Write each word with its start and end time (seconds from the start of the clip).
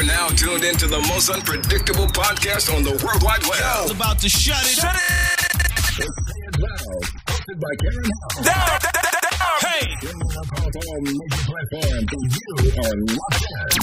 You're 0.00 0.08
now 0.08 0.28
tuned 0.28 0.64
into 0.64 0.86
the 0.86 0.96
most 1.12 1.28
unpredictable 1.28 2.06
podcast 2.06 2.74
on 2.74 2.82
the 2.82 2.96
World 3.04 3.20
Wide 3.20 3.44
Web. 3.44 3.84
It's 3.84 3.92
about 3.92 4.18
to 4.20 4.30
shut 4.30 4.64
it. 4.64 4.80
Shut 4.80 4.96
it. 4.96 6.08
Hosted 7.28 7.60
by 7.60 7.68
Karen 7.84 8.08
Down, 8.40 8.80
down, 8.80 8.80
down. 8.80 9.60
Hey. 9.60 9.92
You 10.00 10.08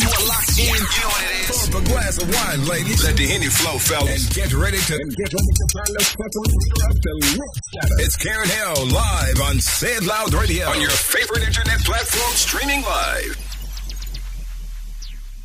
are 0.09 0.25
locked 0.25 0.57
in. 0.57 0.73
You 0.73 0.81
know 0.81 1.05
what 1.05 1.21
it 1.21 1.37
is. 1.37 1.53
Pour 1.53 1.61
up 1.69 1.85
a 1.85 1.85
glass 1.85 2.17
of 2.17 2.33
wine, 2.33 2.65
ladies. 2.65 3.05
Let 3.05 3.13
the 3.13 3.27
Henny 3.29 3.45
flow, 3.45 3.77
fellas. 3.77 4.25
And 4.25 4.33
get 4.33 4.57
ready 4.57 4.81
to 4.89 4.97
and 4.97 5.13
get 5.13 5.29
ready 5.29 5.53
to 5.53 5.65
turn 5.69 5.85
the 5.93 6.01
fucking 6.17 6.49
up 6.81 6.97
the 6.97 8.01
It's 8.01 8.17
Karen 8.17 8.49
Hill 8.49 8.89
live 8.89 9.37
on 9.45 9.59
Say 9.59 9.93
It 9.93 10.03
Loud 10.03 10.33
Radio 10.33 10.65
on 10.65 10.81
your 10.81 10.89
favorite 10.89 11.45
internet 11.45 11.77
platform 11.85 12.33
streaming 12.33 12.81
live. 12.81 13.46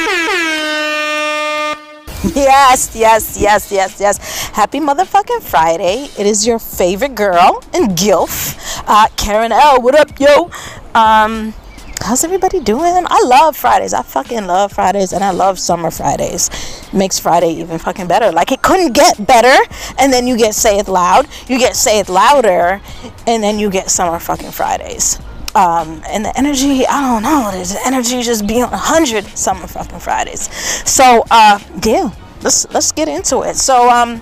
Yes, 2.35 2.95
yes, 2.95 3.37
yes, 3.39 3.71
yes, 3.71 3.99
yes. 3.99 4.47
Happy 4.49 4.79
motherfucking 4.79 5.41
Friday. 5.43 6.09
It 6.17 6.25
is 6.25 6.45
your 6.45 6.59
favorite 6.59 7.15
girl 7.15 7.63
and 7.73 7.91
GILF, 7.97 8.83
uh, 8.87 9.07
Karen 9.15 9.51
L. 9.51 9.81
What 9.81 9.95
up, 9.95 10.19
yo? 10.19 10.49
Um, 10.95 11.53
how's 12.01 12.23
everybody 12.23 12.59
doing? 12.59 13.05
I 13.07 13.21
love 13.25 13.55
Fridays. 13.55 13.93
I 13.93 14.01
fucking 14.01 14.47
love 14.47 14.73
Fridays 14.73 15.13
and 15.13 15.23
I 15.23 15.31
love 15.31 15.59
summer 15.59 15.91
Fridays. 15.91 16.49
Makes 16.91 17.19
Friday 17.19 17.51
even 17.53 17.77
fucking 17.77 18.07
better. 18.07 18.31
Like 18.31 18.51
it 18.51 18.61
couldn't 18.61 18.93
get 18.93 19.25
better. 19.25 19.55
And 19.99 20.11
then 20.11 20.27
you 20.27 20.35
get 20.37 20.55
Say 20.55 20.79
It 20.79 20.87
Loud, 20.87 21.27
you 21.47 21.57
get 21.59 21.75
Say 21.75 21.99
It 21.99 22.09
Louder, 22.09 22.81
and 23.27 23.43
then 23.43 23.59
you 23.59 23.69
get 23.69 23.89
summer 23.89 24.19
fucking 24.19 24.51
Fridays. 24.51 25.19
Um, 25.55 26.03
and 26.09 26.25
the 26.25 26.37
energy, 26.37 26.85
I 26.85 27.01
don't 27.01 27.23
know, 27.23 27.49
the 27.51 27.79
energy 27.85 28.21
just 28.21 28.45
be 28.45 28.61
on 28.61 28.73
a 28.73 28.77
hundred 28.77 29.25
summer 29.37 29.67
fucking 29.67 29.99
Fridays. 29.99 30.51
So 30.89 31.23
uh, 31.31 31.59
yeah, 31.83 32.11
let's 32.41 32.69
let's 32.73 32.91
get 32.91 33.07
into 33.07 33.41
it. 33.41 33.55
So 33.55 33.89
um, 33.89 34.21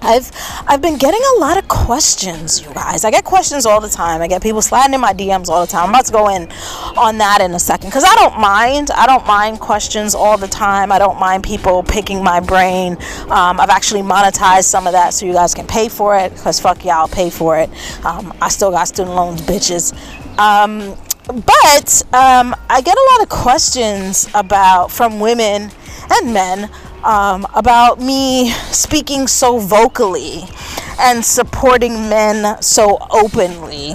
I've 0.00 0.30
I've 0.66 0.80
been 0.80 0.98
getting 0.98 1.20
a 1.36 1.40
lot 1.40 1.58
of 1.58 1.68
questions, 1.68 2.62
you 2.62 2.72
guys. 2.72 3.04
I 3.04 3.10
get 3.10 3.24
questions 3.24 3.66
all 3.66 3.80
the 3.80 3.88
time. 3.88 4.22
I 4.22 4.28
get 4.28 4.42
people 4.42 4.62
sliding 4.62 4.94
in 4.94 5.00
my 5.00 5.12
DMs 5.12 5.48
all 5.48 5.60
the 5.60 5.70
time. 5.70 5.84
I'm 5.84 5.90
about 5.90 6.06
to 6.06 6.12
go 6.12 6.28
in 6.28 6.50
on 6.96 7.18
that 7.18 7.40
in 7.40 7.52
a 7.52 7.58
second 7.58 7.90
because 7.90 8.04
I 8.04 8.14
don't 8.14 8.38
mind. 8.38 8.90
I 8.92 9.06
don't 9.06 9.26
mind 9.26 9.60
questions 9.60 10.14
all 10.14 10.38
the 10.38 10.48
time. 10.48 10.92
I 10.92 10.98
don't 10.98 11.18
mind 11.18 11.44
people 11.44 11.82
picking 11.82 12.22
my 12.22 12.40
brain. 12.40 12.96
Um, 13.28 13.60
I've 13.60 13.70
actually 13.70 14.02
monetized 14.02 14.64
some 14.64 14.86
of 14.86 14.92
that 14.92 15.12
so 15.12 15.26
you 15.26 15.32
guys 15.32 15.54
can 15.54 15.66
pay 15.66 15.88
for 15.88 16.16
it 16.16 16.32
because 16.32 16.60
fuck 16.60 16.84
y'all, 16.84 17.08
pay 17.08 17.28
for 17.30 17.58
it. 17.58 17.68
Um, 18.04 18.32
I 18.40 18.48
still 18.48 18.70
got 18.70 18.88
student 18.88 19.16
loans, 19.16 19.42
bitches. 19.42 19.92
Um, 20.38 20.96
but 21.26 22.02
um, 22.12 22.54
I 22.68 22.80
get 22.84 22.96
a 22.96 23.06
lot 23.12 23.22
of 23.22 23.28
questions 23.28 24.28
about 24.34 24.90
from 24.92 25.18
women 25.18 25.70
and 26.10 26.34
men 26.34 26.70
um, 27.04 27.46
about 27.54 28.00
me 28.00 28.50
speaking 28.70 29.26
so 29.26 29.58
vocally 29.58 30.44
and 31.00 31.24
supporting 31.24 32.08
men 32.08 32.60
so 32.62 32.98
openly, 33.10 33.94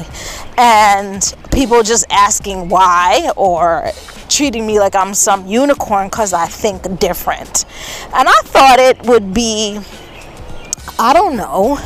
and 0.57 1.33
people 1.51 1.83
just 1.83 2.05
asking 2.11 2.69
why 2.69 3.31
or 3.35 3.91
treating 4.29 4.65
me 4.65 4.79
like 4.79 4.95
I'm 4.95 5.13
some 5.13 5.45
unicorn 5.47 6.07
because 6.07 6.33
I 6.33 6.47
think 6.47 6.99
different. 6.99 7.65
And 8.13 8.27
I 8.27 8.41
thought 8.43 8.79
it 8.79 9.03
would 9.05 9.33
be, 9.33 9.79
I 10.97 11.13
don't 11.13 11.35
know, 11.35 11.79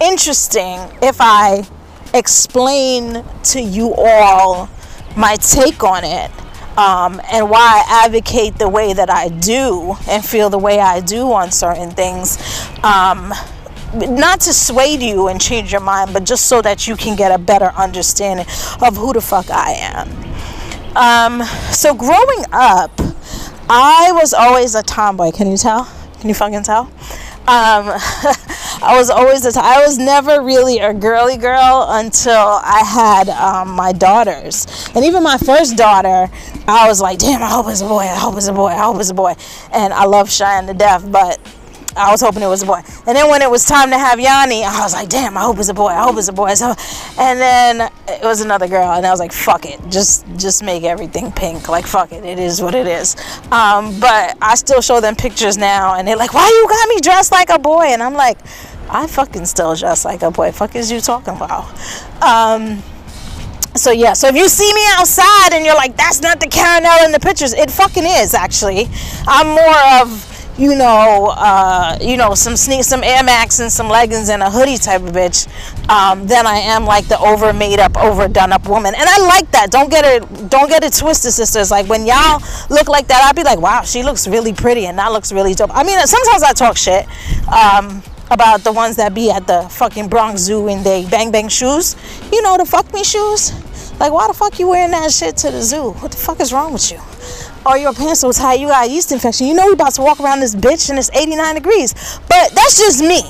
interesting 0.00 0.78
if 1.02 1.16
I 1.20 1.66
explain 2.14 3.24
to 3.44 3.60
you 3.60 3.94
all 3.94 4.68
my 5.16 5.36
take 5.36 5.82
on 5.82 6.04
it 6.04 6.30
um, 6.78 7.20
and 7.30 7.50
why 7.50 7.84
I 7.86 8.04
advocate 8.06 8.58
the 8.58 8.68
way 8.68 8.92
that 8.92 9.10
I 9.10 9.28
do 9.28 9.96
and 10.08 10.24
feel 10.24 10.50
the 10.50 10.58
way 10.58 10.78
I 10.80 11.00
do 11.00 11.32
on 11.32 11.50
certain 11.50 11.90
things. 11.90 12.38
Um, 12.82 13.32
not 13.92 14.40
to 14.40 14.52
sway 14.52 14.94
you 14.94 15.28
and 15.28 15.40
change 15.40 15.72
your 15.72 15.80
mind, 15.80 16.12
but 16.12 16.24
just 16.24 16.46
so 16.46 16.62
that 16.62 16.86
you 16.86 16.96
can 16.96 17.16
get 17.16 17.32
a 17.32 17.38
better 17.38 17.72
understanding 17.76 18.46
of 18.80 18.96
who 18.96 19.12
the 19.12 19.20
fuck 19.20 19.50
I 19.50 19.72
am. 19.72 20.30
Um, 20.96 21.46
so 21.72 21.94
growing 21.94 22.44
up, 22.52 22.92
I 23.68 24.10
was 24.12 24.32
always 24.32 24.74
a 24.74 24.82
tomboy. 24.82 25.32
Can 25.32 25.50
you 25.50 25.56
tell? 25.56 25.84
Can 26.20 26.28
you 26.28 26.34
fucking 26.34 26.62
tell? 26.62 26.90
Um, 27.48 27.90
I 28.82 28.94
was 28.96 29.10
always 29.10 29.44
a 29.44 29.52
t- 29.52 29.60
I 29.60 29.84
was 29.84 29.98
never 29.98 30.42
really 30.42 30.78
a 30.78 30.94
girly 30.94 31.36
girl 31.36 31.86
until 31.88 32.60
I 32.62 32.82
had 32.84 33.28
um, 33.28 33.70
my 33.70 33.92
daughters, 33.92 34.66
and 34.94 35.04
even 35.04 35.22
my 35.22 35.36
first 35.36 35.76
daughter, 35.76 36.28
I 36.68 36.86
was 36.86 37.00
like, 37.00 37.18
damn, 37.18 37.42
I 37.42 37.48
hope 37.48 37.66
it's 37.68 37.80
a 37.80 37.88
boy. 37.88 38.02
I 38.02 38.18
hope 38.18 38.36
it's 38.36 38.46
a 38.46 38.52
boy. 38.52 38.68
I 38.68 38.78
hope 38.84 39.00
it's 39.00 39.10
a 39.10 39.14
boy. 39.14 39.34
And 39.72 39.92
I 39.92 40.04
love 40.04 40.30
Cheyenne 40.30 40.66
to 40.68 40.74
death, 40.74 41.10
but 41.10 41.40
I 41.96 42.10
was 42.10 42.20
hoping 42.20 42.42
it 42.42 42.46
was 42.46 42.62
a 42.62 42.66
boy. 42.66 42.82
And 43.06 43.16
then 43.16 43.28
when 43.28 43.42
it 43.42 43.50
was 43.50 43.64
time 43.64 43.90
to 43.90 43.98
have 43.98 44.20
Yanni, 44.20 44.64
I 44.64 44.80
was 44.80 44.92
like, 44.92 45.08
damn, 45.08 45.36
I 45.36 45.42
hope 45.42 45.58
it's 45.58 45.68
a 45.68 45.74
boy. 45.74 45.88
I 45.88 46.02
hope 46.02 46.16
it's 46.16 46.28
a 46.28 46.32
boy. 46.32 46.54
So, 46.54 46.74
and 47.18 47.40
then 47.40 47.90
it 48.08 48.22
was 48.22 48.40
another 48.40 48.68
girl, 48.68 48.92
and 48.92 49.06
I 49.06 49.10
was 49.10 49.20
like, 49.20 49.32
fuck 49.32 49.64
it, 49.66 49.80
just 49.88 50.26
just 50.36 50.62
make 50.62 50.84
everything 50.84 51.32
pink. 51.32 51.68
Like 51.68 51.86
fuck 51.86 52.12
it, 52.12 52.24
it 52.24 52.38
is 52.38 52.62
what 52.62 52.74
it 52.74 52.86
is. 52.86 53.16
Um, 53.50 53.98
but 54.00 54.36
I 54.40 54.54
still 54.54 54.80
show 54.80 55.00
them 55.00 55.16
pictures 55.16 55.56
now, 55.56 55.94
and 55.94 56.06
they're 56.06 56.16
like, 56.16 56.34
why 56.34 56.46
you 56.48 56.68
got 56.68 56.88
me 56.88 57.00
dressed 57.00 57.32
like 57.32 57.50
a 57.50 57.58
boy? 57.58 57.84
And 57.84 58.02
I'm 58.02 58.14
like, 58.14 58.38
I 58.88 59.06
fucking 59.06 59.46
still 59.46 59.74
dress 59.74 60.04
like 60.04 60.22
a 60.22 60.30
boy. 60.30 60.52
Fuck 60.52 60.76
is 60.76 60.90
you 60.90 61.00
talking 61.00 61.36
about? 61.36 61.64
Um, 62.22 62.82
so 63.76 63.92
yeah, 63.92 64.14
so 64.14 64.26
if 64.28 64.34
you 64.34 64.48
see 64.48 64.72
me 64.74 64.82
outside 64.98 65.52
and 65.52 65.64
you're 65.64 65.76
like, 65.76 65.96
that's 65.96 66.20
not 66.20 66.40
the 66.40 66.48
Karen 66.48 66.84
in 67.04 67.12
the 67.12 67.20
pictures, 67.20 67.52
it 67.52 67.70
fucking 67.70 68.04
is 68.04 68.34
actually. 68.34 68.88
I'm 69.26 69.46
more 69.46 70.02
of 70.02 70.29
you 70.60 70.76
know, 70.76 71.32
uh, 71.38 71.96
you 72.02 72.18
know, 72.18 72.34
some 72.34 72.54
sneak, 72.54 72.84
some 72.84 73.02
Air 73.02 73.24
Max 73.24 73.60
and 73.60 73.72
some 73.72 73.88
leggings 73.88 74.28
and 74.28 74.42
a 74.42 74.50
hoodie 74.50 74.76
type 74.76 75.00
of 75.00 75.08
bitch, 75.08 75.48
um, 75.88 76.26
than 76.26 76.46
I 76.46 76.58
am 76.58 76.84
like 76.84 77.08
the 77.08 77.18
over 77.18 77.54
made 77.54 77.80
up, 77.80 77.96
overdone 77.96 78.52
up 78.52 78.68
woman. 78.68 78.94
And 78.94 79.08
I 79.08 79.26
like 79.26 79.50
that. 79.52 79.70
Don't 79.70 79.90
get 79.90 80.04
it, 80.04 80.50
don't 80.50 80.68
get 80.68 80.84
it 80.84 80.92
twisted, 80.92 81.32
sisters. 81.32 81.70
Like 81.70 81.88
when 81.88 82.04
y'all 82.04 82.42
look 82.68 82.88
like 82.88 83.08
that, 83.08 83.24
I'd 83.24 83.34
be 83.34 83.42
like, 83.42 83.58
wow, 83.58 83.80
she 83.82 84.02
looks 84.02 84.28
really 84.28 84.52
pretty 84.52 84.84
and 84.84 84.98
that 84.98 85.12
looks 85.12 85.32
really 85.32 85.54
dope. 85.54 85.74
I 85.74 85.82
mean, 85.82 85.98
sometimes 86.06 86.42
I 86.42 86.52
talk 86.52 86.76
shit. 86.76 87.06
Um, 87.48 88.02
about 88.30 88.60
the 88.60 88.70
ones 88.70 88.94
that 88.94 89.12
be 89.12 89.28
at 89.28 89.44
the 89.48 89.62
fucking 89.70 90.06
Bronx 90.06 90.40
Zoo 90.42 90.68
in 90.68 90.84
they 90.84 91.04
bang 91.06 91.32
bang 91.32 91.48
shoes. 91.48 91.96
You 92.30 92.40
know 92.42 92.56
the 92.56 92.64
fuck 92.64 92.92
me 92.94 93.02
shoes. 93.02 93.52
Like 94.00 94.12
why 94.12 94.26
the 94.28 94.32
fuck 94.32 94.58
you 94.58 94.66
wearing 94.66 94.92
that 94.92 95.12
shit 95.12 95.36
to 95.38 95.50
the 95.50 95.60
zoo? 95.60 95.90
What 95.92 96.12
the 96.12 96.16
fuck 96.16 96.40
is 96.40 96.54
wrong 96.54 96.72
with 96.72 96.90
you? 96.90 96.98
Or 97.66 97.76
your 97.76 97.92
pants 97.92 98.20
so 98.20 98.32
tight, 98.32 98.58
you 98.58 98.68
got 98.68 98.86
a 98.86 98.90
yeast 98.90 99.12
infection. 99.12 99.46
You 99.46 99.52
know 99.52 99.66
we 99.66 99.74
about 99.74 99.92
to 99.92 100.00
walk 100.00 100.20
around 100.20 100.40
this 100.40 100.54
bitch 100.54 100.88
and 100.88 100.98
it's 100.98 101.10
89 101.14 101.56
degrees. 101.56 101.92
But 102.26 102.50
that's 102.54 102.78
just 102.78 103.02
me. 103.02 103.20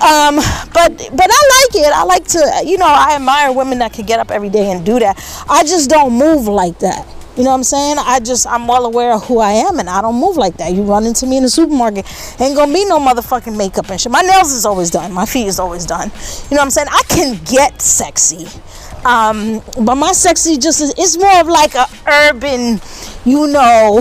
Um, 0.00 0.36
but 0.72 0.96
but 1.12 1.28
I 1.30 1.68
like 1.68 1.84
it. 1.84 1.92
I 1.92 2.04
like 2.04 2.26
to, 2.28 2.62
you 2.64 2.78
know, 2.78 2.86
I 2.86 3.16
admire 3.16 3.52
women 3.52 3.78
that 3.80 3.92
can 3.92 4.06
get 4.06 4.18
up 4.18 4.30
every 4.30 4.48
day 4.48 4.72
and 4.72 4.84
do 4.84 4.98
that. 4.98 5.16
I 5.46 5.62
just 5.62 5.90
don't 5.90 6.14
move 6.14 6.48
like 6.48 6.78
that. 6.78 7.06
You 7.36 7.42
know 7.42 7.50
what 7.50 7.56
I'm 7.56 7.64
saying? 7.64 7.96
I 7.98 8.20
just 8.20 8.46
I'm 8.46 8.66
well 8.66 8.86
aware 8.86 9.12
of 9.12 9.24
who 9.24 9.40
I 9.40 9.52
am 9.52 9.78
and 9.78 9.90
I 9.90 10.00
don't 10.00 10.18
move 10.18 10.36
like 10.36 10.56
that. 10.56 10.72
You 10.72 10.84
run 10.84 11.04
into 11.04 11.26
me 11.26 11.36
in 11.36 11.42
the 11.42 11.50
supermarket, 11.50 12.06
ain't 12.40 12.56
gonna 12.56 12.72
be 12.72 12.86
no 12.86 12.98
motherfucking 12.98 13.56
makeup 13.56 13.90
and 13.90 14.00
shit. 14.00 14.10
My 14.10 14.22
nails 14.22 14.52
is 14.52 14.64
always 14.64 14.90
done. 14.90 15.12
My 15.12 15.26
feet 15.26 15.48
is 15.48 15.58
always 15.58 15.84
done. 15.84 16.10
You 16.48 16.56
know 16.56 16.60
what 16.60 16.62
I'm 16.62 16.70
saying? 16.70 16.88
I 16.90 17.02
can 17.08 17.42
get 17.44 17.82
sexy. 17.82 18.46
Um, 19.04 19.62
but 19.84 19.96
my 19.96 20.12
sexy 20.12 20.56
just 20.56 20.80
is 20.80 20.94
it's 20.96 21.16
more 21.18 21.40
of 21.40 21.46
like 21.46 21.74
a 21.74 21.86
urban, 22.06 22.80
you 23.24 23.46
know, 23.46 24.00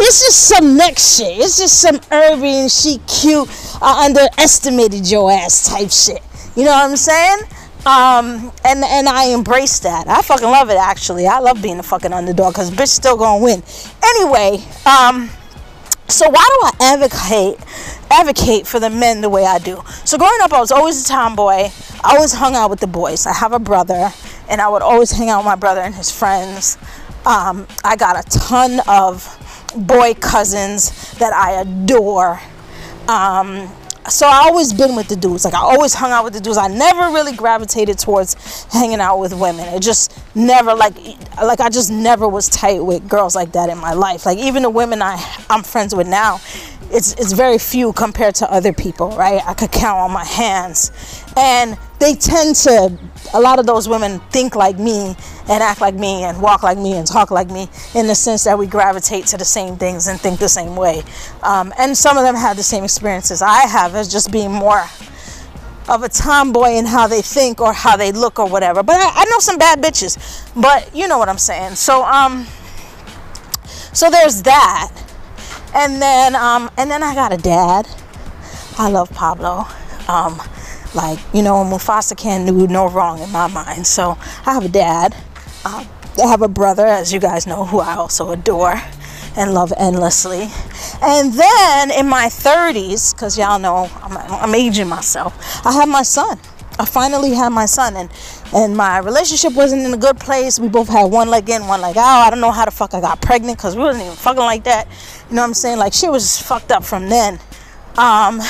it's 0.00 0.24
just 0.24 0.48
some 0.48 0.76
next 0.76 1.18
shit. 1.18 1.38
It's 1.38 1.58
just 1.58 1.80
some 1.80 2.00
urban, 2.10 2.68
she 2.68 2.98
cute, 3.06 3.48
I 3.82 4.06
underestimated 4.06 5.10
your 5.10 5.30
ass 5.30 5.68
type 5.68 5.90
shit. 5.90 6.22
You 6.56 6.64
know 6.64 6.70
what 6.70 6.90
I'm 6.90 6.96
saying? 6.96 7.38
Um, 7.86 8.52
and 8.64 8.84
and 8.84 9.08
I 9.08 9.26
embrace 9.26 9.78
that. 9.80 10.08
I 10.08 10.20
fucking 10.20 10.48
love 10.48 10.68
it. 10.68 10.76
Actually, 10.76 11.26
I 11.26 11.38
love 11.38 11.62
being 11.62 11.78
a 11.78 11.82
fucking 11.82 12.12
underdog 12.12 12.52
because 12.52 12.70
bitch 12.70 12.88
still 12.88 13.16
gonna 13.16 13.42
win. 13.42 13.62
Anyway, 14.02 14.62
um, 14.84 15.30
so 16.08 16.28
why 16.28 16.44
do 16.44 16.84
I 16.84 16.94
advocate 16.94 17.58
advocate 18.10 18.66
for 18.66 18.80
the 18.80 18.90
men 18.90 19.20
the 19.20 19.28
way 19.28 19.44
I 19.44 19.58
do? 19.58 19.82
So 20.04 20.18
growing 20.18 20.40
up, 20.42 20.52
I 20.52 20.60
was 20.60 20.72
always 20.72 21.04
a 21.04 21.08
tomboy. 21.08 21.68
I 22.04 22.14
always 22.14 22.32
hung 22.32 22.54
out 22.54 22.70
with 22.70 22.80
the 22.80 22.86
boys. 22.86 23.26
I 23.26 23.32
have 23.32 23.52
a 23.52 23.58
brother, 23.58 24.10
and 24.48 24.60
I 24.60 24.68
would 24.68 24.82
always 24.82 25.10
hang 25.10 25.30
out 25.30 25.38
with 25.38 25.46
my 25.46 25.56
brother 25.56 25.80
and 25.80 25.94
his 25.94 26.10
friends. 26.10 26.78
Um, 27.26 27.66
I 27.84 27.96
got 27.96 28.24
a 28.24 28.38
ton 28.38 28.80
of 28.88 29.26
boy 29.76 30.14
cousins 30.14 31.12
that 31.18 31.32
I 31.32 31.60
adore. 31.60 32.40
Um, 33.08 33.68
so 34.08 34.26
I 34.26 34.48
always 34.48 34.72
been 34.72 34.96
with 34.96 35.08
the 35.08 35.16
dudes. 35.16 35.44
Like 35.44 35.54
I 35.54 35.60
always 35.60 35.92
hung 35.92 36.10
out 36.10 36.24
with 36.24 36.32
the 36.32 36.40
dudes. 36.40 36.56
I 36.56 36.68
never 36.68 37.12
really 37.12 37.32
gravitated 37.32 37.98
towards 37.98 38.64
hanging 38.72 39.00
out 39.00 39.18
with 39.18 39.34
women. 39.34 39.68
It 39.74 39.80
just 39.80 40.18
never 40.34 40.74
like 40.74 40.94
like 41.42 41.60
I 41.60 41.68
just 41.68 41.90
never 41.90 42.26
was 42.26 42.48
tight 42.48 42.84
with 42.84 43.06
girls 43.08 43.34
like 43.34 43.52
that 43.52 43.68
in 43.68 43.78
my 43.78 43.92
life. 43.92 44.24
Like 44.24 44.38
even 44.38 44.62
the 44.62 44.70
women 44.70 45.02
I 45.02 45.22
I'm 45.50 45.62
friends 45.62 45.94
with 45.94 46.08
now, 46.08 46.40
it's 46.90 47.12
it's 47.14 47.32
very 47.32 47.58
few 47.58 47.92
compared 47.92 48.34
to 48.36 48.50
other 48.50 48.72
people, 48.72 49.10
right? 49.10 49.42
I 49.46 49.54
could 49.54 49.72
count 49.72 49.98
on 49.98 50.12
my 50.12 50.24
hands. 50.24 50.90
And 51.38 51.78
they 52.00 52.16
tend 52.16 52.56
to 52.56 52.98
a 53.32 53.40
lot 53.40 53.60
of 53.60 53.66
those 53.66 53.88
women 53.88 54.18
think 54.30 54.56
like 54.56 54.76
me 54.76 55.14
and 55.48 55.62
act 55.62 55.80
like 55.80 55.94
me 55.94 56.24
and 56.24 56.42
walk 56.42 56.64
like 56.64 56.78
me 56.78 56.94
and 56.94 57.06
talk 57.06 57.30
like 57.30 57.48
me 57.48 57.68
in 57.94 58.08
the 58.08 58.14
sense 58.16 58.42
that 58.42 58.58
we 58.58 58.66
gravitate 58.66 59.26
to 59.26 59.36
the 59.36 59.44
same 59.44 59.76
things 59.76 60.08
and 60.08 60.20
think 60.20 60.40
the 60.40 60.48
same 60.48 60.74
way. 60.74 61.02
Um, 61.44 61.72
and 61.78 61.96
some 61.96 62.16
of 62.18 62.24
them 62.24 62.34
have 62.34 62.56
the 62.56 62.64
same 62.64 62.82
experiences 62.82 63.40
I 63.40 63.68
have 63.68 63.94
as 63.94 64.10
just 64.10 64.32
being 64.32 64.50
more 64.50 64.84
of 65.88 66.02
a 66.02 66.08
tomboy 66.08 66.70
in 66.70 66.86
how 66.86 67.06
they 67.06 67.22
think 67.22 67.60
or 67.60 67.72
how 67.72 67.96
they 67.96 68.10
look 68.10 68.40
or 68.40 68.48
whatever. 68.48 68.82
But 68.82 68.96
I, 68.96 69.22
I 69.22 69.24
know 69.26 69.38
some 69.38 69.58
bad 69.58 69.80
bitches. 69.80 70.18
But 70.60 70.94
you 70.94 71.06
know 71.06 71.18
what 71.18 71.28
I'm 71.28 71.38
saying. 71.38 71.76
So 71.76 72.02
um 72.04 72.46
so 73.92 74.10
there's 74.10 74.42
that. 74.42 74.90
And 75.72 76.02
then 76.02 76.34
um 76.34 76.68
and 76.76 76.90
then 76.90 77.04
I 77.04 77.14
got 77.14 77.32
a 77.32 77.36
dad. 77.36 77.86
I 78.76 78.90
love 78.90 79.10
Pablo. 79.10 79.66
Um 80.08 80.40
like, 80.94 81.18
you 81.32 81.42
know, 81.42 81.64
Mufasa 81.64 82.16
can't 82.16 82.46
do 82.46 82.66
no 82.66 82.88
wrong 82.88 83.20
in 83.20 83.30
my 83.30 83.46
mind. 83.46 83.86
So 83.86 84.16
I 84.46 84.54
have 84.54 84.64
a 84.64 84.68
dad. 84.68 85.14
Um, 85.64 85.86
I 86.22 86.26
have 86.26 86.42
a 86.42 86.48
brother, 86.48 86.86
as 86.86 87.12
you 87.12 87.20
guys 87.20 87.46
know, 87.46 87.64
who 87.64 87.78
I 87.80 87.94
also 87.94 88.30
adore 88.30 88.80
and 89.36 89.54
love 89.54 89.72
endlessly. 89.76 90.48
And 91.00 91.32
then 91.32 91.90
in 91.92 92.08
my 92.08 92.26
30s, 92.26 93.14
because 93.14 93.38
y'all 93.38 93.58
know 93.58 93.88
I'm, 94.02 94.16
I'm 94.16 94.54
aging 94.54 94.88
myself, 94.88 95.34
I 95.64 95.72
have 95.72 95.88
my 95.88 96.02
son. 96.02 96.38
I 96.80 96.84
finally 96.84 97.34
had 97.34 97.48
my 97.48 97.66
son, 97.66 97.96
and 97.96 98.08
and 98.54 98.76
my 98.76 98.98
relationship 98.98 99.54
wasn't 99.54 99.82
in 99.84 99.92
a 99.92 99.96
good 99.96 100.18
place. 100.20 100.60
We 100.60 100.68
both 100.68 100.88
had 100.88 101.10
one 101.10 101.28
leg 101.28 101.50
in, 101.50 101.66
one 101.66 101.80
leg 101.80 101.96
out. 101.96 102.20
I 102.20 102.30
don't 102.30 102.40
know 102.40 102.52
how 102.52 102.64
the 102.64 102.70
fuck 102.70 102.94
I 102.94 103.00
got 103.00 103.20
pregnant 103.20 103.58
because 103.58 103.74
we 103.74 103.82
wasn't 103.82 104.04
even 104.04 104.16
fucking 104.16 104.40
like 104.40 104.62
that. 104.64 104.86
You 105.28 105.34
know 105.34 105.42
what 105.42 105.48
I'm 105.48 105.54
saying? 105.54 105.78
Like 105.78 105.92
shit 105.92 106.10
was 106.10 106.40
fucked 106.40 106.70
up 106.70 106.84
from 106.84 107.08
then. 107.08 107.40
Um, 107.96 108.40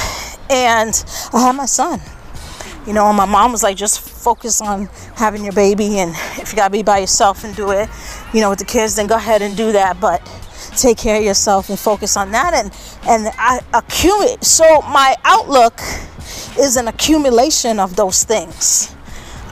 and 0.51 1.05
I 1.33 1.41
had 1.41 1.57
my 1.57 1.65
son. 1.65 2.01
You 2.89 2.95
know, 2.95 3.13
my 3.13 3.27
mom 3.27 3.53
was 3.53 3.63
like, 3.63 3.77
just 3.77 4.01
focus 4.01 4.63
on 4.63 4.89
having 5.15 5.45
your 5.45 5.53
baby, 5.53 5.99
and 5.99 6.13
if 6.41 6.51
you 6.51 6.57
gotta 6.57 6.71
be 6.71 6.83
by 6.83 7.01
yourself 7.01 7.45
and 7.45 7.55
do 7.55 7.71
it, 7.71 7.87
you 8.33 8.41
know, 8.41 8.49
with 8.49 8.61
the 8.61 8.65
kids, 8.65 8.97
then 8.97 9.07
go 9.07 9.17
ahead 9.17 9.43
and 9.43 9.55
do 9.55 9.73
that. 9.73 10.01
But 10.01 10.25
take 10.75 10.97
care 10.97 11.19
of 11.19 11.23
yourself 11.23 11.69
and 11.69 11.79
focus 11.79 12.17
on 12.17 12.31
that, 12.31 12.55
and 12.55 12.73
and 13.07 13.31
I 13.37 13.61
accumulate. 13.75 14.43
So 14.43 14.81
my 14.81 15.17
outlook 15.25 15.79
is 16.59 16.79
an 16.79 16.89
accumulation 16.89 17.79
of 17.79 17.95
those 17.95 18.25
things. 18.25 18.95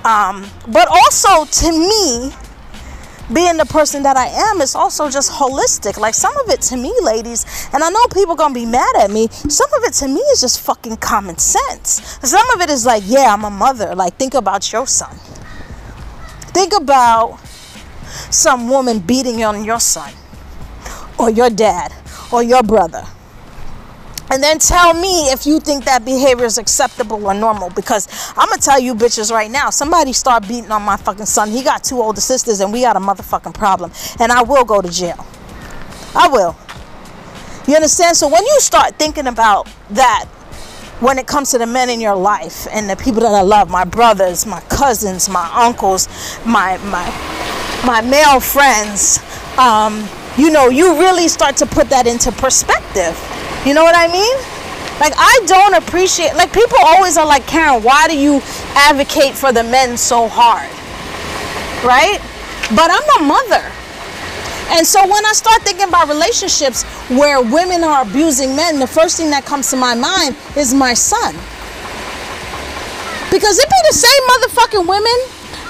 Um, 0.02 0.46
but 0.68 0.88
also 0.88 1.44
to 1.44 1.72
me, 1.72 2.32
being 3.32 3.56
the 3.56 3.66
person 3.66 4.02
that 4.04 4.16
I 4.16 4.26
am 4.26 4.60
is 4.60 4.74
also 4.74 5.10
just 5.10 5.32
holistic. 5.32 5.98
Like 5.98 6.14
some 6.14 6.36
of 6.38 6.48
it 6.50 6.60
to 6.62 6.76
me, 6.76 6.94
ladies, 7.02 7.68
and 7.72 7.82
I 7.82 7.90
know 7.90 8.06
people 8.12 8.36
gonna 8.36 8.54
be 8.54 8.66
mad 8.66 8.94
at 9.00 9.10
me. 9.10 9.28
Some 9.28 9.72
of 9.74 9.84
it 9.84 9.94
to 9.94 10.08
me 10.08 10.20
is 10.32 10.40
just 10.40 10.60
fucking 10.60 10.98
common 10.98 11.38
sense. 11.38 12.18
Some 12.22 12.48
of 12.50 12.60
it 12.60 12.70
is 12.70 12.86
like, 12.86 13.02
yeah, 13.06 13.32
I'm 13.32 13.44
a 13.44 13.50
mother. 13.50 13.94
Like 13.94 14.14
think 14.14 14.34
about 14.34 14.72
your 14.72 14.86
son. 14.86 15.16
Think 16.54 16.72
about 16.72 17.38
some 18.30 18.68
woman 18.68 19.00
beating 19.00 19.42
on 19.44 19.64
your 19.64 19.80
son, 19.80 20.12
or 21.18 21.30
your 21.30 21.50
dad, 21.50 21.92
or 22.32 22.42
your 22.42 22.62
brother. 22.62 23.04
And 24.30 24.42
then 24.42 24.58
tell 24.58 24.92
me 24.92 25.30
if 25.30 25.46
you 25.46 25.60
think 25.60 25.84
that 25.84 26.04
behavior 26.04 26.44
is 26.44 26.58
acceptable 26.58 27.24
or 27.24 27.34
normal. 27.34 27.70
Because 27.70 28.08
I'm 28.36 28.48
gonna 28.48 28.60
tell 28.60 28.80
you 28.80 28.94
bitches 28.94 29.30
right 29.30 29.50
now, 29.50 29.70
somebody 29.70 30.12
start 30.12 30.48
beating 30.48 30.70
on 30.70 30.82
my 30.82 30.96
fucking 30.96 31.26
son. 31.26 31.50
He 31.50 31.62
got 31.62 31.84
two 31.84 32.00
older 32.00 32.20
sisters 32.20 32.60
and 32.60 32.72
we 32.72 32.80
got 32.80 32.96
a 32.96 33.00
motherfucking 33.00 33.54
problem. 33.54 33.92
And 34.18 34.32
I 34.32 34.42
will 34.42 34.64
go 34.64 34.82
to 34.82 34.90
jail. 34.90 35.26
I 36.14 36.28
will. 36.28 36.56
You 37.68 37.74
understand? 37.74 38.16
So 38.16 38.28
when 38.28 38.44
you 38.44 38.60
start 38.60 38.98
thinking 38.98 39.26
about 39.26 39.68
that 39.90 40.26
when 41.00 41.18
it 41.18 41.26
comes 41.26 41.50
to 41.50 41.58
the 41.58 41.66
men 41.66 41.90
in 41.90 42.00
your 42.00 42.14
life 42.14 42.66
and 42.72 42.88
the 42.88 42.96
people 42.96 43.20
that 43.20 43.32
I 43.32 43.42
love, 43.42 43.68
my 43.68 43.84
brothers, 43.84 44.46
my 44.46 44.60
cousins, 44.62 45.28
my 45.28 45.48
uncles, 45.52 46.08
my 46.46 46.78
my 46.78 47.04
my 47.84 48.00
male 48.00 48.40
friends, 48.40 49.18
um, 49.58 50.08
you 50.38 50.50
know, 50.50 50.68
you 50.68 50.98
really 50.98 51.28
start 51.28 51.56
to 51.58 51.66
put 51.66 51.90
that 51.90 52.06
into 52.06 52.32
perspective. 52.32 53.14
You 53.66 53.74
know 53.74 53.82
what 53.82 53.96
I 53.98 54.06
mean? 54.06 54.36
Like 55.02 55.12
I 55.18 55.40
don't 55.46 55.74
appreciate 55.74 56.34
like 56.34 56.52
people 56.52 56.78
always 56.80 57.16
are 57.16 57.26
like 57.26 57.48
Karen, 57.48 57.82
why 57.82 58.06
do 58.06 58.16
you 58.16 58.40
advocate 58.76 59.34
for 59.34 59.50
the 59.50 59.64
men 59.64 59.96
so 59.96 60.28
hard? 60.30 60.70
Right? 61.84 62.22
But 62.70 62.94
I'm 62.94 63.24
a 63.24 63.26
mother. 63.26 63.66
And 64.70 64.86
so 64.86 65.02
when 65.02 65.26
I 65.26 65.32
start 65.32 65.62
thinking 65.62 65.88
about 65.88 66.06
relationships 66.06 66.84
where 67.10 67.42
women 67.42 67.82
are 67.82 68.02
abusing 68.02 68.54
men, 68.54 68.78
the 68.78 68.86
first 68.86 69.16
thing 69.16 69.30
that 69.30 69.44
comes 69.44 69.68
to 69.70 69.76
my 69.76 69.94
mind 69.94 70.36
is 70.56 70.72
my 70.72 70.94
son. 70.94 71.34
Because 73.34 73.58
it 73.58 73.66
be 73.66 73.80
the 73.90 73.98
same 73.98 74.22
motherfucking 74.30 74.86
women 74.86 75.18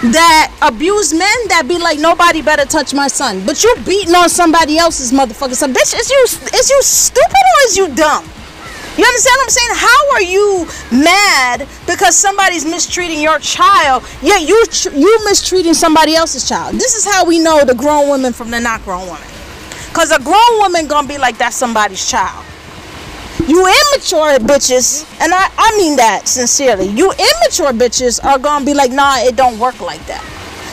that 0.03 0.53
abuse 0.61 1.13
men 1.13 1.49
that 1.49 1.65
be 1.67 1.79
like 1.79 1.99
nobody 1.99 2.43
better 2.43 2.65
touch 2.65 2.93
my 2.93 3.09
son. 3.09 3.45
But 3.47 3.63
you 3.65 3.75
beating 3.87 4.15
on 4.15 4.29
somebody 4.29 4.79
else's 4.79 5.13
motherfucker 5.13 5.55
son. 5.55 5.73
Bitch, 5.73 5.99
is 5.99 6.11
you 6.11 6.23
is 6.55 6.71
you 6.71 6.81
stupid 6.83 7.33
or 7.33 7.59
is 7.67 7.77
you 7.77 7.95
dumb? 7.95 8.25
You 8.97 9.05
understand 9.05 9.37
what 9.37 9.45
I'm 9.45 9.51
saying? 9.51 9.75
How 9.75 10.13
are 10.15 10.23
you 10.23 10.67
mad 11.05 11.69
because 11.87 12.17
somebody's 12.17 12.65
mistreating 12.65 13.21
your 13.21 13.39
child, 13.39 14.05
yet 14.23 14.43
you 14.43 14.65
you 14.93 15.25
mistreating 15.25 15.75
somebody 15.75 16.15
else's 16.15 16.49
child? 16.49 16.77
This 16.77 16.95
is 16.95 17.05
how 17.05 17.25
we 17.25 17.39
know 17.39 17.65
the 17.65 17.75
grown 17.75 18.09
woman 18.09 18.33
from 18.33 18.51
the 18.51 18.61
not 18.61 18.83
grown 18.85 19.07
woman. 19.07 19.29
Cause 19.93 20.11
a 20.13 20.23
grown 20.23 20.59
woman 20.59 20.87
gonna 20.87 21.09
be 21.09 21.19
like 21.19 21.39
that's 21.39 21.57
somebody's 21.57 22.07
child. 22.09 22.45
You 23.45 23.61
immature 23.61 24.39
bitches, 24.41 25.05
and 25.21 25.33
I, 25.33 25.51
I 25.59 25.77
mean 25.77 25.97
that 25.97 26.27
sincerely. 26.27 26.87
You 26.87 27.13
immature 27.13 27.73
bitches 27.73 28.25
are 28.25 28.39
gonna 28.39 28.65
be 28.65 28.73
like, 28.73 28.91
nah, 28.91 29.19
it 29.19 29.37
don't 29.37 29.59
work 29.59 29.81
like 29.81 30.05
that. 30.07 30.25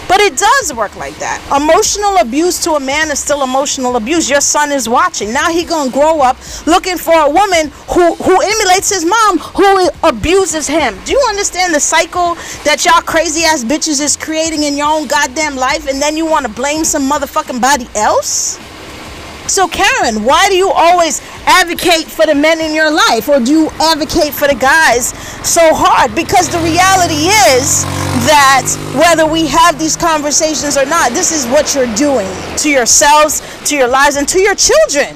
But 0.07 0.21
it 0.21 0.37
does 0.37 0.73
work 0.73 0.95
like 0.95 1.15
that. 1.17 1.41
Emotional 1.55 2.17
abuse 2.17 2.63
to 2.63 2.73
a 2.73 2.79
man 2.79 3.11
is 3.11 3.19
still 3.19 3.43
emotional 3.43 3.95
abuse. 3.95 4.29
Your 4.29 4.41
son 4.41 4.71
is 4.71 4.87
watching. 4.87 5.33
Now 5.33 5.49
he 5.49 5.65
gonna 5.65 5.91
grow 5.91 6.21
up 6.21 6.37
looking 6.65 6.97
for 6.97 7.13
a 7.13 7.29
woman 7.29 7.69
who 7.91 8.15
who 8.15 8.41
emulates 8.41 8.93
his 8.93 9.05
mom, 9.05 9.39
who 9.39 9.89
abuses 10.03 10.67
him. 10.67 10.97
Do 11.03 11.11
you 11.11 11.21
understand 11.29 11.73
the 11.73 11.79
cycle 11.79 12.35
that 12.63 12.85
y'all 12.85 13.01
crazy 13.01 13.43
ass 13.43 13.63
bitches 13.63 13.99
is 14.01 14.15
creating 14.15 14.63
in 14.63 14.77
your 14.77 14.87
own 14.87 15.07
goddamn 15.07 15.55
life, 15.55 15.87
and 15.87 16.01
then 16.01 16.15
you 16.15 16.25
want 16.25 16.45
to 16.45 16.51
blame 16.51 16.85
some 16.85 17.09
motherfucking 17.09 17.59
body 17.61 17.87
else? 17.95 18.59
So, 19.47 19.67
Karen, 19.67 20.23
why 20.23 20.47
do 20.49 20.55
you 20.55 20.69
always 20.69 21.19
advocate 21.45 22.05
for 22.05 22.25
the 22.25 22.35
men 22.35 22.61
in 22.61 22.73
your 22.73 22.91
life 22.91 23.27
or 23.29 23.39
do 23.39 23.51
you 23.51 23.69
advocate 23.79 24.33
for 24.33 24.47
the 24.47 24.55
guys 24.55 25.09
so 25.47 25.73
hard? 25.73 26.15
Because 26.15 26.49
the 26.49 26.59
reality 26.59 27.27
is 27.55 27.83
that 28.25 28.67
whether 28.95 29.25
we 29.29 29.47
have 29.47 29.77
these 29.77 29.95
conversations 29.95 30.77
or 30.77 30.85
not, 30.85 31.11
this 31.11 31.31
is 31.31 31.45
what 31.47 31.75
you're 31.75 31.93
doing 31.95 32.29
to 32.57 32.69
yourselves, 32.69 33.41
to 33.69 33.75
your 33.75 33.87
lives, 33.87 34.15
and 34.15 34.27
to 34.29 34.39
your 34.39 34.55
children. 34.55 35.15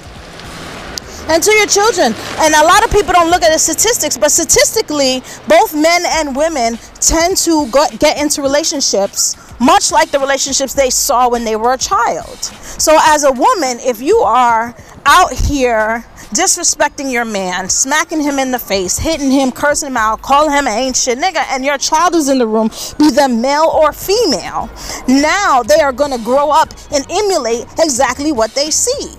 And 1.30 1.44
to 1.44 1.52
your 1.52 1.68
children. 1.68 2.16
And 2.40 2.54
a 2.56 2.64
lot 2.64 2.86
of 2.86 2.92
people 2.92 3.12
don't 3.12 3.30
look 3.30 3.44
at 3.44 3.52
the 3.52 3.60
statistics, 3.60 4.18
but 4.18 4.32
statistically, 4.32 5.22
both 5.48 5.74
men 5.74 6.04
and 6.08 6.34
women 6.36 6.78
tend 7.02 7.36
to 7.38 7.70
get 8.00 8.18
into 8.18 8.42
relationships 8.42 9.36
much 9.60 9.92
like 9.92 10.12
the 10.12 10.20
relationships 10.20 10.74
they 10.74 10.90
saw 10.90 11.30
when 11.30 11.44
they 11.44 11.56
were 11.56 11.74
a 11.74 11.78
child. 11.78 12.38
So, 12.38 12.98
as 13.02 13.24
a 13.24 13.32
woman, 13.32 13.80
if 13.80 14.02
you 14.02 14.18
are 14.20 14.76
out 15.08 15.32
here 15.32 16.04
disrespecting 16.32 17.12
your 17.12 17.26
man, 17.26 17.70
smacking 17.70 18.22
him 18.22 18.38
in 18.38 18.52
the 18.52 18.60
face, 18.60 18.98
hitting 18.98 19.32
him, 19.32 19.52
cursing 19.52 19.88
him 19.88 19.98
out, 19.98 20.22
calling 20.22 20.52
him 20.52 20.68
an 20.68 20.94
shit 20.94 21.18
nigga, 21.18 21.44
and 21.50 21.64
your 21.64 21.78
child 21.78 22.14
is 22.14 22.28
in 22.28 22.38
the 22.38 22.46
room, 22.46 22.70
be 23.00 23.10
them 23.10 23.42
male 23.42 23.72
or 23.74 23.94
female, 23.94 24.70
now 25.08 25.64
they 25.64 25.80
are 25.80 25.94
going 25.94 26.12
to 26.12 26.24
grow 26.24 26.52
up 26.52 26.70
and 26.92 27.06
emulate 27.10 27.66
exactly 27.80 28.32
what 28.32 28.52
they 28.52 28.70
see. 28.70 29.14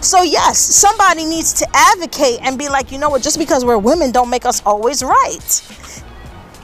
So, 0.00 0.22
yes, 0.22 0.58
somebody 0.58 1.24
needs 1.24 1.52
to 1.54 1.66
advocate 1.74 2.38
and 2.42 2.56
be 2.56 2.68
like, 2.68 2.92
you 2.92 2.98
know 2.98 3.10
what, 3.10 3.22
just 3.22 3.38
because 3.38 3.64
we're 3.64 3.78
women 3.78 4.12
don't 4.12 4.30
make 4.30 4.46
us 4.46 4.62
always 4.64 5.02
right. 5.02 5.62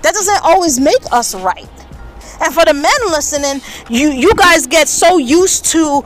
That 0.02 0.14
doesn't 0.14 0.40
always 0.44 0.78
make 0.78 1.02
us 1.10 1.34
right. 1.34 1.68
And 2.40 2.54
for 2.54 2.64
the 2.64 2.74
men 2.74 2.92
listening, 3.08 3.62
you 3.88 4.10
you 4.10 4.34
guys 4.34 4.66
get 4.66 4.88
so 4.88 5.18
used 5.18 5.64
to 5.66 6.04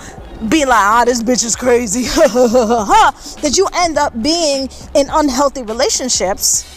be 0.48 0.64
like, 0.64 0.76
ah, 0.78 1.02
this 1.04 1.22
bitch 1.22 1.44
is 1.44 1.56
crazy, 1.56 2.02
that 2.04 3.54
you 3.56 3.66
end 3.74 3.98
up 3.98 4.12
being 4.22 4.68
in 4.94 5.08
unhealthy 5.10 5.62
relationships. 5.62 6.74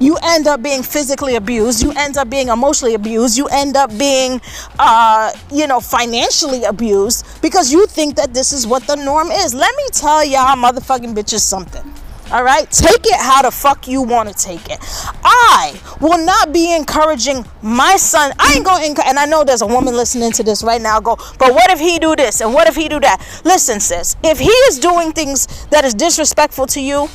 You 0.00 0.16
end 0.20 0.48
up 0.48 0.62
being 0.62 0.82
physically 0.82 1.36
abused. 1.36 1.80
You 1.80 1.92
end 1.92 2.16
up 2.16 2.28
being 2.28 2.48
emotionally 2.48 2.94
abused. 2.94 3.38
You 3.38 3.46
end 3.46 3.76
up 3.76 3.96
being, 3.96 4.40
uh, 4.80 5.30
you 5.52 5.68
know, 5.68 5.78
financially 5.78 6.64
abused 6.64 7.24
because 7.40 7.70
you 7.70 7.86
think 7.86 8.16
that 8.16 8.34
this 8.34 8.52
is 8.52 8.66
what 8.66 8.82
the 8.88 8.96
norm 8.96 9.30
is. 9.30 9.54
Let 9.54 9.76
me 9.76 9.84
tell 9.92 10.24
y'all, 10.24 10.56
motherfucking 10.56 11.14
bitches, 11.14 11.40
something. 11.40 11.84
All 12.32 12.42
right, 12.42 12.70
take 12.70 13.04
it 13.04 13.20
how 13.20 13.42
the 13.42 13.50
fuck 13.50 13.86
you 13.86 14.00
want 14.00 14.26
to 14.30 14.34
take 14.34 14.70
it. 14.70 14.78
I 15.22 15.78
will 16.00 16.24
not 16.24 16.50
be 16.50 16.74
encouraging 16.74 17.44
my 17.60 17.96
son. 17.96 18.32
I 18.38 18.54
ain't 18.54 18.64
going 18.64 18.94
to, 18.94 19.06
and 19.06 19.18
I 19.18 19.26
know 19.26 19.44
there's 19.44 19.60
a 19.60 19.66
woman 19.66 19.94
listening 19.94 20.32
to 20.32 20.42
this 20.42 20.64
right 20.64 20.80
now. 20.80 20.98
Go, 20.98 21.16
but 21.38 21.52
what 21.52 21.70
if 21.70 21.78
he 21.78 21.98
do 21.98 22.16
this 22.16 22.40
and 22.40 22.54
what 22.54 22.66
if 22.66 22.74
he 22.74 22.88
do 22.88 22.98
that? 23.00 23.20
Listen, 23.44 23.80
sis, 23.80 24.16
if 24.24 24.38
he 24.38 24.48
is 24.48 24.78
doing 24.78 25.12
things 25.12 25.66
that 25.66 25.84
is 25.84 25.92
disrespectful 25.92 26.64
to 26.68 26.80
you, 26.80 27.10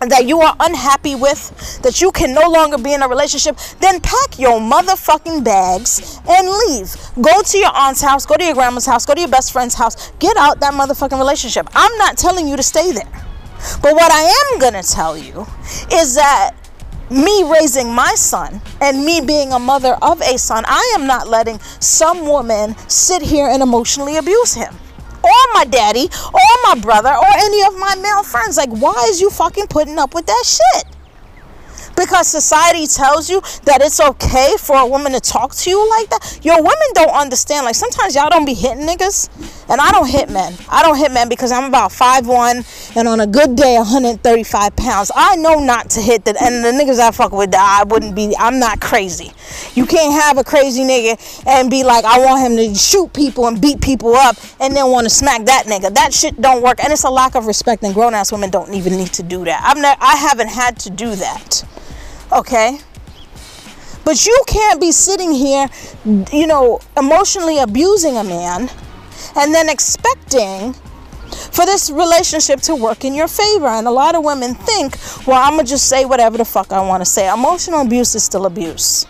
that 0.00 0.26
you 0.26 0.40
are 0.40 0.56
unhappy 0.58 1.14
with, 1.14 1.80
that 1.82 2.00
you 2.00 2.10
can 2.10 2.34
no 2.34 2.48
longer 2.50 2.78
be 2.78 2.92
in 2.92 3.02
a 3.02 3.08
relationship, 3.08 3.56
then 3.78 4.00
pack 4.00 4.40
your 4.40 4.58
motherfucking 4.58 5.44
bags 5.44 6.20
and 6.28 6.48
leave. 6.48 6.96
Go 7.22 7.42
to 7.42 7.58
your 7.58 7.70
aunt's 7.76 8.00
house, 8.00 8.26
go 8.26 8.36
to 8.36 8.44
your 8.44 8.54
grandma's 8.54 8.86
house, 8.86 9.06
go 9.06 9.14
to 9.14 9.20
your 9.20 9.30
best 9.30 9.52
friend's 9.52 9.74
house. 9.74 10.10
Get 10.18 10.36
out 10.36 10.58
that 10.58 10.74
motherfucking 10.74 11.16
relationship. 11.16 11.68
I'm 11.74 11.96
not 11.98 12.18
telling 12.18 12.48
you 12.48 12.56
to 12.56 12.62
stay 12.64 12.90
there. 12.90 13.29
But 13.82 13.94
what 13.94 14.10
I 14.12 14.22
am 14.22 14.58
going 14.58 14.74
to 14.74 14.82
tell 14.82 15.16
you 15.16 15.46
is 15.92 16.14
that 16.14 16.52
me 17.10 17.42
raising 17.44 17.92
my 17.92 18.14
son 18.14 18.60
and 18.80 19.04
me 19.04 19.20
being 19.20 19.52
a 19.52 19.58
mother 19.58 19.96
of 20.00 20.20
a 20.20 20.38
son, 20.38 20.64
I 20.66 20.92
am 20.94 21.06
not 21.06 21.28
letting 21.28 21.58
some 21.80 22.26
woman 22.26 22.76
sit 22.88 23.22
here 23.22 23.48
and 23.48 23.62
emotionally 23.62 24.16
abuse 24.16 24.54
him 24.54 24.74
or 25.22 25.52
my 25.52 25.64
daddy 25.64 26.08
or 26.32 26.40
my 26.64 26.80
brother 26.80 27.10
or 27.10 27.26
any 27.36 27.62
of 27.66 27.76
my 27.78 27.94
male 27.96 28.22
friends. 28.22 28.56
Like, 28.56 28.70
why 28.70 29.06
is 29.08 29.20
you 29.20 29.30
fucking 29.30 29.66
putting 29.66 29.98
up 29.98 30.14
with 30.14 30.26
that 30.26 30.44
shit? 30.46 30.99
Because 32.00 32.26
society 32.26 32.86
tells 32.86 33.28
you 33.28 33.40
that 33.64 33.80
it's 33.82 34.00
okay 34.00 34.54
for 34.58 34.76
a 34.76 34.86
woman 34.86 35.12
to 35.12 35.20
talk 35.20 35.54
to 35.54 35.70
you 35.70 35.78
like 35.90 36.08
that. 36.10 36.40
Your 36.42 36.56
women 36.56 36.88
don't 36.94 37.14
understand. 37.14 37.66
Like 37.66 37.74
sometimes 37.74 38.14
y'all 38.14 38.30
don't 38.30 38.46
be 38.46 38.54
hitting 38.54 38.86
niggas, 38.86 39.28
and 39.68 39.80
I 39.80 39.92
don't 39.92 40.08
hit 40.08 40.30
men. 40.30 40.54
I 40.68 40.82
don't 40.82 40.96
hit 40.96 41.12
men 41.12 41.28
because 41.28 41.52
I'm 41.52 41.64
about 41.64 41.92
five 41.92 42.26
one, 42.26 42.64
and 42.96 43.06
on 43.06 43.20
a 43.20 43.26
good 43.26 43.54
day, 43.54 43.76
135 43.76 44.76
pounds. 44.76 45.12
I 45.14 45.36
know 45.36 45.60
not 45.60 45.90
to 45.90 46.00
hit 46.00 46.24
the 46.24 46.36
and 46.40 46.64
the 46.64 46.72
niggas 46.72 46.98
I 46.98 47.10
fuck 47.10 47.32
with. 47.32 47.54
I 47.54 47.84
wouldn't 47.84 48.16
be. 48.16 48.34
I'm 48.38 48.58
not 48.58 48.80
crazy. 48.80 49.32
You 49.74 49.84
can't 49.84 50.12
have 50.22 50.38
a 50.38 50.44
crazy 50.44 50.82
nigga 50.82 51.44
and 51.46 51.70
be 51.70 51.84
like, 51.84 52.04
I 52.04 52.24
want 52.24 52.40
him 52.40 52.56
to 52.56 52.74
shoot 52.74 53.12
people 53.12 53.46
and 53.46 53.60
beat 53.60 53.80
people 53.80 54.14
up, 54.14 54.36
and 54.58 54.74
then 54.74 54.90
want 54.90 55.04
to 55.04 55.10
smack 55.10 55.44
that 55.44 55.64
nigga. 55.66 55.94
That 55.94 56.14
shit 56.14 56.40
don't 56.40 56.62
work, 56.62 56.82
and 56.82 56.92
it's 56.92 57.04
a 57.04 57.10
lack 57.10 57.34
of 57.34 57.46
respect. 57.46 57.82
And 57.82 57.92
grown 57.94 58.14
ass 58.14 58.32
women 58.32 58.50
don't 58.50 58.72
even 58.72 58.96
need 58.96 59.12
to 59.14 59.22
do 59.22 59.44
that. 59.44 59.62
I've 59.62 59.76
never. 59.76 60.00
I 60.00 60.16
haven't 60.16 60.48
had 60.48 60.78
to 60.80 60.90
do 60.90 61.14
that. 61.16 61.64
Okay? 62.32 62.78
But 64.04 64.26
you 64.26 64.44
can't 64.46 64.80
be 64.80 64.92
sitting 64.92 65.32
here, 65.32 65.68
you 66.32 66.46
know, 66.46 66.80
emotionally 66.96 67.58
abusing 67.58 68.16
a 68.16 68.24
man 68.24 68.70
and 69.36 69.54
then 69.54 69.68
expecting 69.68 70.72
for 71.52 71.64
this 71.64 71.90
relationship 71.90 72.60
to 72.62 72.74
work 72.74 73.04
in 73.04 73.14
your 73.14 73.28
favor. 73.28 73.66
And 73.66 73.86
a 73.86 73.90
lot 73.90 74.14
of 74.14 74.24
women 74.24 74.54
think, 74.54 74.96
well, 75.26 75.42
I'm 75.42 75.54
going 75.54 75.66
to 75.66 75.70
just 75.70 75.88
say 75.88 76.04
whatever 76.04 76.38
the 76.38 76.44
fuck 76.44 76.72
I 76.72 76.84
want 76.84 77.02
to 77.02 77.04
say. 77.04 77.32
Emotional 77.32 77.82
abuse 77.82 78.14
is 78.14 78.24
still 78.24 78.46
abuse. 78.46 79.06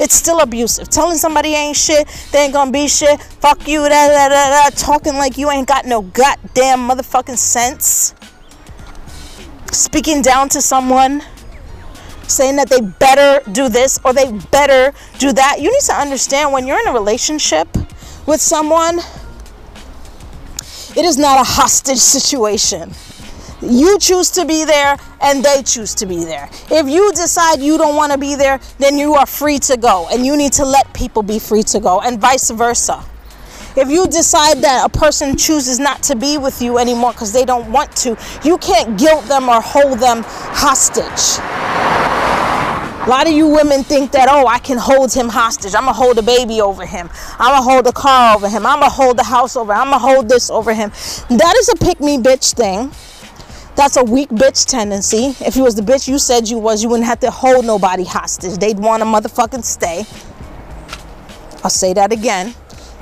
It's 0.00 0.14
still 0.14 0.40
abusive. 0.40 0.88
Telling 0.88 1.16
somebody 1.16 1.50
ain't 1.50 1.76
shit, 1.76 2.08
they 2.32 2.44
ain't 2.44 2.52
gonna 2.52 2.72
be 2.72 2.88
shit, 2.88 3.22
fuck 3.22 3.68
you, 3.68 3.78
da 3.78 4.08
da 4.08 4.28
da 4.28 4.68
da, 4.68 4.76
talking 4.76 5.14
like 5.14 5.38
you 5.38 5.50
ain't 5.50 5.68
got 5.68 5.86
no 5.86 6.02
goddamn 6.02 6.80
motherfucking 6.88 7.38
sense. 7.38 8.12
Speaking 9.70 10.20
down 10.20 10.48
to 10.48 10.60
someone 10.60 11.22
saying 12.28 12.56
that 12.56 12.68
they 12.68 12.80
better 12.80 13.40
do 13.50 13.68
this 13.68 13.98
or 14.04 14.12
they 14.12 14.32
better 14.50 14.92
do 15.18 15.32
that. 15.32 15.60
You 15.60 15.70
need 15.70 15.82
to 15.82 15.94
understand 15.94 16.52
when 16.52 16.66
you're 16.66 16.80
in 16.80 16.88
a 16.88 16.92
relationship 16.92 17.68
with 18.26 18.40
someone, 18.40 18.98
it 20.96 21.04
is 21.04 21.16
not 21.16 21.40
a 21.40 21.44
hostage 21.44 21.98
situation. 22.16 22.92
You 23.60 23.98
choose 23.98 24.30
to 24.32 24.44
be 24.44 24.64
there 24.64 24.96
and 25.22 25.42
they 25.42 25.62
choose 25.62 25.94
to 25.96 26.06
be 26.06 26.24
there. 26.24 26.50
If 26.70 26.88
you 26.88 27.10
decide 27.12 27.60
you 27.60 27.78
don't 27.78 27.96
want 27.96 28.12
to 28.12 28.18
be 28.18 28.34
there, 28.34 28.60
then 28.78 28.98
you 28.98 29.14
are 29.14 29.26
free 29.26 29.58
to 29.60 29.76
go 29.76 30.08
and 30.12 30.26
you 30.26 30.36
need 30.36 30.52
to 30.54 30.64
let 30.64 30.92
people 30.92 31.22
be 31.22 31.38
free 31.38 31.62
to 31.64 31.80
go 31.80 32.00
and 32.00 32.20
vice 32.20 32.50
versa. 32.50 33.04
If 33.76 33.88
you 33.88 34.06
decide 34.06 34.58
that 34.58 34.84
a 34.84 34.88
person 34.88 35.36
chooses 35.36 35.80
not 35.80 36.02
to 36.04 36.14
be 36.14 36.38
with 36.38 36.62
you 36.62 36.78
anymore 36.78 37.12
because 37.12 37.32
they 37.32 37.44
don't 37.44 37.72
want 37.72 37.94
to, 37.96 38.16
you 38.44 38.56
can't 38.58 38.96
guilt 38.98 39.24
them 39.26 39.48
or 39.48 39.60
hold 39.60 39.98
them 39.98 40.22
hostage. 40.24 41.40
A 43.04 43.10
lot 43.10 43.26
of 43.26 43.34
you 43.34 43.46
women 43.46 43.84
think 43.84 44.12
that, 44.12 44.28
oh, 44.30 44.46
I 44.46 44.58
can 44.58 44.78
hold 44.78 45.12
him 45.12 45.28
hostage. 45.28 45.74
I'm 45.74 45.82
going 45.82 45.92
to 45.92 46.00
hold 46.00 46.18
a 46.18 46.22
baby 46.22 46.62
over 46.62 46.86
him. 46.86 47.10
I'm 47.38 47.52
going 47.52 47.60
to 47.60 47.70
hold 47.70 47.86
a 47.86 47.92
car 47.92 48.34
over 48.34 48.48
him. 48.48 48.64
I'm 48.64 48.78
going 48.78 48.90
to 48.90 48.96
hold 48.96 49.18
the 49.18 49.24
house 49.24 49.56
over. 49.56 49.74
Him. 49.74 49.78
I'm 49.78 49.90
going 49.90 50.00
to 50.00 50.06
hold 50.06 50.28
this 50.30 50.48
over 50.48 50.72
him. 50.72 50.88
That 51.28 51.54
is 51.58 51.68
a 51.68 51.76
pick 51.76 52.00
me 52.00 52.16
bitch 52.16 52.54
thing. 52.54 52.90
That's 53.76 53.98
a 53.98 54.04
weak 54.04 54.30
bitch 54.30 54.64
tendency. 54.66 55.34
If 55.44 55.54
you 55.54 55.64
was 55.64 55.74
the 55.74 55.82
bitch 55.82 56.08
you 56.08 56.18
said 56.18 56.48
you 56.48 56.58
was, 56.58 56.82
you 56.82 56.88
wouldn't 56.88 57.06
have 57.06 57.20
to 57.20 57.30
hold 57.30 57.66
nobody 57.66 58.04
hostage. 58.04 58.56
They'd 58.56 58.78
want 58.78 59.02
to 59.02 59.06
motherfucking 59.06 59.64
stay. 59.64 60.06
I'll 61.62 61.68
say 61.68 61.92
that 61.92 62.10
again. 62.10 62.54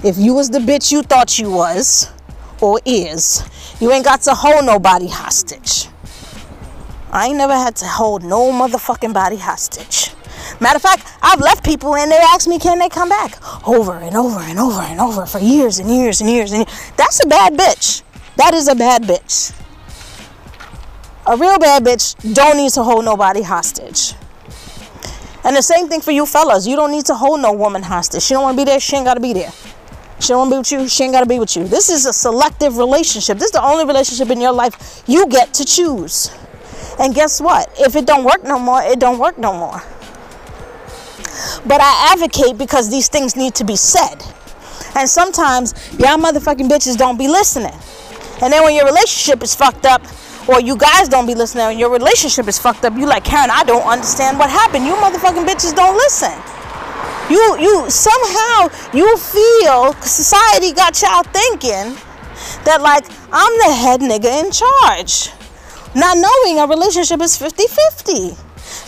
If 0.03 0.19
you 0.19 0.35
was 0.35 0.51
the 0.51 0.59
bitch 0.59 0.91
you 0.91 1.05
thought 1.05 1.39
you 1.39 1.53
was 1.53 2.11
or 2.61 2.81
is, 2.85 3.45
you 3.81 3.93
ain't 3.93 4.05
got 4.05 4.23
to 4.23 4.35
hold 4.35 4.67
nobody 4.67 5.07
hostage. 5.07 5.92
I 7.13 7.27
ain't 7.27 7.37
never 7.37 7.53
had 7.53 7.77
to 7.77 7.87
hold 7.87 8.25
no 8.25 8.51
motherfucking 8.51 9.13
body 9.13 9.37
hostage. 9.37 10.13
Matter 10.61 10.77
of 10.77 10.83
fact, 10.83 11.07
I've 11.21 11.41
left 11.41 11.63
people 11.63 11.95
and 11.95 12.11
they 12.11 12.17
ask 12.17 12.49
me, 12.49 12.59
can 12.59 12.79
they 12.79 12.89
come 12.89 13.11
back? 13.11 13.37
Over 13.69 13.93
and 13.93 14.17
over 14.17 14.41
and 14.41 14.59
over 14.59 14.81
and 14.81 14.99
over 14.99 15.27
for 15.27 15.39
years 15.39 15.79
and 15.79 15.91
years 15.91 16.23
and 16.23 16.31
years 16.31 16.53
and 16.53 16.67
years. 16.67 16.93
That's 16.97 17.23
a 17.23 17.29
bad 17.29 17.53
bitch. 17.53 18.03
That 18.37 18.55
is 18.55 18.67
a 18.67 18.75
bad 18.75 19.03
bitch. 19.03 19.55
A 21.27 21.37
real 21.37 21.59
bad 21.59 21.85
bitch 21.85 22.35
don't 22.35 22.57
need 22.57 22.73
to 22.73 22.83
hold 22.83 23.05
nobody 23.05 23.43
hostage. 23.43 24.15
And 25.45 25.55
the 25.55 25.63
same 25.63 25.89
thing 25.89 26.01
for 26.01 26.13
you 26.13 26.25
fellas. 26.25 26.67
You 26.67 26.77
don't 26.77 26.93
need 26.93 27.05
to 27.07 27.15
hold 27.15 27.41
no 27.41 27.53
woman 27.53 27.83
hostage. 27.83 28.23
She 28.23 28.33
don't 28.33 28.43
want 28.43 28.57
to 28.57 28.65
be 28.65 28.65
there. 28.65 28.81
She 28.81 28.97
ain't 28.97 29.05
got 29.05 29.15
to 29.15 29.21
be 29.21 29.35
there. 29.35 29.53
She 30.19 30.29
don't 30.29 30.49
want 30.49 30.51
to 30.51 30.55
be 30.55 30.59
with 30.59 30.83
you. 30.85 30.89
She 30.89 31.05
ain't 31.05 31.13
got 31.13 31.21
to 31.21 31.29
be 31.29 31.39
with 31.39 31.57
you. 31.57 31.69
This 31.69 31.91
is 31.91 32.07
a 32.07 32.13
selective 32.13 32.79
relationship. 32.79 33.39
This 33.39 33.47
is 33.47 33.53
the 33.53 33.63
only 33.63 33.85
relationship 33.85 34.31
in 34.31 34.41
your 34.41 34.53
life 34.53 35.03
you 35.07 35.27
get 35.27 35.53
to 35.55 35.65
choose. 35.65 36.31
And 36.99 37.15
guess 37.15 37.41
what? 37.41 37.71
If 37.79 37.97
it 37.97 38.07
don't 38.07 38.25
work 38.25 38.45
no 38.45 38.59
more, 38.59 38.83
it 38.83 38.99
don't 38.99 39.19
work 39.19 39.39
no 39.39 39.53
more. 39.53 39.83
But 41.67 41.81
I 41.81 42.13
advocate 42.13 42.59
because 42.59 42.91
these 42.91 43.09
things 43.09 43.37
need 43.37 43.55
to 43.57 43.65
be 43.65 43.77
said. 43.77 44.23
And 44.95 45.09
sometimes 45.09 45.73
y'all 45.99 46.19
motherfucking 46.19 46.69
bitches 46.69 46.97
don't 46.97 47.19
be 47.19 47.29
listening. 47.29 47.75
And 48.43 48.53
then 48.53 48.63
when 48.65 48.75
your 48.75 48.85
relationship 48.85 49.43
is 49.43 49.55
fucked 49.55 49.87
up, 49.87 50.03
or 50.49 50.61
you 50.61 50.77
guys 50.77 51.09
don't 51.09 51.27
be 51.27 51.35
listening, 51.35 51.65
and 51.65 51.79
your 51.79 51.91
relationship 51.91 52.49
is 52.49 52.59
fucked 52.59 52.85
up, 52.85 52.97
you 52.97 53.07
like 53.07 53.25
Karen, 53.25 53.51
I 53.51 53.65
don't 53.65 53.87
understand 53.87 54.39
what 54.39 54.51
happened. 54.51 54.85
You 54.85 54.95
motherfucking 54.95 55.47
bitches 55.47 55.75
don't 55.75 55.97
listen. 55.97 56.33
You 57.31 57.57
you 57.59 57.89
somehow 57.89 58.69
you 58.93 59.17
feel 59.17 59.95
society 60.03 60.73
got 60.73 61.01
y'all 61.01 61.23
thinking 61.23 61.97
that 62.65 62.81
like 62.83 63.07
I'm 63.33 63.59
the 63.59 63.73
head 63.73 64.01
nigga 64.01 64.45
in 64.45 64.51
charge 64.51 65.31
not 65.95 66.17
knowing 66.17 66.59
a 66.59 66.67
relationship 66.67 67.21
is 67.21 67.37
50 67.37 67.65
50. 67.67 68.37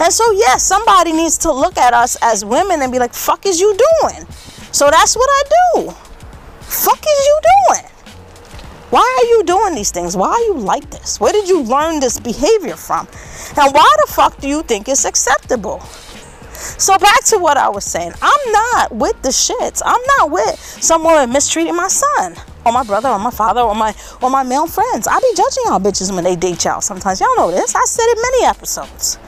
And 0.02 0.12
so, 0.12 0.30
yes, 0.32 0.62
somebody 0.62 1.12
needs 1.12 1.38
to 1.38 1.52
look 1.52 1.76
at 1.76 1.92
us 1.92 2.16
as 2.22 2.44
women 2.44 2.82
and 2.82 2.90
be 2.90 2.98
like, 2.98 3.12
fuck 3.12 3.46
is 3.46 3.60
you 3.60 3.76
doing? 4.00 4.26
So 4.72 4.90
that's 4.90 5.14
what 5.14 5.28
I 5.30 5.42
do. 5.74 5.90
Fuck 6.60 6.98
is 6.98 7.26
you 7.26 7.40
doing? 7.68 7.90
Why 8.90 9.18
are 9.18 9.26
you 9.26 9.44
doing 9.44 9.74
these 9.74 9.90
things? 9.90 10.16
Why 10.16 10.28
are 10.28 10.40
you 10.40 10.54
like 10.54 10.88
this? 10.90 11.20
Where 11.20 11.32
did 11.32 11.48
you 11.48 11.62
learn 11.62 12.00
this 12.00 12.20
behavior 12.20 12.76
from? 12.76 13.08
And 13.56 13.74
why 13.74 13.88
the 14.06 14.12
fuck 14.12 14.40
do 14.40 14.48
you 14.48 14.62
think 14.62 14.88
it's 14.88 15.04
acceptable? 15.04 15.82
So 16.54 16.98
back 16.98 17.24
to 17.24 17.38
what 17.38 17.56
I 17.56 17.68
was 17.68 17.84
saying. 17.84 18.12
I'm 18.22 18.52
not 18.52 18.92
with 18.92 19.20
the 19.22 19.30
shits. 19.30 19.82
I'm 19.84 20.00
not 20.18 20.30
with 20.30 20.58
someone 20.58 21.32
mistreating 21.32 21.76
my 21.76 21.88
son 21.88 22.36
or 22.64 22.72
my 22.72 22.82
brother 22.82 23.08
or 23.08 23.18
my 23.18 23.30
father 23.30 23.60
or 23.60 23.74
my 23.74 23.94
or 24.22 24.30
my 24.30 24.42
male 24.42 24.66
friends. 24.66 25.06
I 25.06 25.18
be 25.18 25.32
judging 25.36 25.64
y'all 25.66 25.80
bitches 25.80 26.14
when 26.14 26.24
they 26.24 26.36
date 26.36 26.64
y'all 26.64 26.80
sometimes. 26.80 27.20
Y'all 27.20 27.36
know 27.36 27.50
this. 27.50 27.74
I 27.74 27.84
said 27.84 28.04
it 28.06 28.18
many 28.20 28.44
episodes. 28.46 29.18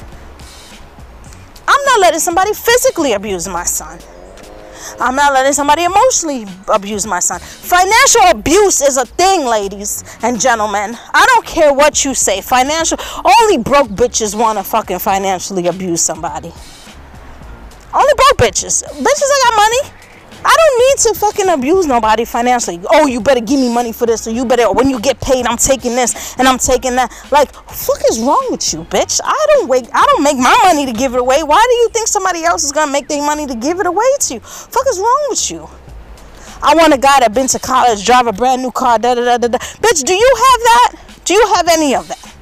I'm 1.69 1.85
not 1.85 2.01
letting 2.01 2.21
somebody 2.21 2.53
physically 2.55 3.13
abuse 3.13 3.49
my 3.49 3.65
son. 3.65 3.99
I'm 5.01 5.17
not 5.17 5.33
letting 5.33 5.53
somebody 5.53 5.85
emotionally 5.85 6.47
abuse 6.69 7.07
my 7.07 7.19
son. 7.19 7.41
Financial 7.41 8.23
abuse 8.31 8.81
is 8.81 8.97
a 8.97 9.05
thing, 9.05 9.45
ladies 9.45 10.05
and 10.23 10.41
gentlemen. 10.41 10.97
I 11.13 11.27
don't 11.35 11.45
care 11.45 11.73
what 11.75 12.05
you 12.05 12.15
say. 12.15 12.41
Financial, 12.41 12.99
only 13.25 13.59
broke 13.59 13.89
bitches 13.89 14.39
want 14.39 14.59
to 14.59 14.65
fucking 14.65 15.01
financially 15.01 15.67
abuse 15.67 16.01
somebody. 16.01 16.53
Only 18.07 18.15
broke 18.15 18.39
bitches. 18.49 18.85
Bitches 18.85 19.03
that 19.03 19.41
got 19.51 19.57
money. 19.57 19.97
I 20.45 20.55
don't 20.55 20.79
need 20.79 20.99
to 21.09 21.15
fucking 21.19 21.49
abuse 21.49 21.87
nobody 21.87 22.25
financially. 22.25 22.81
Oh, 22.89 23.09
you 23.09 23.21
better 23.21 23.41
give 23.41 23.59
me 23.59 23.73
money 23.73 23.93
for 23.93 24.07
this, 24.07 24.29
or 24.29 24.31
you 24.31 24.45
better 24.45 24.71
when 24.71 24.89
you 24.89 25.01
get 25.01 25.21
paid, 25.21 25.45
I'm 25.45 25.57
taking 25.57 25.97
this 25.97 26.39
and 26.39 26.47
I'm 26.47 26.59
taking 26.59 26.95
that. 26.95 27.11
Like, 27.33 27.53
fuck 27.53 27.99
is 28.09 28.21
wrong 28.21 28.47
with 28.51 28.73
you, 28.73 28.85
bitch? 28.85 29.21
I 29.25 29.47
don't 29.49 29.69
wait. 29.69 29.89
I 29.93 30.07
don't 30.07 30.23
make 30.23 30.37
my 30.37 30.57
money 30.63 30.87
to 30.87 30.93
give 30.93 31.15
it 31.15 31.19
away. 31.19 31.43
Why 31.43 31.67
do 31.69 31.75
you 31.75 31.89
think 31.89 32.07
somebody 32.07 32.45
else 32.45 32.63
is 32.63 32.71
gonna 32.71 32.93
make 32.93 33.09
their 33.09 33.23
money 33.23 33.47
to 33.49 33.57
give 33.57 33.81
it 33.81 33.87
away 33.87 34.07
to 34.21 34.35
you? 34.35 34.41
Fuck 34.41 34.87
is 34.89 35.01
wrong 35.01 35.27
with 35.31 35.51
you? 35.51 35.69
I 36.63 36.77
want 36.77 36.95
a 36.95 36.99
guy 36.99 37.19
that 37.21 37.35
been 37.35 37.49
to 37.49 37.59
college, 37.59 38.07
drive 38.07 38.29
a 38.29 38.33
brand 38.33 38.63
new 38.63 38.71
car, 38.71 39.01
da 39.01 39.17
da 39.17 39.25
da 39.25 39.39
da 39.39 39.49
da. 39.49 39.59
Bitch, 39.59 40.05
do 40.05 40.15
you 40.15 40.35
have 40.37 40.61
that? 40.61 41.23
Do 41.25 41.35
you 41.35 41.55
have 41.57 41.67
any 41.67 41.97
of 41.97 42.07
that? 42.07 42.36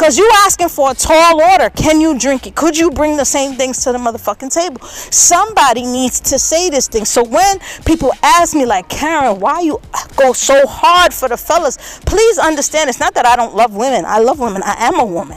Because 0.00 0.16
you 0.16 0.30
asking 0.46 0.70
for 0.70 0.92
a 0.92 0.94
tall 0.94 1.42
order. 1.42 1.68
Can 1.68 2.00
you 2.00 2.18
drink 2.18 2.46
it? 2.46 2.54
Could 2.54 2.74
you 2.74 2.90
bring 2.90 3.18
the 3.18 3.24
same 3.26 3.56
things 3.56 3.84
to 3.84 3.92
the 3.92 3.98
motherfucking 3.98 4.50
table? 4.50 4.80
Somebody 4.86 5.84
needs 5.84 6.20
to 6.20 6.38
say 6.38 6.70
this 6.70 6.88
thing. 6.88 7.04
So 7.04 7.22
when 7.22 7.58
people 7.84 8.10
ask 8.22 8.56
me, 8.56 8.64
like, 8.64 8.88
Karen, 8.88 9.40
why 9.40 9.60
you 9.60 9.78
go 10.16 10.32
so 10.32 10.66
hard 10.66 11.12
for 11.12 11.28
the 11.28 11.36
fellas? 11.36 12.00
Please 12.06 12.38
understand, 12.38 12.88
it's 12.88 12.98
not 12.98 13.12
that 13.12 13.26
I 13.26 13.36
don't 13.36 13.54
love 13.54 13.76
women. 13.76 14.06
I 14.06 14.20
love 14.20 14.38
women. 14.40 14.62
I 14.64 14.86
am 14.86 14.98
a 14.98 15.04
woman. 15.04 15.36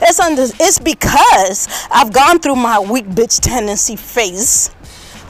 It's 0.00 0.20
under 0.20 0.42
it's 0.42 0.78
because 0.78 1.66
I've 1.90 2.12
gone 2.12 2.38
through 2.38 2.54
my 2.54 2.78
weak 2.78 3.06
bitch 3.06 3.40
tendency 3.40 3.96
phase. 3.96 4.70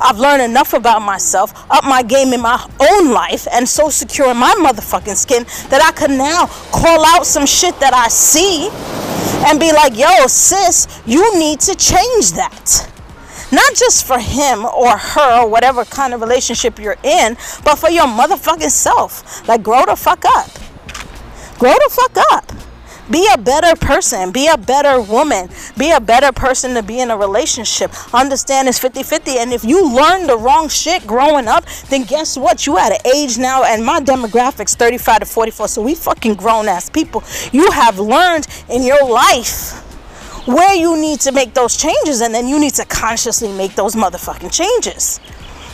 I've 0.00 0.19
learned 0.19 0.43
enough 0.43 0.73
about 0.75 1.02
myself, 1.02 1.52
up 1.71 1.85
my 1.85 2.02
game 2.02 2.33
in 2.33 2.40
my 2.40 2.64
own 2.81 3.12
life, 3.12 3.47
and 3.52 3.69
so 3.69 3.88
secure 3.88 4.31
in 4.31 4.37
my 4.37 4.55
motherfucking 4.59 5.17
skin 5.17 5.45
that 5.71 5.83
I 5.83 5.93
can 5.93 6.17
now 6.17 6.47
call 6.73 7.05
out 7.05 7.26
some 7.26 7.47
shit 7.47 7.78
that 7.81 7.95
I 7.95 8.09
see 8.09 8.69
and 9.47 9.59
be 9.59 9.73
like, 9.73 9.97
yo, 9.97 10.26
sis, 10.26 11.00
you 11.07 11.38
need 11.38 11.61
to 11.61 11.75
change 11.75 12.33
that. 12.33 12.90
Not 13.50 13.75
just 13.75 14.07
for 14.07 14.19
him 14.19 14.64
or 14.67 14.97
her 14.97 15.43
or 15.43 15.49
whatever 15.49 15.85
kind 15.85 16.12
of 16.12 16.21
relationship 16.21 16.78
you're 16.78 16.99
in, 17.02 17.37
but 17.64 17.76
for 17.76 17.88
your 17.88 18.07
motherfucking 18.07 18.71
self. 18.71 19.47
Like, 19.49 19.62
grow 19.62 19.85
the 19.87 19.97
fuck 19.97 20.25
up. 20.26 20.50
Grow 21.59 21.73
the 21.73 21.90
fuck 21.90 22.17
up. 22.33 22.68
Be 23.11 23.27
a 23.33 23.38
better 23.38 23.75
person. 23.75 24.33
Be 24.33 24.49
a 24.49 24.59
better 24.59 25.00
woman. 25.00 25.49
Be 25.79 25.93
a 25.93 26.00
better 26.00 26.31
person 26.31 26.75
to 26.75 26.83
be 26.83 27.00
in 27.00 27.11
a 27.11 27.17
relationship. 27.17 27.93
Understand 28.12 28.69
it's 28.69 28.79
50 28.79 29.03
50. 29.03 29.38
And 29.38 29.53
if 29.53 29.65
you 29.65 29.95
learn 29.95 30.27
the 30.27 30.37
wrong 30.37 30.69
shit 30.69 31.07
growing 31.07 31.49
up, 31.49 31.65
then 31.88 32.05
guess 32.05 32.37
what? 32.37 32.67
You 32.67 32.77
at 32.79 32.93
an 32.93 33.12
age 33.15 33.38
now, 33.38 33.65
and 33.65 33.85
my 33.85 34.00
demographic's 34.00 34.75
35 34.75 35.21
to 35.21 35.27
44. 35.27 35.69
So 35.69 35.83
we 35.83 35.95
fucking 35.95 36.35
grown 36.35 36.69
ass 36.69 36.91
people. 36.91 37.23
You 37.53 37.71
have 37.71 37.99
learned 37.99 38.47
in 38.69 38.83
your 38.83 39.09
life 39.09 39.85
where 40.47 40.75
you 40.75 40.97
need 40.97 41.21
to 41.21 41.33
make 41.33 41.55
those 41.55 41.77
changes, 41.77 42.21
and 42.21 42.35
then 42.35 42.47
you 42.47 42.59
need 42.59 42.75
to 42.75 42.85
consciously 42.85 43.53
make 43.53 43.75
those 43.75 43.95
motherfucking 43.95 44.53
changes. 44.53 45.21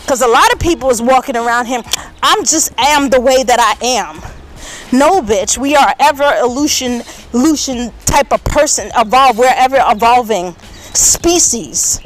Because 0.02 0.20
a 0.20 0.28
lot 0.28 0.52
of 0.52 0.58
people 0.60 0.90
is 0.90 1.00
walking 1.00 1.36
around 1.36 1.66
him, 1.66 1.82
I'm 2.22 2.44
just 2.44 2.72
am 2.78 3.08
the 3.10 3.20
way 3.20 3.42
that 3.42 3.58
I 3.58 3.86
am. 3.86 4.43
No, 4.92 5.20
bitch, 5.20 5.58
we 5.58 5.74
are 5.74 5.94
ever 5.98 6.30
illusion, 6.40 7.02
illusion 7.32 7.92
type 8.04 8.32
of 8.32 8.44
person, 8.44 8.90
evolve, 8.96 9.38
we're 9.38 9.52
ever 9.54 9.78
evolving 9.80 10.54
species. 10.94 12.00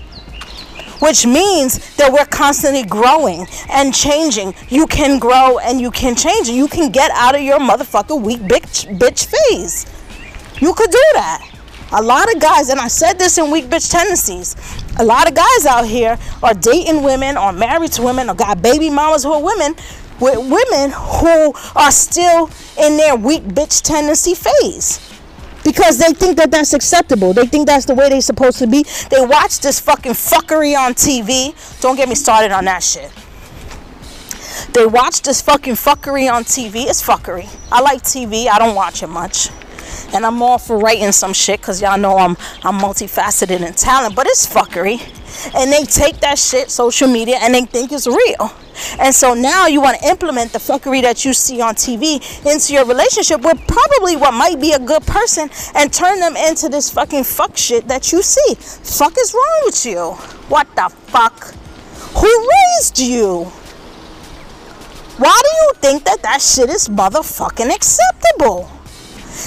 Which 1.01 1.27
means 1.27 1.97
that 1.97 2.13
we're 2.13 2.27
constantly 2.27 2.83
growing 2.83 3.47
and 3.71 3.95
changing. 3.95 4.55
You 4.69 4.87
can 4.87 5.21
grow 5.21 5.59
and 5.59 5.81
you 5.81 5.93
can 5.93 6.17
change. 6.17 6.49
You 6.49 6.67
can 6.67 6.91
get 6.91 7.13
out 7.13 7.37
of 7.37 7.43
your 7.43 7.61
motherfucker 7.61 8.21
weak 8.21 8.41
bitch, 8.41 8.99
bitch 8.99 9.27
phase. 9.27 9.87
You 10.61 10.75
could 10.75 10.91
do 10.91 11.05
that. 11.15 11.49
A 11.93 12.03
lot 12.03 12.31
of 12.35 12.41
guys, 12.41 12.69
and 12.69 12.79
I 12.79 12.89
said 12.89 13.15
this 13.15 13.39
in 13.39 13.51
Weak 13.51 13.65
Bitch 13.65 13.91
Tendencies, 13.91 14.57
a 14.99 15.05
lot 15.05 15.27
of 15.27 15.35
guys 15.35 15.65
out 15.65 15.87
here 15.87 16.19
are 16.43 16.53
dating 16.53 17.03
women 17.03 17.39
or 17.39 17.51
married 17.51 17.93
to 17.93 18.03
women 18.03 18.29
or 18.29 18.35
got 18.35 18.61
baby 18.61 18.91
mamas 18.91 19.23
who 19.23 19.33
are 19.33 19.43
women 19.43 19.75
with 20.21 20.39
women 20.39 20.91
who 20.91 21.53
are 21.77 21.91
still 21.91 22.51
in 22.79 22.97
their 22.97 23.17
weak 23.17 23.43
bitch 23.45 23.83
tendency 23.83 24.35
phase 24.35 25.01
because 25.65 25.99
they 25.99 26.13
think 26.13 26.37
that 26.39 26.51
that's 26.51 26.73
acceptable. 26.73 27.33
They 27.33 27.47
think 27.47 27.67
that's 27.67 27.85
the 27.85 27.95
way 27.95 28.09
they're 28.09 28.21
supposed 28.21 28.59
to 28.59 28.67
be. 28.67 28.85
They 29.11 29.21
watch 29.21 29.61
this 29.61 29.81
fucking 29.81 30.13
fuckery 30.13 30.77
on 30.77 30.95
TV. 30.95 31.55
Don't 31.81 31.97
get 31.97 32.09
me 32.09 32.15
started 32.15 32.53
on 32.53 32.65
that 32.65 32.83
shit. 32.83 33.13
They 34.73 34.87
watch 34.87 35.23
this 35.23 35.41
fucking 35.41 35.75
fuckery 35.75 36.33
on 36.33 36.45
TV. 36.45 36.87
It's 36.87 37.03
fuckery. 37.03 37.49
I 37.71 37.81
like 37.81 38.03
TV. 38.03 38.49
I 38.49 38.59
don't 38.59 38.75
watch 38.75 39.03
it 39.03 39.09
much. 39.09 39.51
And 40.15 40.25
I'm 40.25 40.43
all 40.43 40.59
for 40.59 40.79
writing 40.79 41.13
some 41.13 41.33
shit 41.33 41.61
because 41.61 41.81
y'all 41.83 41.99
know 41.99 42.17
I'm 42.17 42.37
I'm 42.63 42.79
multifaceted 42.79 43.61
and 43.65 43.77
talent, 43.77 44.15
but 44.15 44.27
it's 44.27 44.47
fuckery. 44.47 45.01
And 45.55 45.73
they 45.73 45.85
take 45.85 46.21
that 46.21 46.39
shit, 46.39 46.71
social 46.71 47.09
media, 47.09 47.39
and 47.41 47.55
they 47.55 47.63
think 47.63 47.93
it's 47.93 48.07
real. 48.07 48.53
And 48.99 49.15
so 49.15 49.35
now 49.35 49.67
you 49.67 49.81
want 49.81 50.01
to 50.01 50.09
implement 50.09 50.53
the 50.53 50.59
fuckery 50.59 51.03
that 51.03 51.25
you 51.25 51.33
see 51.33 51.61
on 51.61 51.75
TV 51.75 52.21
into 52.47 52.73
your 52.73 52.85
relationship 52.85 53.43
with 53.43 53.61
probably 53.67 54.17
what 54.17 54.33
might 54.35 54.61
be 54.61 54.73
a 54.73 54.79
good 54.79 55.03
person 55.07 55.51
and 55.75 55.93
turn 55.93 56.21
them 56.21 56.37
into 56.37 56.69
this 56.69 56.91
fucking 56.91 57.25
fuck 57.25 57.57
shit 57.57 57.89
that 57.89 58.13
you 58.13 58.23
see. 58.23 58.55
Fuck 58.55 59.15
is 59.19 59.35
wrong 59.35 59.63
with 59.65 59.85
you? 59.85 60.13
What 60.49 60.75
the 60.77 60.89
fuck? 60.89 61.55
Who 62.15 62.49
raised 62.49 62.99
you? 62.99 63.45
Why 65.19 65.41
do 65.43 65.51
you 65.65 65.73
think 65.81 66.05
that 66.05 66.23
that 66.23 66.41
shit 66.41 66.71
is 66.71 66.89
motherfucking 66.89 67.75
acceptable? 67.75 68.71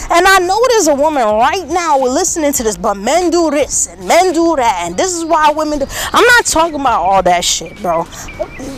And 0.10 0.28
I 0.28 0.40
know 0.40 0.60
there's 0.70 0.88
a 0.88 0.96
woman 0.96 1.24
right 1.24 1.68
now 1.68 2.00
listening 2.00 2.54
to 2.54 2.64
this, 2.64 2.78
but 2.78 2.96
men 2.96 3.30
do 3.30 3.52
this 3.52 3.88
and 3.88 4.08
men 4.08 4.34
do 4.34 4.56
that, 4.56 4.84
and 4.86 4.98
this 4.98 5.16
is 5.16 5.26
why 5.26 5.52
women 5.52 5.80
do. 5.80 5.86
I'm 6.14 6.26
not 6.26 6.46
talking 6.46 6.80
about 6.80 7.02
all 7.02 7.24
that 7.24 7.44
shit, 7.44 7.82
bro. 7.82 8.06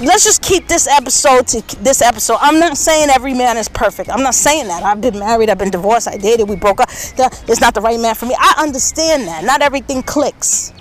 Let's 0.02 0.23
just 0.23 0.41
keep 0.41 0.67
this 0.67 0.88
episode 0.88 1.47
to 1.47 1.62
this 1.84 2.02
episode. 2.02 2.38
I'm 2.41 2.60
not 2.60 2.78
saying 2.78 3.10
every 3.10 3.34
man 3.34 3.58
is 3.58 3.69
perfect. 3.69 4.10
I'm 4.10 4.23
not 4.23 4.36
saying 4.36 4.67
that. 4.67 4.84
I've 4.84 5.02
been 5.02 5.19
married, 5.19 5.49
I've 5.49 5.58
been 5.58 5.71
divorced, 5.71 6.08
I 6.08 6.17
dated, 6.17 6.49
we 6.49 6.56
broke 6.56 6.80
up. 6.80 6.89
It's 6.89 7.62
not 7.62 7.73
the 7.73 7.82
right 7.82 7.99
man 7.99 8.15
for 8.15 8.26
me. 8.26 8.36
I 8.38 8.56
understand 8.58 9.28
that. 9.28 9.43
Not 9.43 9.62
everything 9.62 10.04
clicks. 10.04 10.73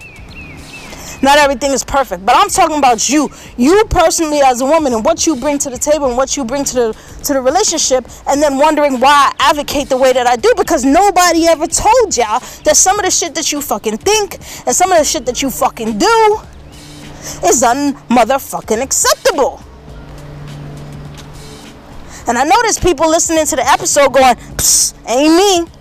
Not 1.22 1.38
everything 1.38 1.70
is 1.70 1.85
perfect, 1.85 2.26
but 2.26 2.35
I'm 2.37 2.48
talking 2.48 2.78
about 2.78 3.08
you, 3.08 3.30
you 3.56 3.85
personally 3.88 4.40
as 4.40 4.61
a 4.61 4.66
woman, 4.66 4.92
and 4.92 5.04
what 5.04 5.24
you 5.24 5.37
bring 5.37 5.56
to 5.58 5.70
the 5.70 5.78
table 5.78 6.08
and 6.08 6.16
what 6.16 6.37
you 6.37 6.44
bring 6.44 6.64
to 6.64 6.74
the 6.74 6.92
to 7.24 7.32
the 7.32 7.40
relationship, 7.40 8.04
and 8.26 8.42
then 8.42 8.58
wondering 8.58 8.98
why 8.98 9.32
I 9.38 9.50
advocate 9.50 9.88
the 9.88 9.96
way 9.96 10.12
that 10.12 10.26
I 10.26 10.35
do 10.35 10.52
because 10.56 10.85
nobody 10.85 11.46
ever 11.46 11.68
told 11.68 12.16
y'all 12.16 12.40
that 12.64 12.76
some 12.76 12.98
of 12.98 13.04
the 13.04 13.11
shit 13.11 13.37
that 13.37 13.52
you 13.52 13.62
fucking 13.62 13.98
think 13.98 14.35
and 14.66 14.74
some 14.74 14.90
of 14.90 14.98
the 14.98 15.04
shit 15.04 15.24
that 15.26 15.42
you 15.42 15.50
fucking 15.50 15.98
do 15.98 16.40
is 17.44 17.62
unmotherfucking 17.62 18.82
acceptable. 18.82 19.62
And 22.26 22.38
I 22.38 22.44
know 22.44 22.56
there's 22.62 22.78
people 22.78 23.08
listening 23.08 23.46
to 23.46 23.56
the 23.56 23.66
episode 23.66 24.12
going, 24.12 24.35
Psst, 24.35 24.94
ain't 25.08 25.37
me. 25.37 25.72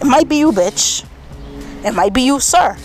It 0.00 0.04
might 0.04 0.28
be 0.28 0.36
you, 0.36 0.52
bitch. 0.52 1.04
It 1.84 1.92
might 1.92 2.12
be 2.12 2.22
you, 2.22 2.38
sir. 2.40 2.76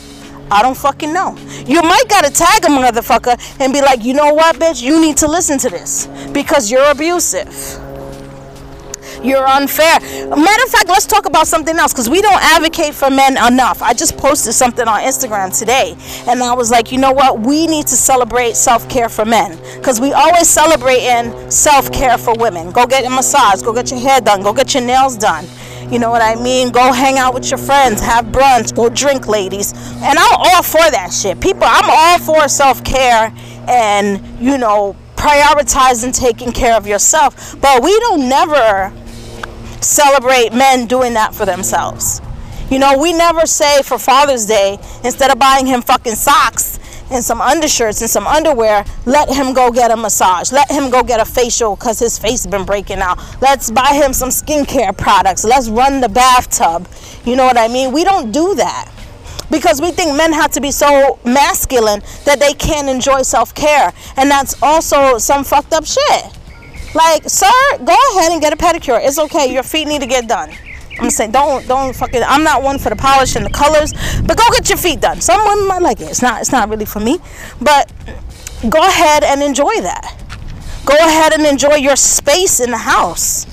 I 0.50 0.62
don't 0.62 0.78
fucking 0.78 1.14
know. 1.14 1.38
You 1.66 1.82
might 1.82 2.06
gotta 2.10 2.32
tag 2.32 2.64
a 2.64 2.68
motherfucker 2.68 3.38
and 3.60 3.74
be 3.74 3.82
like, 3.82 4.04
you 4.04 4.14
know 4.14 4.34
what, 4.34 4.56
bitch, 4.56 4.82
you 4.82 5.00
need 5.02 5.18
to 5.18 5.28
listen 5.28 5.58
to 5.60 5.70
this 5.70 6.08
because 6.32 6.72
you're 6.72 6.90
abusive. 6.90 7.84
You're 9.24 9.46
unfair. 9.48 10.00
Matter 10.00 10.64
of 10.64 10.70
fact, 10.70 10.88
let's 10.88 11.06
talk 11.06 11.26
about 11.26 11.48
something 11.48 11.76
else 11.76 11.92
because 11.92 12.10
we 12.10 12.22
don't 12.22 12.42
advocate 12.42 12.94
for 12.94 13.10
men 13.10 13.36
enough. 13.52 13.82
I 13.82 13.94
just 13.94 14.16
posted 14.18 14.54
something 14.54 14.88
on 14.88 15.02
Instagram 15.02 15.58
today 15.58 15.96
and 16.28 16.42
I 16.44 16.54
was 16.54 16.70
like, 16.72 16.92
you 16.92 17.00
know 17.00 17.12
what? 17.12 17.40
We 17.40 17.68
need 17.68 17.88
to 17.88 17.96
celebrate 17.96 18.56
self 18.56 18.88
care 18.90 19.10
for 19.10 19.26
men 19.26 19.58
because 19.78 20.00
we 20.00 20.14
always 20.14 20.48
celebrate 20.48 21.00
in 21.02 21.50
self 21.52 21.92
care 21.92 22.18
for 22.18 22.36
women. 22.36 22.72
Go 22.72 22.86
get 22.86 23.06
a 23.06 23.10
massage, 23.10 23.62
go 23.62 23.74
get 23.74 23.90
your 23.90 24.00
hair 24.00 24.22
done, 24.22 24.44
go 24.44 24.54
get 24.54 24.74
your 24.74 24.84
nails 24.84 25.18
done 25.18 25.46
you 25.92 26.00
know 26.00 26.10
what 26.10 26.22
I 26.22 26.36
mean? 26.36 26.72
Go 26.72 26.92
hang 26.92 27.18
out 27.18 27.34
with 27.34 27.50
your 27.50 27.58
friends, 27.58 28.02
have 28.02 28.26
brunch, 28.26 28.76
go 28.76 28.90
drink, 28.90 29.28
ladies. 29.28 29.72
And 30.04 30.20
I'm 30.20 30.36
all 30.36 30.64
for 30.64 30.92
that 30.92 31.12
shit. 31.14 31.40
People, 31.40 31.64
I'm 31.66 31.90
all 31.90 32.20
for 32.20 32.48
self 32.50 32.84
care 32.84 33.34
and, 33.68 34.22
you 34.42 34.58
know, 34.58 34.96
prioritizing 35.16 36.14
taking 36.14 36.52
care 36.52 36.76
of 36.76 36.88
yourself. 36.88 37.60
But 37.62 37.84
we 37.84 37.98
don't 38.00 38.28
never 38.28 38.94
celebrate 39.82 40.54
men 40.54 40.88
doing 40.88 41.14
that 41.14 41.34
for 41.34 41.46
themselves. 41.46 42.22
You 42.70 42.80
know, 42.80 42.98
we 42.98 43.14
never 43.14 43.46
say 43.46 43.82
for 43.82 43.98
Father's 43.98 44.46
Day, 44.46 44.78
instead 45.04 45.32
of 45.32 45.40
buying 45.40 45.66
him 45.66 45.82
fucking 45.82 46.16
socks, 46.16 46.77
and 47.12 47.24
some 47.24 47.42
undershirts 47.42 48.02
and 48.02 48.10
some 48.10 48.28
underwear, 48.28 48.86
let 49.06 49.30
him 49.30 49.54
go 49.54 49.72
get 49.72 49.92
a 49.92 49.98
massage. 49.98 50.52
Let 50.52 50.70
him 50.70 50.90
go 50.90 51.04
get 51.04 51.20
a 51.20 51.26
facial 51.26 51.76
because 51.76 52.00
his 52.00 52.18
face 52.18 52.44
has 52.44 52.48
been 52.48 52.66
breaking 52.66 53.00
out. 53.00 53.20
Let's 53.42 53.72
buy 53.72 53.94
him 53.94 54.14
some 54.14 54.30
skincare 54.30 54.98
products. 54.98 55.44
Let's 55.44 55.70
run 55.70 56.02
the 56.02 56.10
bathtub. 56.10 56.88
You 57.26 57.36
know 57.36 57.46
what 57.46 57.58
I 57.58 57.68
mean? 57.68 57.92
We 57.92 58.04
don't 58.04 58.32
do 58.32 58.56
that 58.56 58.92
because 59.50 59.82
we 59.82 59.92
think 59.92 60.16
men 60.16 60.34
have 60.34 60.52
to 60.52 60.62
be 60.62 60.72
so 60.72 61.20
masculine 61.24 62.02
that 62.26 62.40
they 62.40 62.54
can't 62.54 62.90
enjoy 62.90 63.22
self 63.22 63.54
care. 63.54 63.94
And 64.18 64.30
that's 64.30 64.62
also 64.62 65.18
some 65.18 65.44
fucked 65.44 65.74
up 65.74 65.86
shit. 65.86 66.38
Like, 66.94 67.30
sir, 67.30 67.52
go 67.78 67.96
ahead 68.16 68.32
and 68.32 68.42
get 68.42 68.54
a 68.54 68.58
pedicure. 68.58 69.00
It's 69.06 69.20
okay. 69.20 69.54
Your 69.54 69.64
feet 69.64 69.88
need 69.88 70.02
to 70.02 70.08
get 70.08 70.28
done. 70.28 70.52
I'm 71.00 71.10
saying 71.10 71.32
don't 71.32 71.68
don't 71.68 71.96
fucking 71.96 72.24
I'm 72.24 72.44
not 72.44 72.64
one 72.64 72.80
for 72.80 72.90
the 72.90 72.96
polish 72.96 73.36
and 73.36 73.46
the 73.46 73.50
colors, 73.50 73.94
but 74.26 74.38
go 74.38 74.44
get 74.52 74.70
your 74.70 74.78
feet 74.78 75.02
done. 75.02 75.22
Some 75.22 75.44
women 75.48 75.68
might 75.68 75.82
like 75.82 76.02
it. 76.02 76.10
It's 76.10 76.22
not 76.22 76.42
it's 76.42 76.52
not 76.52 76.70
really 76.70 76.86
for 76.86 77.00
me. 77.00 77.20
But 77.62 77.92
go 78.70 78.80
ahead 78.80 79.24
and 79.24 79.42
enjoy 79.44 79.82
that. 79.82 80.16
Go 80.86 80.96
ahead 80.96 81.34
and 81.34 81.46
enjoy 81.46 81.76
your 81.76 81.96
space 81.96 82.60
in 82.60 82.72
the 82.72 82.78
house. 82.78 83.46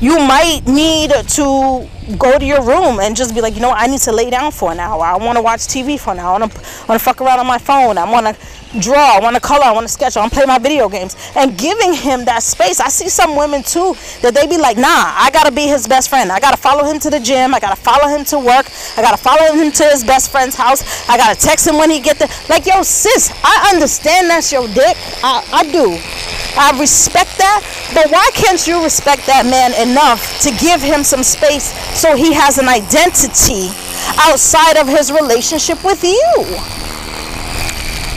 You 0.00 0.16
might 0.16 0.62
need 0.66 1.10
to 1.10 1.88
go 2.18 2.38
to 2.38 2.44
your 2.44 2.64
room 2.64 3.00
and 3.00 3.14
just 3.14 3.34
be 3.34 3.42
like, 3.42 3.54
you 3.54 3.60
know. 3.60 3.70
I 3.70 3.86
need 3.86 4.00
to 4.00 4.12
lay 4.12 4.30
down 4.30 4.50
for 4.50 4.72
an 4.72 4.80
hour. 4.80 5.02
I 5.02 5.16
want 5.16 5.36
to 5.36 5.42
watch 5.42 5.60
TV 5.60 6.00
for 6.00 6.12
an 6.12 6.18
hour. 6.18 6.36
I 6.36 6.38
want 6.40 6.52
to, 6.52 6.98
fuck 6.98 7.20
around 7.20 7.38
on 7.38 7.46
my 7.46 7.58
phone. 7.58 7.98
I 7.98 8.10
want 8.10 8.26
to 8.26 8.80
draw. 8.80 9.16
I 9.16 9.20
want 9.20 9.36
to 9.36 9.42
color. 9.42 9.64
I 9.64 9.72
want 9.72 9.86
to 9.86 9.92
sketch. 9.92 10.16
I 10.16 10.20
want 10.20 10.32
to 10.32 10.38
play 10.38 10.46
my 10.46 10.58
video 10.58 10.88
games. 10.88 11.16
And 11.36 11.56
giving 11.58 11.92
him 11.92 12.24
that 12.24 12.42
space. 12.42 12.80
I 12.80 12.88
see 12.88 13.10
some 13.10 13.36
women 13.36 13.62
too 13.62 13.94
that 14.22 14.32
they 14.34 14.46
be 14.46 14.56
like, 14.56 14.78
nah, 14.78 14.88
I 14.88 15.30
got 15.32 15.44
to 15.44 15.52
be 15.52 15.66
his 15.66 15.86
best 15.86 16.08
friend. 16.08 16.32
I 16.32 16.40
got 16.40 16.52
to 16.52 16.60
follow 16.60 16.84
him 16.84 16.98
to 17.00 17.10
the 17.10 17.20
gym. 17.20 17.54
I 17.54 17.60
got 17.60 17.76
to 17.76 17.80
follow 17.82 18.08
him 18.08 18.24
to 18.26 18.38
work. 18.38 18.66
I 18.96 19.02
got 19.02 19.16
to 19.16 19.22
follow 19.22 19.52
him 19.52 19.70
to 19.70 19.84
his 19.84 20.02
best 20.02 20.30
friend's 20.30 20.56
house. 20.56 21.08
I 21.10 21.18
got 21.18 21.36
to 21.36 21.40
text 21.40 21.66
him 21.66 21.76
when 21.76 21.90
he 21.90 22.00
get 22.00 22.18
there. 22.18 22.28
Like, 22.48 22.64
yo, 22.64 22.82
sis, 22.82 23.30
I 23.44 23.70
understand 23.74 24.30
that's 24.30 24.50
your 24.50 24.66
dick. 24.68 24.96
I, 25.22 25.44
I 25.52 25.70
do. 25.70 26.39
I 26.56 26.76
respect 26.78 27.38
that, 27.38 27.62
but 27.94 28.10
why 28.10 28.28
can't 28.34 28.66
you 28.66 28.82
respect 28.82 29.26
that 29.26 29.46
man 29.46 29.72
enough 29.80 30.40
to 30.42 30.50
give 30.58 30.80
him 30.82 31.04
some 31.04 31.22
space 31.22 31.72
so 31.98 32.16
he 32.16 32.32
has 32.32 32.58
an 32.58 32.68
identity 32.68 33.70
outside 34.18 34.76
of 34.76 34.88
his 34.88 35.12
relationship 35.12 35.82
with 35.84 36.02
you? 36.02 36.32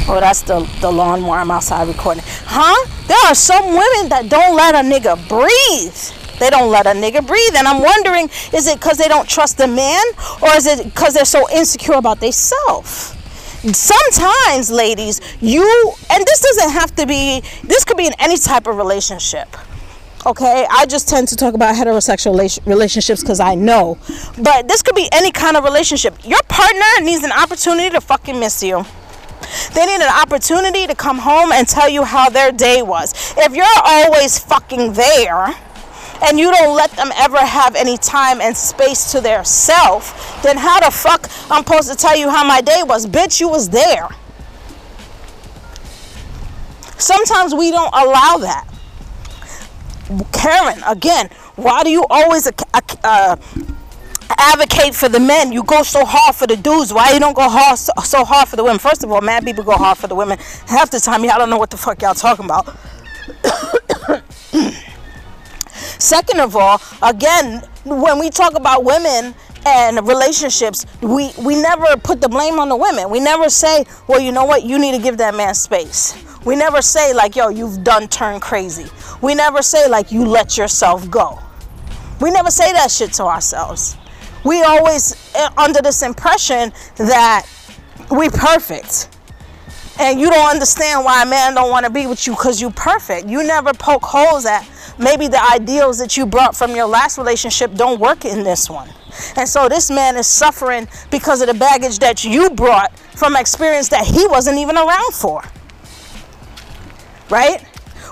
Oh, 0.05 0.17
that's 0.19 0.41
the, 0.41 0.67
the 0.81 0.91
lawnmower 0.91 1.37
I'm 1.37 1.51
outside 1.51 1.87
recording. 1.87 2.23
Huh? 2.25 2.75
There 3.07 3.17
are 3.25 3.35
some 3.35 3.67
women 3.67 4.09
that 4.09 4.27
don't 4.27 4.55
let 4.55 4.75
a 4.75 4.79
nigga 4.79 5.15
breathe. 5.29 5.95
They 6.39 6.49
don't 6.49 6.69
let 6.69 6.85
a 6.85 6.89
nigga 6.89 7.25
breathe. 7.25 7.55
And 7.55 7.67
I'm 7.67 7.81
wondering, 7.81 8.29
is 8.53 8.67
it 8.67 8.79
because 8.79 8.97
they 8.97 9.07
don't 9.07 9.29
trust 9.29 9.57
the 9.57 9.67
man? 9.67 10.03
Or 10.41 10.49
is 10.55 10.67
it 10.67 10.83
because 10.83 11.13
they're 11.13 11.23
so 11.23 11.49
insecure 11.51 11.95
about 11.95 12.19
themselves? 12.19 13.15
Sometimes, 13.71 14.69
ladies, 14.69 15.21
you, 15.39 15.93
and 16.11 16.25
this 16.25 16.41
doesn't 16.41 16.71
have 16.71 16.95
to 16.95 17.07
be, 17.07 17.41
this 17.63 17.85
could 17.85 17.97
be 17.97 18.07
in 18.07 18.13
any 18.19 18.37
type 18.37 18.67
of 18.67 18.75
relationship 18.75 19.47
okay? 20.25 20.65
I 20.69 20.85
just 20.85 21.09
tend 21.09 21.27
to 21.29 21.35
talk 21.35 21.53
about 21.53 21.75
heterosexual 21.75 22.65
relationships 22.65 23.21
because 23.21 23.39
i 23.39 23.55
know. 23.55 23.97
But 24.41 24.67
this 24.67 24.81
could 24.81 24.95
be 24.95 25.09
any 25.11 25.31
kind 25.31 25.57
of 25.57 25.63
relationship. 25.63 26.15
Your 26.23 26.41
partner 26.47 26.85
needs 27.01 27.23
an 27.23 27.31
opportunity 27.31 27.89
to 27.89 28.01
fucking 28.01 28.39
miss 28.39 28.63
you. 28.63 28.85
They 29.73 29.85
need 29.85 30.01
an 30.01 30.21
opportunity 30.21 30.87
to 30.87 30.95
come 30.95 31.19
home 31.19 31.51
and 31.51 31.67
tell 31.67 31.89
you 31.89 32.03
how 32.03 32.29
their 32.29 32.51
day 32.51 32.81
was. 32.81 33.13
If 33.37 33.53
you're 33.55 33.65
always 33.83 34.39
fucking 34.39 34.93
there, 34.93 35.53
and 36.23 36.39
you 36.39 36.51
don't 36.51 36.75
let 36.75 36.91
them 36.91 37.09
ever 37.15 37.37
have 37.37 37.75
any 37.75 37.97
time 37.97 38.41
and 38.41 38.55
space 38.55 39.11
to 39.11 39.21
their 39.21 39.43
self, 39.43 40.41
then 40.43 40.57
how 40.57 40.79
the 40.79 40.91
fuck 40.91 41.29
I'm 41.49 41.63
supposed 41.63 41.89
to 41.89 41.95
tell 41.95 42.17
you 42.17 42.29
how 42.29 42.43
my 42.45 42.61
day 42.61 42.81
was? 42.83 43.05
Bitch, 43.05 43.39
you 43.39 43.49
was 43.49 43.69
there. 43.69 44.07
Sometimes 46.97 47.53
we 47.53 47.71
don't 47.71 47.93
allow 47.93 48.37
that. 48.37 48.67
Karen, 50.31 50.81
again, 50.87 51.29
why 51.55 51.83
do 51.83 51.89
you 51.89 52.05
always 52.09 52.49
uh, 53.03 53.35
advocate 54.37 54.95
for 54.95 55.09
the 55.09 55.19
men. 55.19 55.51
You 55.51 55.63
go 55.63 55.83
so 55.83 56.05
hard 56.05 56.35
for 56.35 56.47
the 56.47 56.57
dudes. 56.57 56.93
Why 56.93 57.11
you 57.13 57.19
don't 57.19 57.35
go 57.35 57.49
hard 57.49 57.77
so, 57.77 57.91
so 58.03 58.23
hard 58.23 58.47
for 58.47 58.55
the 58.55 58.63
women? 58.63 58.79
First 58.79 59.03
of 59.03 59.11
all, 59.11 59.21
mad 59.21 59.45
people 59.45 59.63
go 59.63 59.77
hard 59.77 59.97
for 59.97 60.07
the 60.07 60.15
women. 60.15 60.37
Half 60.67 60.91
the 60.91 60.99
time, 60.99 61.23
y'all 61.23 61.37
don't 61.37 61.49
know 61.49 61.57
what 61.57 61.69
the 61.69 61.77
fuck 61.77 62.01
y'all 62.01 62.13
talking 62.13 62.45
about. 62.45 62.75
Second 66.03 66.41
of 66.41 66.55
all, 66.55 66.81
again, 67.01 67.63
when 67.85 68.19
we 68.19 68.29
talk 68.29 68.55
about 68.55 68.83
women 68.83 69.33
and 69.65 70.05
relationships, 70.07 70.85
we, 71.01 71.31
we 71.39 71.61
never 71.61 71.95
put 71.97 72.19
the 72.19 72.27
blame 72.27 72.59
on 72.59 72.67
the 72.67 72.75
women. 72.75 73.09
We 73.09 73.19
never 73.19 73.49
say, 73.49 73.85
well, 74.07 74.19
you 74.19 74.31
know 74.31 74.45
what, 74.45 74.63
you 74.63 74.77
need 74.77 74.91
to 74.97 75.01
give 75.01 75.17
that 75.19 75.33
man 75.33 75.55
space. 75.55 76.13
We 76.45 76.57
never 76.57 76.81
say, 76.81 77.13
like, 77.13 77.37
yo, 77.37 77.47
you've 77.47 77.83
done 77.83 78.09
turn 78.09 78.41
crazy. 78.41 78.85
We 79.21 79.33
never 79.33 79.61
say, 79.61 79.87
like, 79.87 80.11
you 80.11 80.25
let 80.25 80.57
yourself 80.57 81.09
go. 81.09 81.39
We 82.19 82.31
never 82.31 82.51
say 82.51 82.73
that 82.73 82.91
shit 82.91 83.13
to 83.13 83.23
ourselves 83.23 83.95
we 84.43 84.61
always 84.63 85.15
uh, 85.35 85.49
under 85.57 85.81
this 85.81 86.01
impression 86.01 86.71
that 86.97 87.47
we 88.11 88.29
perfect 88.29 89.09
and 89.99 90.19
you 90.19 90.29
don't 90.29 90.49
understand 90.49 91.05
why 91.05 91.23
a 91.23 91.25
man 91.25 91.55
don't 91.55 91.69
want 91.69 91.85
to 91.85 91.91
be 91.91 92.07
with 92.07 92.25
you 92.25 92.33
because 92.33 92.59
you're 92.59 92.71
perfect. 92.71 93.27
You 93.27 93.43
never 93.43 93.73
poke 93.73 94.03
holes 94.03 94.45
at 94.45 94.67
maybe 94.97 95.27
the 95.27 95.41
ideals 95.53 95.99
that 95.99 96.17
you 96.17 96.25
brought 96.25 96.55
from 96.55 96.75
your 96.75 96.87
last 96.87 97.17
relationship 97.17 97.73
don't 97.75 97.99
work 97.99 98.25
in 98.25 98.43
this 98.43 98.69
one. 98.69 98.89
And 99.35 99.47
so 99.47 99.69
this 99.69 99.91
man 99.91 100.17
is 100.17 100.25
suffering 100.25 100.87
because 101.11 101.41
of 101.41 101.47
the 101.47 101.53
baggage 101.53 101.99
that 101.99 102.23
you 102.23 102.49
brought 102.49 102.97
from 103.15 103.35
experience 103.35 103.89
that 103.89 104.05
he 104.05 104.25
wasn't 104.27 104.57
even 104.57 104.77
around 104.77 105.13
for. 105.13 105.43
Right? 107.29 107.63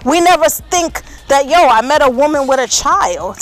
We 0.06 0.22
never 0.22 0.50
think 0.50 1.02
that 1.32 1.46
yo 1.46 1.70
i 1.70 1.82
met 1.82 2.02
a 2.06 2.10
woman 2.10 2.46
with 2.46 2.60
a 2.60 2.67
child 2.67 3.38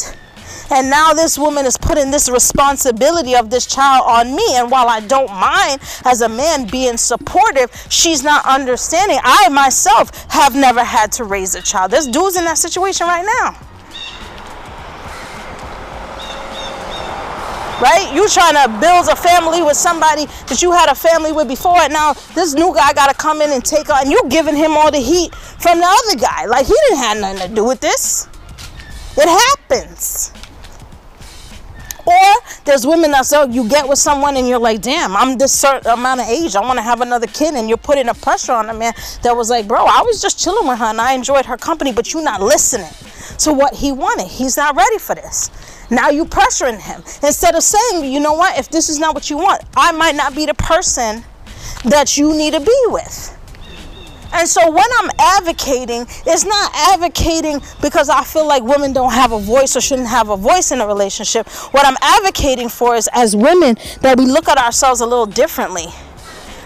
and 0.71 0.89
now 0.89 1.13
this 1.13 1.37
woman 1.37 1.65
is 1.65 1.77
putting 1.77 2.11
this 2.11 2.29
responsibility 2.29 3.35
of 3.35 3.49
this 3.49 3.65
child 3.65 4.05
on 4.07 4.35
me. 4.35 4.45
And 4.55 4.69
while 4.69 4.87
I 4.87 4.99
don't 5.01 5.31
mind 5.31 5.81
as 6.05 6.21
a 6.21 6.29
man 6.29 6.67
being 6.67 6.97
supportive, 6.97 7.71
she's 7.89 8.23
not 8.23 8.45
understanding. 8.45 9.19
I 9.23 9.49
myself 9.49 10.31
have 10.31 10.55
never 10.55 10.83
had 10.83 11.11
to 11.13 11.23
raise 11.23 11.55
a 11.55 11.61
child. 11.61 11.91
There's 11.91 12.07
dudes 12.07 12.35
in 12.35 12.45
that 12.45 12.57
situation 12.57 13.07
right 13.07 13.25
now. 13.41 13.57
right? 17.81 18.13
You 18.13 18.27
trying 18.27 18.55
to 18.55 18.67
build 18.79 19.07
a 19.07 19.15
family 19.15 19.61
with 19.61 19.77
somebody 19.77 20.25
that 20.47 20.61
you 20.61 20.71
had 20.71 20.89
a 20.89 20.95
family 20.95 21.31
with 21.31 21.47
before, 21.47 21.77
and 21.77 21.93
now 21.93 22.13
this 22.35 22.53
new 22.53 22.73
guy 22.73 22.93
got 22.93 23.07
to 23.07 23.15
come 23.15 23.41
in 23.41 23.51
and 23.51 23.63
take 23.63 23.89
on, 23.89 24.01
and 24.01 24.11
you 24.11 24.21
giving 24.29 24.55
him 24.55 24.71
all 24.71 24.91
the 24.91 24.99
heat 24.99 25.33
from 25.33 25.79
the 25.79 25.85
other 25.85 26.19
guy. 26.19 26.45
Like 26.45 26.65
he 26.65 26.75
didn't 26.87 26.97
have 26.97 27.17
nothing 27.19 27.47
to 27.49 27.55
do 27.55 27.63
with 27.63 27.79
this. 27.79 28.27
It 29.17 29.27
happens. 29.27 30.33
Or 32.09 32.61
there's 32.65 32.87
women 32.87 33.11
that 33.11 33.27
say 33.27 33.47
you 33.49 33.69
get 33.69 33.87
with 33.87 33.99
someone 33.99 34.35
and 34.35 34.47
you're 34.47 34.59
like, 34.59 34.81
damn, 34.81 35.15
I'm 35.15 35.37
this 35.37 35.53
certain 35.53 35.91
amount 35.91 36.21
of 36.21 36.27
age. 36.27 36.55
I 36.55 36.61
want 36.61 36.77
to 36.77 36.81
have 36.83 37.01
another 37.01 37.27
kid. 37.27 37.53
And 37.53 37.69
you're 37.69 37.77
putting 37.77 38.09
a 38.09 38.15
pressure 38.15 38.53
on 38.53 38.67
a 38.69 38.73
man 38.73 38.93
that 39.21 39.35
was 39.35 39.51
like, 39.51 39.67
bro, 39.67 39.85
I 39.85 40.01
was 40.01 40.19
just 40.19 40.39
chilling 40.39 40.67
with 40.67 40.79
her 40.79 40.85
and 40.85 40.99
I 40.99 41.13
enjoyed 41.13 41.45
her 41.45 41.57
company, 41.57 41.93
but 41.93 42.11
you're 42.11 42.23
not 42.23 42.41
listening 42.41 42.89
to 43.39 43.53
what 43.53 43.75
he 43.75 43.91
wanted. 43.91 44.27
He's 44.27 44.57
not 44.57 44.75
ready 44.75 44.97
for 44.97 45.13
this. 45.13 45.51
Now 45.91 46.09
you 46.09 46.25
pressuring 46.25 46.79
him. 46.79 47.03
Instead 47.23 47.55
of 47.55 47.61
saying, 47.61 48.11
you 48.11 48.19
know 48.19 48.33
what, 48.33 48.57
if 48.57 48.69
this 48.69 48.89
is 48.89 48.97
not 48.97 49.13
what 49.13 49.29
you 49.29 49.37
want, 49.37 49.63
I 49.75 49.91
might 49.91 50.15
not 50.15 50.35
be 50.35 50.47
the 50.47 50.55
person 50.55 51.23
that 51.85 52.17
you 52.17 52.35
need 52.35 52.53
to 52.53 52.59
be 52.59 52.83
with. 52.87 53.38
And 54.39 54.47
so 54.47 54.71
when 54.71 54.85
I'm 54.99 55.09
advocating, 55.19 56.05
it's 56.25 56.45
not 56.45 56.71
advocating 56.73 57.59
because 57.81 58.07
I 58.07 58.23
feel 58.23 58.47
like 58.47 58.63
women 58.63 58.93
don't 58.93 59.11
have 59.11 59.33
a 59.33 59.39
voice 59.39 59.75
or 59.75 59.81
shouldn't 59.81 60.07
have 60.07 60.29
a 60.29 60.37
voice 60.37 60.71
in 60.71 60.79
a 60.79 60.87
relationship. 60.87 61.45
What 61.73 61.85
I'm 61.85 61.97
advocating 62.01 62.69
for 62.69 62.95
is 62.95 63.09
as 63.13 63.35
women 63.35 63.77
that 63.99 64.17
we 64.17 64.25
look 64.25 64.47
at 64.47 64.57
ourselves 64.57 65.01
a 65.01 65.05
little 65.05 65.25
differently, 65.25 65.87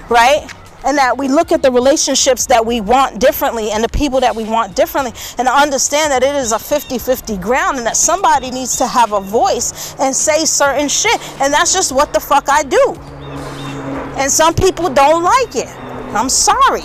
right? 0.07 0.47
And 0.86 0.99
that 0.99 1.17
we 1.17 1.27
look 1.27 1.51
at 1.51 1.63
the 1.63 1.71
relationships 1.71 2.45
that 2.45 2.63
we 2.63 2.79
want 2.79 3.19
differently 3.19 3.71
and 3.71 3.83
the 3.83 3.89
people 3.89 4.19
that 4.19 4.36
we 4.36 4.43
want 4.43 4.75
differently 4.75 5.13
and 5.39 5.47
understand 5.47 6.12
that 6.12 6.21
it 6.21 6.36
is 6.36 6.51
a 6.51 6.59
50 6.59 6.99
50 6.99 7.38
ground 7.38 7.79
and 7.79 7.88
that 7.88 7.97
somebody 7.97 8.51
needs 8.51 8.77
to 8.77 8.86
have 8.86 9.13
a 9.13 9.19
voice 9.19 9.95
and 9.99 10.15
say 10.15 10.45
certain 10.45 10.88
shit. 10.88 11.19
And 11.41 11.51
that's 11.51 11.73
just 11.73 11.91
what 11.91 12.13
the 12.13 12.19
fuck 12.19 12.49
I 12.49 12.62
do. 12.62 12.95
And 14.21 14.29
some 14.29 14.53
people 14.53 14.93
don't 14.93 15.23
like 15.23 15.55
it. 15.55 15.75
I'm 16.13 16.29
sorry. 16.29 16.83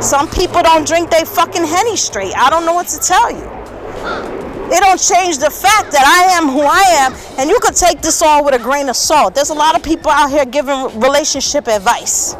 Some 0.00 0.28
people 0.28 0.62
don't 0.62 0.86
drink 0.86 1.10
their 1.10 1.24
fucking 1.24 1.64
henny 1.64 1.96
straight. 1.96 2.36
I 2.36 2.50
don't 2.50 2.66
know 2.66 2.74
what 2.74 2.88
to 2.88 2.98
tell 3.00 3.30
you. 3.30 4.45
It 4.68 4.80
don't 4.80 5.00
change 5.00 5.38
the 5.38 5.50
fact 5.50 5.92
that 5.92 6.04
I 6.04 6.36
am 6.36 6.48
who 6.48 6.62
I 6.62 6.82
am, 7.06 7.14
and 7.38 7.48
you 7.48 7.58
could 7.60 7.76
take 7.76 8.00
this 8.00 8.20
all 8.20 8.44
with 8.44 8.54
a 8.54 8.58
grain 8.58 8.88
of 8.88 8.96
salt. 8.96 9.34
There's 9.34 9.50
a 9.50 9.54
lot 9.54 9.76
of 9.76 9.82
people 9.82 10.10
out 10.10 10.28
here 10.28 10.44
giving 10.44 10.98
relationship 10.98 11.68
advice. 11.68 12.34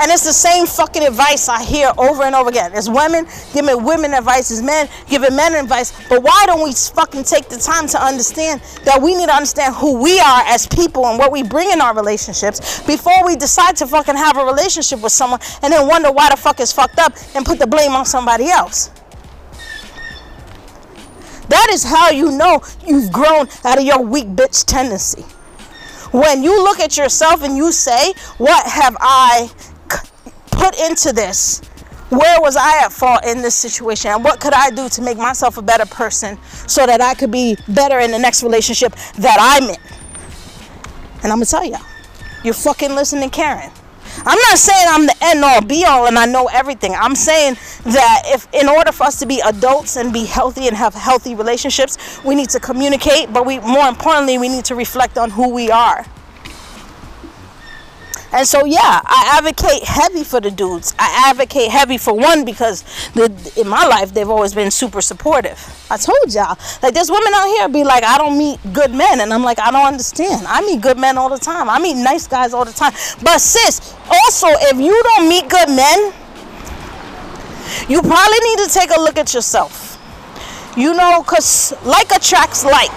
And 0.00 0.12
it's 0.12 0.24
the 0.24 0.32
same 0.32 0.64
fucking 0.64 1.04
advice 1.04 1.48
I 1.48 1.62
hear 1.62 1.90
over 1.98 2.22
and 2.22 2.34
over 2.34 2.48
again. 2.48 2.70
It's 2.72 2.88
women 2.88 3.26
giving 3.52 3.82
women 3.84 4.14
advice, 4.14 4.50
it's 4.50 4.62
men 4.62 4.88
giving 5.10 5.34
men 5.34 5.56
advice. 5.56 5.92
But 6.08 6.22
why 6.22 6.44
don't 6.46 6.62
we 6.62 6.72
fucking 6.72 7.24
take 7.24 7.48
the 7.48 7.58
time 7.58 7.88
to 7.88 8.02
understand 8.02 8.62
that 8.84 9.02
we 9.02 9.16
need 9.16 9.26
to 9.26 9.34
understand 9.34 9.74
who 9.74 10.00
we 10.00 10.20
are 10.20 10.42
as 10.46 10.68
people 10.68 11.04
and 11.06 11.18
what 11.18 11.32
we 11.32 11.42
bring 11.42 11.70
in 11.72 11.80
our 11.80 11.94
relationships 11.94 12.80
before 12.86 13.26
we 13.26 13.34
decide 13.34 13.76
to 13.76 13.88
fucking 13.88 14.14
have 14.14 14.36
a 14.38 14.44
relationship 14.44 15.02
with 15.02 15.12
someone 15.12 15.40
and 15.62 15.72
then 15.72 15.88
wonder 15.88 16.12
why 16.12 16.30
the 16.30 16.36
fuck 16.36 16.60
is 16.60 16.72
fucked 16.72 16.98
up 16.98 17.12
and 17.34 17.44
put 17.44 17.58
the 17.58 17.66
blame 17.66 17.90
on 17.90 18.06
somebody 18.06 18.48
else. 18.48 18.90
That 21.48 21.68
is 21.70 21.84
how 21.84 22.10
you 22.10 22.30
know 22.30 22.60
you've 22.86 23.12
grown 23.12 23.48
out 23.64 23.78
of 23.78 23.84
your 23.84 24.02
weak 24.02 24.26
bitch 24.28 24.64
tendency. 24.64 25.22
When 26.12 26.42
you 26.42 26.62
look 26.62 26.80
at 26.80 26.96
yourself 26.96 27.42
and 27.42 27.56
you 27.56 27.72
say, 27.72 28.12
What 28.38 28.66
have 28.66 28.96
I 29.00 29.50
put 30.50 30.78
into 30.80 31.12
this? 31.12 31.60
Where 32.10 32.40
was 32.40 32.56
I 32.56 32.84
at 32.84 32.92
fault 32.92 33.24
in 33.26 33.42
this 33.42 33.54
situation? 33.54 34.10
And 34.10 34.24
what 34.24 34.40
could 34.40 34.54
I 34.54 34.70
do 34.70 34.88
to 34.88 35.02
make 35.02 35.18
myself 35.18 35.58
a 35.58 35.62
better 35.62 35.84
person 35.84 36.38
so 36.66 36.86
that 36.86 37.02
I 37.02 37.12
could 37.14 37.30
be 37.30 37.56
better 37.68 37.98
in 37.98 38.10
the 38.10 38.18
next 38.18 38.42
relationship 38.42 38.94
that 39.18 39.36
I'm 39.38 39.68
in? 39.68 39.76
And 41.22 41.32
I'm 41.32 41.38
gonna 41.38 41.44
tell 41.44 41.64
you, 41.64 41.76
you're 42.44 42.54
fucking 42.54 42.94
listening, 42.94 43.28
Karen. 43.28 43.70
I'm 44.24 44.38
not 44.38 44.58
saying 44.58 44.86
I'm 44.88 45.06
the 45.06 45.16
end 45.22 45.44
all 45.44 45.60
be 45.62 45.84
all 45.84 46.06
and 46.06 46.18
I 46.18 46.26
know 46.26 46.48
everything. 46.52 46.94
I'm 46.94 47.14
saying 47.14 47.54
that 47.84 48.22
if 48.26 48.46
in 48.52 48.68
order 48.68 48.92
for 48.92 49.04
us 49.04 49.18
to 49.20 49.26
be 49.26 49.40
adults 49.40 49.96
and 49.96 50.12
be 50.12 50.24
healthy 50.24 50.68
and 50.68 50.76
have 50.76 50.94
healthy 50.94 51.34
relationships, 51.34 52.22
we 52.24 52.34
need 52.34 52.50
to 52.50 52.60
communicate, 52.60 53.32
but 53.32 53.46
we 53.46 53.60
more 53.60 53.88
importantly, 53.88 54.38
we 54.38 54.48
need 54.48 54.64
to 54.66 54.74
reflect 54.74 55.18
on 55.18 55.30
who 55.30 55.52
we 55.54 55.70
are. 55.70 56.04
And 58.32 58.46
so, 58.46 58.64
yeah, 58.66 59.00
I 59.04 59.38
advocate 59.38 59.84
heavy 59.84 60.24
for 60.24 60.40
the 60.40 60.50
dudes. 60.50 60.94
I 60.98 61.30
advocate 61.30 61.70
heavy 61.70 61.98
for 61.98 62.14
one 62.14 62.44
because 62.44 62.84
the, 63.14 63.32
in 63.56 63.68
my 63.68 63.86
life 63.86 64.12
they've 64.12 64.28
always 64.28 64.54
been 64.54 64.70
super 64.70 65.00
supportive. 65.00 65.58
I 65.90 65.96
told 65.96 66.32
y'all, 66.32 66.58
like 66.82 66.94
there's 66.94 67.10
women 67.10 67.32
out 67.34 67.46
here 67.48 67.68
be 67.68 67.84
like, 67.84 68.04
I 68.04 68.18
don't 68.18 68.36
meet 68.36 68.60
good 68.72 68.92
men, 68.92 69.20
and 69.20 69.32
I'm 69.32 69.42
like, 69.42 69.58
I 69.58 69.70
don't 69.70 69.86
understand. 69.86 70.46
I 70.46 70.60
meet 70.60 70.80
good 70.82 70.98
men 70.98 71.16
all 71.16 71.30
the 71.30 71.38
time. 71.38 71.70
I 71.70 71.78
meet 71.78 71.94
nice 71.94 72.26
guys 72.26 72.52
all 72.52 72.64
the 72.64 72.72
time. 72.72 72.92
But 73.22 73.38
sis, 73.40 73.94
also 74.10 74.48
if 74.50 74.78
you 74.78 75.02
don't 75.02 75.28
meet 75.28 75.48
good 75.48 75.68
men, 75.70 76.12
You 77.88 78.00
probably 78.02 78.38
need 78.44 78.58
to 78.64 78.70
take 78.72 78.90
a 78.90 79.00
look 79.00 79.16
at 79.18 79.32
yourself. 79.34 79.98
You 80.76 80.94
know, 80.94 81.22
cause 81.22 81.72
like 81.84 82.10
attracts 82.12 82.64
like. 82.64 82.92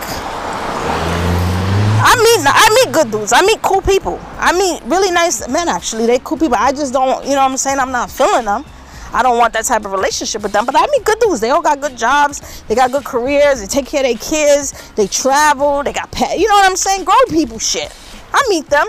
I 2.04 2.16
meet 2.16 2.48
I 2.48 2.86
meet 2.86 2.94
good 2.94 3.12
dudes. 3.12 3.32
I 3.32 3.42
meet 3.44 3.62
cool 3.62 3.82
people. 3.82 4.20
I 4.38 4.54
meet 4.54 4.82
really 4.86 5.12
nice 5.12 5.48
men 5.48 5.70
actually. 5.70 6.08
They 6.08 6.20
cool 6.20 6.38
people. 6.38 6.56
I 6.58 6.72
just 6.72 6.94
don't, 6.94 7.24
you 7.26 7.32
know 7.32 7.44
what 7.44 7.52
I'm 7.52 7.58
saying? 7.58 7.80
I'm 7.80 7.92
not 7.92 8.10
feeling 8.10 8.46
them. 8.46 8.66
I 9.14 9.22
don't 9.22 9.38
want 9.38 9.54
that 9.54 9.66
type 9.66 9.86
of 9.86 9.92
relationship 9.92 10.42
with 10.42 10.52
them. 10.52 10.66
But 10.66 10.76
I 10.76 10.88
mean, 10.88 11.04
good 11.04 11.20
dudes. 11.20 11.42
They 11.42 11.50
all 11.50 11.62
got 11.62 11.80
good 11.80 11.98
jobs. 11.98 12.64
They 12.64 12.76
got 12.76 12.92
good 12.92 13.04
careers. 13.04 13.60
They 13.60 13.68
take 13.68 13.86
care 13.86 14.02
of 14.02 14.08
their 14.08 14.18
kids. 14.18 14.92
They 14.94 15.08
travel. 15.08 15.84
They 15.84 15.94
got 15.94 16.12
pet. 16.12 16.40
You 16.40 16.48
know 16.48 16.56
what 16.56 16.70
I'm 16.70 16.78
saying? 16.78 17.04
Grown 17.04 17.26
people 17.30 17.60
shit. 17.60 17.94
I 18.34 18.44
meet 18.50 18.68
them. 18.68 18.88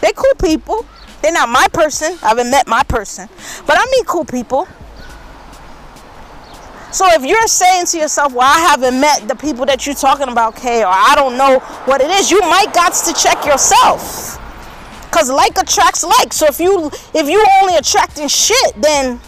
They 0.00 0.12
cool 0.12 0.34
people. 0.40 0.86
They're 1.22 1.32
not 1.32 1.48
my 1.48 1.66
person. 1.72 2.18
I 2.22 2.28
haven't 2.28 2.50
met 2.50 2.66
my 2.66 2.82
person. 2.84 3.28
But 3.66 3.76
I 3.78 3.84
meet 3.90 4.06
cool 4.06 4.24
people. 4.24 4.68
So 6.92 7.06
if 7.08 7.24
you're 7.24 7.46
saying 7.46 7.86
to 7.86 7.98
yourself, 7.98 8.32
well, 8.32 8.48
I 8.48 8.60
haven't 8.60 9.00
met 9.00 9.28
the 9.28 9.36
people 9.36 9.64
that 9.66 9.86
you're 9.86 9.94
talking 9.94 10.28
about, 10.28 10.56
Kay, 10.56 10.82
or 10.82 10.90
I 10.90 11.14
don't 11.14 11.38
know 11.38 11.60
what 11.86 12.00
it 12.00 12.10
is, 12.10 12.30
you 12.30 12.40
might 12.40 12.74
got 12.74 12.92
to 12.92 13.12
check 13.12 13.44
yourself. 13.46 14.38
Cause 15.12 15.30
like 15.30 15.58
attracts 15.58 16.04
like. 16.04 16.32
So 16.32 16.46
if 16.46 16.60
you 16.60 16.86
if 17.14 17.28
you 17.28 17.44
only 17.60 17.76
attracting 17.76 18.28
shit, 18.28 18.74
then 18.76 19.20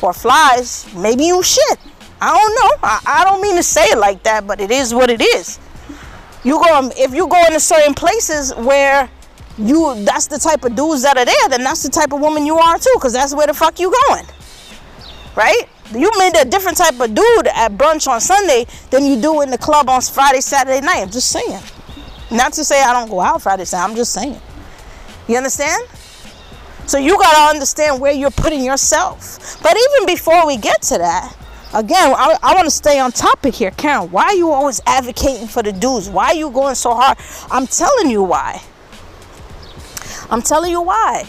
or 0.00 0.12
flies, 0.12 0.86
maybe 0.94 1.24
you 1.24 1.42
shit. 1.42 1.78
I 2.20 2.32
don't 2.36 2.54
know. 2.54 2.88
I, 2.88 3.00
I 3.04 3.24
don't 3.24 3.42
mean 3.42 3.56
to 3.56 3.62
say 3.62 3.86
it 3.86 3.98
like 3.98 4.22
that, 4.22 4.46
but 4.46 4.60
it 4.60 4.70
is 4.70 4.94
what 4.94 5.10
it 5.10 5.20
is. 5.20 5.58
You 6.44 6.62
go 6.62 6.74
um, 6.76 6.92
if 6.96 7.12
you 7.12 7.26
go 7.28 7.44
into 7.44 7.58
certain 7.58 7.92
places 7.92 8.54
where 8.54 9.10
you 9.58 9.96
that's 10.04 10.28
the 10.28 10.38
type 10.38 10.64
of 10.64 10.76
dudes 10.76 11.02
that 11.02 11.16
are 11.18 11.24
there, 11.24 11.48
then 11.50 11.64
that's 11.64 11.82
the 11.82 11.90
type 11.90 12.12
of 12.12 12.20
woman 12.20 12.46
you 12.46 12.56
are 12.56 12.78
too, 12.78 12.92
because 12.94 13.12
that's 13.12 13.34
where 13.34 13.48
the 13.48 13.54
fuck 13.54 13.80
you 13.80 13.92
going. 14.08 14.26
Right? 15.34 15.68
You 15.92 16.10
made 16.18 16.34
a 16.36 16.44
different 16.44 16.76
type 16.76 16.98
of 17.00 17.14
dude 17.14 17.46
at 17.48 17.72
brunch 17.72 18.08
on 18.08 18.20
Sunday 18.20 18.66
than 18.90 19.04
you 19.04 19.20
do 19.20 19.40
in 19.42 19.50
the 19.50 19.58
club 19.58 19.88
on 19.88 20.00
Friday, 20.00 20.40
Saturday 20.40 20.80
night. 20.80 21.02
I'm 21.02 21.10
just 21.10 21.30
saying. 21.30 21.60
Not 22.30 22.52
to 22.54 22.64
say 22.64 22.82
I 22.82 22.92
don't 22.92 23.08
go 23.08 23.20
out 23.20 23.42
Friday, 23.42 23.64
Saturday. 23.64 23.90
I'm 23.90 23.96
just 23.96 24.12
saying. 24.12 24.40
You 25.28 25.36
understand? 25.36 25.88
So 26.86 26.98
you 26.98 27.18
got 27.18 27.32
to 27.32 27.54
understand 27.54 28.00
where 28.00 28.12
you're 28.12 28.30
putting 28.30 28.64
yourself. 28.64 29.60
But 29.62 29.76
even 29.76 30.06
before 30.06 30.46
we 30.46 30.56
get 30.56 30.82
to 30.82 30.98
that, 30.98 31.36
again, 31.74 32.14
I, 32.16 32.36
I 32.42 32.54
want 32.54 32.66
to 32.66 32.70
stay 32.70 32.98
on 33.00 33.12
topic 33.12 33.54
here. 33.54 33.72
Karen, 33.72 34.10
why 34.10 34.24
are 34.24 34.34
you 34.34 34.50
always 34.50 34.80
advocating 34.86 35.48
for 35.48 35.62
the 35.62 35.72
dudes? 35.72 36.08
Why 36.08 36.26
are 36.26 36.34
you 36.34 36.50
going 36.50 36.74
so 36.76 36.94
hard? 36.94 37.18
I'm 37.50 37.66
telling 37.66 38.10
you 38.10 38.22
why. 38.22 38.62
I'm 40.30 40.42
telling 40.42 40.70
you 40.70 40.80
why. 40.80 41.26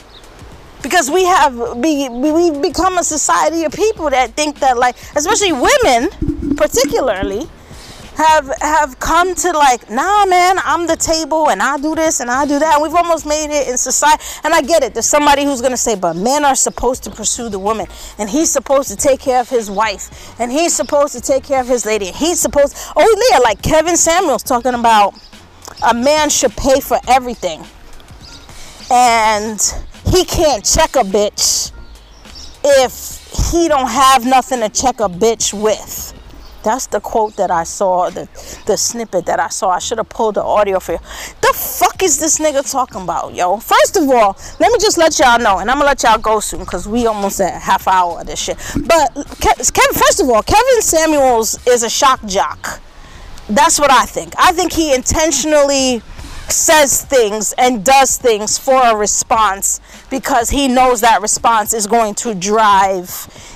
Because 0.87 1.11
we 1.11 1.25
have 1.25 1.81
be, 1.81 2.07
we've 2.07 2.61
become 2.61 2.97
a 2.97 3.03
society 3.03 3.65
of 3.65 3.73
people 3.73 4.09
that 4.09 4.31
think 4.31 4.59
that 4.59 4.77
like, 4.77 4.95
especially 5.17 5.51
women, 5.51 6.55
particularly, 6.55 7.45
have 8.15 8.49
have 8.61 8.97
come 8.97 9.35
to 9.35 9.51
like, 9.51 9.89
nah, 9.89 10.25
man, 10.25 10.55
I'm 10.63 10.87
the 10.87 10.95
table 10.95 11.49
and 11.49 11.61
I 11.61 11.75
do 11.77 11.93
this 11.93 12.21
and 12.21 12.31
I 12.31 12.45
do 12.45 12.57
that. 12.57 12.75
And 12.75 12.83
we've 12.83 12.95
almost 12.95 13.25
made 13.25 13.51
it 13.51 13.67
in 13.67 13.77
society. 13.77 14.23
And 14.45 14.53
I 14.53 14.61
get 14.61 14.81
it. 14.81 14.93
There's 14.93 15.05
somebody 15.05 15.43
who's 15.43 15.61
gonna 15.61 15.75
say, 15.75 15.95
but 15.95 16.15
men 16.15 16.45
are 16.45 16.55
supposed 16.55 17.03
to 17.03 17.11
pursue 17.11 17.49
the 17.49 17.59
woman, 17.59 17.87
and 18.17 18.29
he's 18.29 18.49
supposed 18.49 18.87
to 18.89 18.95
take 18.95 19.19
care 19.19 19.41
of 19.41 19.49
his 19.49 19.69
wife, 19.69 20.39
and 20.39 20.49
he's 20.53 20.73
supposed 20.73 21.13
to 21.13 21.19
take 21.19 21.43
care 21.43 21.59
of 21.59 21.67
his 21.67 21.85
lady. 21.85 22.07
And 22.07 22.15
he's 22.15 22.39
supposed. 22.39 22.77
Oh 22.95 23.29
yeah, 23.29 23.39
like 23.39 23.61
Kevin 23.61 23.97
Samuels 23.97 24.41
talking 24.41 24.73
about 24.73 25.15
a 25.85 25.93
man 25.93 26.29
should 26.29 26.55
pay 26.55 26.79
for 26.79 26.97
everything, 27.09 27.65
and 28.89 29.59
he 30.11 30.25
can't 30.25 30.63
check 30.63 30.95
a 30.95 31.03
bitch 31.03 31.71
if 32.63 33.51
he 33.51 33.67
don't 33.67 33.89
have 33.89 34.25
nothing 34.25 34.59
to 34.61 34.69
check 34.69 34.99
a 34.99 35.09
bitch 35.09 35.53
with. 35.53 36.13
That's 36.63 36.87
the 36.87 36.99
quote 36.99 37.37
that 37.37 37.49
I 37.49 37.63
saw, 37.63 38.09
the, 38.09 38.27
the 38.65 38.75
snippet 38.75 39.25
that 39.27 39.39
I 39.39 39.47
saw. 39.47 39.69
I 39.69 39.79
should 39.79 39.99
have 39.99 40.09
pulled 40.09 40.35
the 40.35 40.43
audio 40.43 40.79
for 40.79 40.93
you. 40.93 40.99
The 41.41 41.53
fuck 41.55 42.03
is 42.03 42.19
this 42.19 42.39
nigga 42.39 42.69
talking 42.69 43.03
about, 43.03 43.33
yo? 43.33 43.57
First 43.57 43.95
of 43.95 44.09
all, 44.09 44.37
let 44.59 44.71
me 44.71 44.77
just 44.79 44.97
let 44.97 45.17
y'all 45.17 45.39
know, 45.39 45.59
and 45.59 45.71
I'm 45.71 45.77
gonna 45.77 45.85
let 45.85 46.03
y'all 46.03 46.17
go 46.17 46.41
soon 46.41 46.61
because 46.61 46.85
we 46.85 47.07
almost 47.07 47.39
at 47.39 47.61
half 47.61 47.87
hour 47.87 48.19
of 48.19 48.27
this 48.27 48.41
shit. 48.41 48.57
But 48.85 49.13
Kevin, 49.39 49.93
first 49.93 50.19
of 50.19 50.29
all, 50.29 50.43
Kevin 50.43 50.81
Samuels 50.81 51.65
is 51.67 51.83
a 51.83 51.89
shock 51.89 52.25
jock. 52.25 52.81
That's 53.47 53.79
what 53.79 53.91
I 53.91 54.05
think. 54.05 54.33
I 54.37 54.51
think 54.51 54.73
he 54.73 54.93
intentionally 54.93 56.01
says 56.51 57.03
things 57.03 57.53
and 57.57 57.83
does 57.83 58.17
things 58.17 58.57
for 58.57 58.81
a 58.81 58.95
response 58.95 59.79
because 60.09 60.49
he 60.49 60.67
knows 60.67 61.01
that 61.01 61.21
response 61.21 61.73
is 61.73 61.87
going 61.87 62.15
to 62.15 62.33
drive 62.33 63.09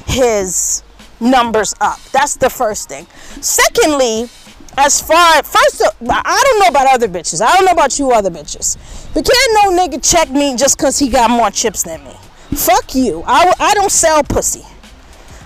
his 0.06 0.84
numbers 1.20 1.74
up. 1.80 2.00
That's 2.12 2.36
the 2.36 2.50
first 2.50 2.90
thing. 2.90 3.06
Secondly, 3.42 4.30
as 4.78 5.02
far 5.02 5.44
first 5.44 5.84
I 6.10 6.44
don't 6.44 6.60
know 6.60 6.68
about 6.68 6.94
other 6.94 7.08
bitches. 7.08 7.42
I 7.42 7.56
don't 7.56 7.66
know 7.66 7.72
about 7.72 8.00
you 8.00 8.12
other 8.12 8.30
bitches. 8.30 8.78
But 9.14 9.26
can't 9.30 9.78
no 9.78 9.84
nigga 9.84 10.02
check 10.10 10.30
me 10.30 10.56
just 10.56 10.78
cause 10.78 10.98
he 10.98 11.10
got 11.10 11.30
more 11.30 11.52
chips 11.52 11.84
than 11.84 12.04
me. 12.04 12.14
Fuck 12.52 12.96
you. 12.96 13.24
I, 13.26 13.54
I 13.60 13.74
don't 13.74 13.92
sell 13.92 14.24
pussy. 14.24 14.66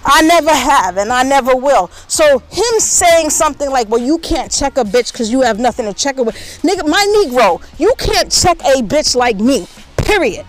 I 0.06 0.22
never 0.22 0.52
have 0.54 0.98
and 0.98 1.12
I 1.12 1.24
never 1.24 1.56
will. 1.56 1.90
So 2.08 2.40
him 2.40 2.80
saying 2.80 3.32
something 3.32 3.70
like, 3.70 3.90
well, 3.90 4.02
you 4.02 4.20
can't 4.20 4.52
check 4.52 4.78
a 4.78 4.84
bitch 4.84 5.12
because 5.12 5.32
you 5.32 5.42
have 5.42 5.60
nothing 5.60 5.86
to 5.88 5.94
check 5.94 6.18
her 6.18 6.24
with. 6.24 6.36
Nigga, 6.62 6.88
my 6.88 7.04
Negro, 7.18 7.62
you 7.80 7.94
can't 7.98 8.32
check 8.32 8.60
a 8.60 8.84
bitch 8.84 9.16
like 9.16 9.38
me. 9.38 9.68
Period. 9.98 10.46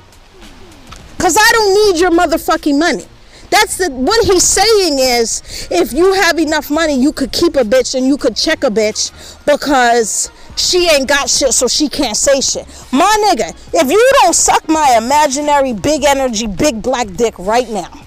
Cause 1.18 1.36
I 1.40 1.50
don't 1.52 1.74
need 1.74 2.00
your 2.00 2.10
motherfucking 2.10 2.78
money. 2.78 3.06
That's 3.48 3.78
the 3.78 3.90
what 3.90 4.26
he's 4.26 4.42
saying 4.44 4.98
is 4.98 5.68
if 5.70 5.92
you 5.92 6.12
have 6.12 6.38
enough 6.38 6.70
money, 6.70 7.00
you 7.00 7.12
could 7.12 7.32
keep 7.32 7.56
a 7.56 7.62
bitch 7.62 7.94
and 7.94 8.06
you 8.06 8.18
could 8.18 8.36
check 8.36 8.64
a 8.64 8.70
bitch 8.70 9.12
because 9.46 10.30
she 10.56 10.88
ain't 10.90 11.08
got 11.08 11.30
shit, 11.30 11.52
so 11.52 11.66
she 11.68 11.88
can't 11.88 12.16
say 12.16 12.40
shit. 12.40 12.66
My 12.92 13.16
nigga, 13.24 13.50
if 13.72 13.90
you 13.90 14.10
don't 14.22 14.34
suck 14.34 14.68
my 14.68 14.98
imaginary 14.98 15.72
big 15.72 16.04
energy, 16.04 16.46
big 16.46 16.82
black 16.82 17.08
dick 17.14 17.38
right 17.38 17.68
now, 17.70 18.05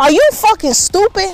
are 0.00 0.10
you 0.10 0.28
fucking 0.32 0.72
stupid? 0.72 1.30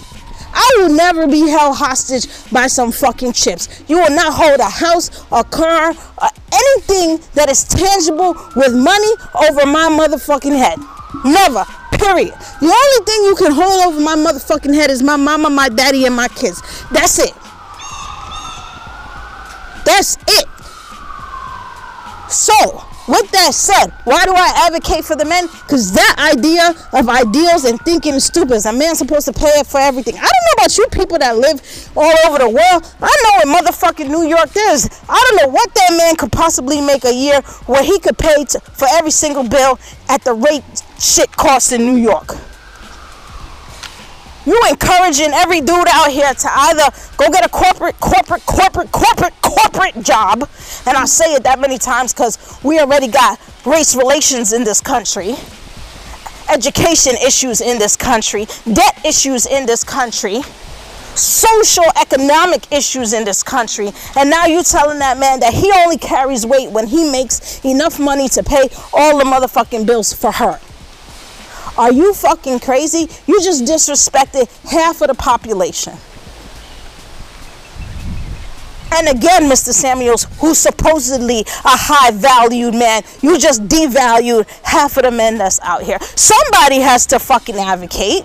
I 0.52 0.70
will 0.78 0.88
never 0.88 1.28
be 1.28 1.48
held 1.48 1.76
hostage 1.76 2.26
by 2.50 2.66
some 2.66 2.90
fucking 2.90 3.32
chips. 3.32 3.84
You 3.88 3.96
will 3.98 4.10
not 4.10 4.32
hold 4.32 4.58
a 4.58 4.68
house, 4.68 5.24
a 5.30 5.44
car, 5.44 5.90
or 5.90 6.28
anything 6.52 7.20
that 7.34 7.48
is 7.48 7.62
tangible 7.62 8.34
with 8.56 8.74
money 8.74 9.12
over 9.34 9.66
my 9.66 9.86
motherfucking 9.92 10.56
head. 10.56 10.78
Never. 11.24 11.64
Period. 11.92 12.34
The 12.60 12.66
only 12.66 13.04
thing 13.06 13.24
you 13.24 13.36
can 13.36 13.52
hold 13.52 13.86
over 13.86 14.00
my 14.00 14.16
motherfucking 14.16 14.74
head 14.74 14.90
is 14.90 15.02
my 15.02 15.16
mama, 15.16 15.48
my 15.48 15.68
daddy, 15.68 16.04
and 16.04 16.16
my 16.16 16.28
kids. 16.28 16.60
That's 16.90 17.18
it. 17.18 17.34
That's 19.84 20.16
it. 20.26 20.48
So, 22.28 22.85
with 23.08 23.30
that 23.30 23.54
said, 23.54 23.90
why 24.04 24.24
do 24.24 24.32
I 24.34 24.66
advocate 24.66 25.04
for 25.04 25.16
the 25.16 25.24
men? 25.24 25.46
Because 25.46 25.92
that 25.92 26.16
idea 26.34 26.74
of 26.92 27.08
ideals 27.08 27.64
and 27.64 27.80
thinking 27.80 28.14
is 28.14 28.24
stupid. 28.24 28.64
A 28.66 28.72
man 28.72 28.94
supposed 28.96 29.26
to 29.26 29.32
pay 29.32 29.62
for 29.64 29.78
everything? 29.78 30.14
I 30.16 30.20
don't 30.20 30.44
know 30.46 30.54
about 30.58 30.78
you 30.78 30.86
people 30.88 31.18
that 31.18 31.36
live 31.36 31.60
all 31.96 32.12
over 32.26 32.38
the 32.38 32.48
world. 32.48 32.94
I 33.00 33.14
know 33.22 33.50
in 33.50 33.56
motherfucking 33.56 34.08
New 34.08 34.26
York 34.28 34.50
there's, 34.50 34.88
I 35.08 35.14
don't 35.14 35.36
know 35.46 35.52
what 35.52 35.72
that 35.74 35.94
man 35.96 36.16
could 36.16 36.32
possibly 36.32 36.80
make 36.80 37.04
a 37.04 37.14
year 37.14 37.40
where 37.66 37.82
he 37.82 37.98
could 38.00 38.18
pay 38.18 38.44
to, 38.44 38.60
for 38.60 38.88
every 38.90 39.10
single 39.10 39.48
bill 39.48 39.78
at 40.08 40.24
the 40.24 40.34
rate 40.34 40.64
shit 40.98 41.30
costs 41.36 41.72
in 41.72 41.82
New 41.82 41.96
York. 41.96 42.36
You 44.46 44.60
encouraging 44.70 45.32
every 45.32 45.60
dude 45.60 45.88
out 45.88 46.10
here 46.10 46.32
to 46.32 46.48
either 46.48 46.84
go 47.16 47.30
get 47.30 47.44
a 47.44 47.48
corporate, 47.48 47.98
corporate, 47.98 48.46
corporate, 48.46 48.92
corporate, 48.92 49.34
corporate 49.42 50.04
job. 50.04 50.48
And 50.86 50.96
I 50.96 51.04
say 51.04 51.34
it 51.34 51.42
that 51.42 51.58
many 51.58 51.78
times 51.78 52.12
because 52.12 52.38
we 52.62 52.78
already 52.78 53.08
got 53.08 53.40
race 53.66 53.96
relations 53.96 54.52
in 54.52 54.62
this 54.62 54.80
country, 54.80 55.34
education 56.48 57.14
issues 57.16 57.60
in 57.60 57.78
this 57.80 57.96
country, 57.96 58.46
debt 58.72 59.04
issues 59.04 59.46
in 59.46 59.66
this 59.66 59.82
country, 59.82 60.42
social 61.16 61.84
economic 62.00 62.70
issues 62.70 63.12
in 63.12 63.24
this 63.24 63.42
country. 63.42 63.90
And 64.16 64.30
now 64.30 64.46
you 64.46 64.62
telling 64.62 65.00
that 65.00 65.18
man 65.18 65.40
that 65.40 65.54
he 65.54 65.72
only 65.72 65.98
carries 65.98 66.46
weight 66.46 66.70
when 66.70 66.86
he 66.86 67.10
makes 67.10 67.64
enough 67.64 67.98
money 67.98 68.28
to 68.28 68.44
pay 68.44 68.68
all 68.92 69.18
the 69.18 69.24
motherfucking 69.24 69.86
bills 69.86 70.12
for 70.12 70.30
her. 70.30 70.60
Are 71.78 71.92
you 71.92 72.14
fucking 72.14 72.60
crazy? 72.60 73.08
You 73.26 73.42
just 73.42 73.64
disrespected 73.64 74.48
half 74.70 75.02
of 75.02 75.08
the 75.08 75.14
population. 75.14 75.94
And 78.92 79.08
again, 79.08 79.42
Mr. 79.42 79.72
Samuels, 79.72 80.26
who's 80.40 80.58
supposedly 80.58 81.40
a 81.40 81.76
high 81.76 82.12
valued 82.12 82.74
man, 82.74 83.02
you 83.20 83.38
just 83.38 83.64
devalued 83.64 84.48
half 84.62 84.96
of 84.96 85.02
the 85.02 85.10
men 85.10 85.36
that's 85.38 85.60
out 85.60 85.82
here. 85.82 85.98
Somebody 86.00 86.76
has 86.80 87.04
to 87.06 87.18
fucking 87.18 87.56
advocate. 87.56 88.24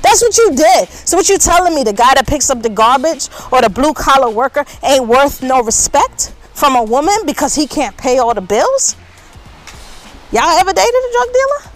That's 0.00 0.22
what 0.22 0.36
you 0.38 0.54
did. 0.54 0.88
So 0.88 1.16
what 1.16 1.28
you 1.28 1.36
telling 1.36 1.74
me, 1.74 1.82
the 1.84 1.92
guy 1.92 2.14
that 2.14 2.26
picks 2.26 2.48
up 2.48 2.62
the 2.62 2.70
garbage 2.70 3.28
or 3.50 3.60
the 3.60 3.68
blue 3.68 3.92
collar 3.92 4.30
worker 4.30 4.64
ain't 4.82 5.06
worth 5.06 5.42
no 5.42 5.62
respect 5.62 6.32
from 6.54 6.76
a 6.76 6.82
woman 6.82 7.14
because 7.26 7.54
he 7.54 7.66
can't 7.66 7.96
pay 7.96 8.18
all 8.18 8.34
the 8.34 8.40
bills? 8.40 8.96
Y'all 10.32 10.58
ever 10.58 10.72
dated 10.72 10.94
a 10.94 11.12
drug 11.12 11.32
dealer? 11.32 11.71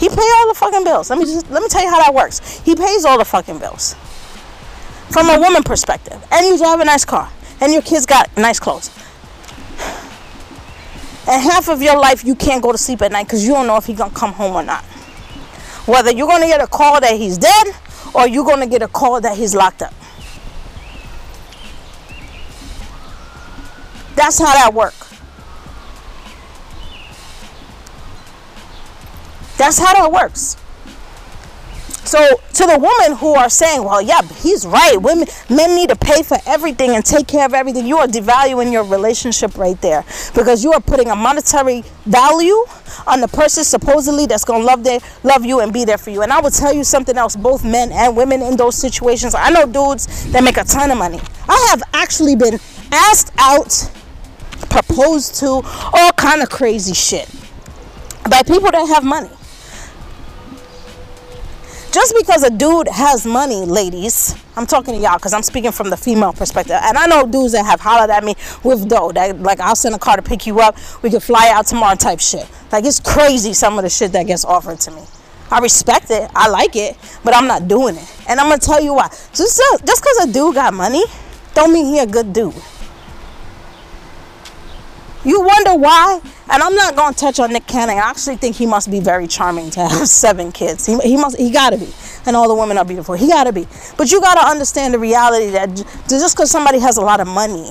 He 0.00 0.08
pay 0.08 0.30
all 0.38 0.48
the 0.48 0.54
fucking 0.54 0.82
bills. 0.82 1.10
Let 1.10 1.18
me 1.18 1.26
just 1.26 1.50
let 1.50 1.62
me 1.62 1.68
tell 1.68 1.82
you 1.82 1.90
how 1.90 1.98
that 1.98 2.14
works. 2.14 2.60
He 2.60 2.74
pays 2.74 3.04
all 3.04 3.18
the 3.18 3.24
fucking 3.26 3.58
bills. 3.58 3.94
From 5.10 5.28
a 5.28 5.38
woman 5.38 5.62
perspective. 5.62 6.26
And 6.32 6.46
you 6.46 6.56
drive 6.56 6.80
a 6.80 6.86
nice 6.86 7.04
car. 7.04 7.30
And 7.60 7.70
your 7.70 7.82
kids 7.82 8.06
got 8.06 8.34
nice 8.34 8.58
clothes. 8.58 8.88
And 11.28 11.42
half 11.42 11.68
of 11.68 11.82
your 11.82 11.98
life 11.98 12.24
you 12.24 12.34
can't 12.34 12.62
go 12.62 12.72
to 12.72 12.78
sleep 12.78 13.02
at 13.02 13.12
night 13.12 13.26
because 13.26 13.44
you 13.46 13.52
don't 13.52 13.66
know 13.66 13.76
if 13.76 13.84
he's 13.84 13.98
gonna 13.98 14.14
come 14.14 14.32
home 14.32 14.56
or 14.56 14.62
not. 14.62 14.82
Whether 15.84 16.12
you're 16.12 16.26
gonna 16.26 16.46
get 16.46 16.62
a 16.62 16.66
call 16.66 16.98
that 16.98 17.16
he's 17.16 17.36
dead 17.36 17.66
or 18.14 18.26
you're 18.26 18.46
gonna 18.46 18.66
get 18.66 18.80
a 18.80 18.88
call 18.88 19.20
that 19.20 19.36
he's 19.36 19.54
locked 19.54 19.82
up. 19.82 19.92
That's 24.16 24.38
how 24.38 24.52
that 24.54 24.72
works. 24.72 25.09
That's 29.60 29.78
how 29.78 29.92
that 29.92 30.10
works. 30.10 30.56
So 32.04 32.18
to 32.18 32.64
the 32.64 32.78
women 32.78 33.18
who 33.18 33.34
are 33.34 33.50
saying, 33.50 33.84
"Well, 33.84 34.00
yeah, 34.00 34.22
he's 34.42 34.66
right. 34.66 34.96
Women, 34.96 35.28
men 35.50 35.74
need 35.74 35.90
to 35.90 35.96
pay 35.96 36.22
for 36.22 36.38
everything 36.46 36.96
and 36.96 37.04
take 37.04 37.26
care 37.26 37.44
of 37.44 37.52
everything," 37.52 37.86
you 37.86 37.98
are 37.98 38.06
devaluing 38.06 38.72
your 38.72 38.84
relationship 38.84 39.58
right 39.58 39.78
there 39.82 40.02
because 40.34 40.64
you 40.64 40.72
are 40.72 40.80
putting 40.80 41.10
a 41.10 41.14
monetary 41.14 41.84
value 42.06 42.64
on 43.06 43.20
the 43.20 43.28
person 43.28 43.62
supposedly 43.62 44.24
that's 44.24 44.46
gonna 44.46 44.64
love 44.64 44.82
their 44.82 44.98
love 45.24 45.44
you 45.44 45.60
and 45.60 45.74
be 45.74 45.84
there 45.84 45.98
for 45.98 46.08
you. 46.08 46.22
And 46.22 46.32
I 46.32 46.40
will 46.40 46.50
tell 46.50 46.72
you 46.72 46.82
something 46.82 47.18
else: 47.18 47.36
both 47.36 47.62
men 47.62 47.92
and 47.92 48.16
women 48.16 48.40
in 48.40 48.56
those 48.56 48.76
situations. 48.76 49.34
I 49.34 49.50
know 49.50 49.66
dudes 49.66 50.06
that 50.32 50.42
make 50.42 50.56
a 50.56 50.64
ton 50.64 50.90
of 50.90 50.96
money. 50.96 51.20
I 51.50 51.66
have 51.68 51.82
actually 51.92 52.34
been 52.34 52.58
asked 52.90 53.30
out, 53.36 53.90
proposed 54.70 55.34
to, 55.40 55.62
all 55.92 56.12
kind 56.12 56.40
of 56.40 56.48
crazy 56.48 56.94
shit 56.94 57.28
by 58.30 58.42
people 58.42 58.70
that 58.70 58.88
have 58.88 59.04
money 59.04 59.28
just 61.92 62.14
because 62.16 62.44
a 62.44 62.50
dude 62.50 62.88
has 62.88 63.26
money, 63.26 63.64
ladies, 63.64 64.34
I'm 64.56 64.66
talking 64.66 64.94
to 64.94 65.00
y'all 65.00 65.16
because 65.16 65.32
I'm 65.32 65.42
speaking 65.42 65.72
from 65.72 65.90
the 65.90 65.96
female 65.96 66.32
perspective. 66.32 66.76
And 66.80 66.96
I 66.96 67.06
know 67.06 67.26
dudes 67.26 67.52
that 67.52 67.64
have 67.64 67.80
hollered 67.80 68.10
at 68.10 68.22
me 68.22 68.34
with 68.62 68.88
dough. 68.88 69.12
That 69.12 69.40
like 69.40 69.60
I'll 69.60 69.76
send 69.76 69.94
a 69.94 69.98
car 69.98 70.16
to 70.16 70.22
pick 70.22 70.46
you 70.46 70.60
up. 70.60 70.76
We 71.02 71.10
could 71.10 71.22
fly 71.22 71.50
out 71.52 71.66
tomorrow 71.66 71.96
type 71.96 72.20
shit. 72.20 72.48
Like 72.70 72.84
it's 72.84 73.00
crazy 73.00 73.52
some 73.52 73.78
of 73.78 73.82
the 73.82 73.90
shit 73.90 74.12
that 74.12 74.26
gets 74.26 74.44
offered 74.44 74.78
to 74.80 74.90
me. 74.92 75.02
I 75.50 75.58
respect 75.58 76.10
it. 76.10 76.30
I 76.34 76.48
like 76.48 76.76
it, 76.76 76.96
but 77.24 77.34
I'm 77.34 77.48
not 77.48 77.66
doing 77.66 77.96
it. 77.96 78.16
And 78.28 78.38
I'm 78.38 78.48
gonna 78.48 78.60
tell 78.60 78.80
you 78.80 78.94
why. 78.94 79.08
Just 79.08 79.60
just 79.84 80.02
because 80.02 80.28
a 80.28 80.32
dude 80.32 80.54
got 80.54 80.72
money, 80.72 81.02
don't 81.54 81.72
mean 81.72 81.86
he 81.86 81.98
a 81.98 82.06
good 82.06 82.32
dude. 82.32 82.54
You 85.24 85.42
wonder 85.42 85.74
why? 85.74 86.20
And 86.50 86.62
I'm 86.62 86.74
not 86.74 86.96
to 86.96 87.18
touch 87.18 87.38
on 87.40 87.52
Nick 87.52 87.66
Cannon. 87.66 87.96
I 87.96 88.00
actually 88.00 88.36
think 88.36 88.56
he 88.56 88.64
must 88.64 88.90
be 88.90 89.00
very 89.00 89.26
charming 89.26 89.70
to 89.70 89.80
have 89.86 90.08
seven 90.08 90.50
kids. 90.50 90.86
He, 90.86 90.98
he 91.00 91.16
must, 91.16 91.38
he 91.38 91.50
got 91.50 91.70
to 91.70 91.78
be. 91.78 91.88
And 92.26 92.36
all 92.36 92.48
the 92.48 92.54
women 92.54 92.78
are 92.78 92.84
beautiful. 92.84 93.14
He 93.14 93.28
got 93.28 93.44
to 93.44 93.52
be. 93.52 93.66
But 93.98 94.10
you 94.10 94.20
got 94.20 94.34
to 94.34 94.46
understand 94.46 94.94
the 94.94 94.98
reality 94.98 95.50
that 95.50 95.74
just 96.08 96.36
because 96.36 96.50
somebody 96.50 96.78
has 96.78 96.96
a 96.96 97.02
lot 97.02 97.20
of 97.20 97.26
money 97.26 97.70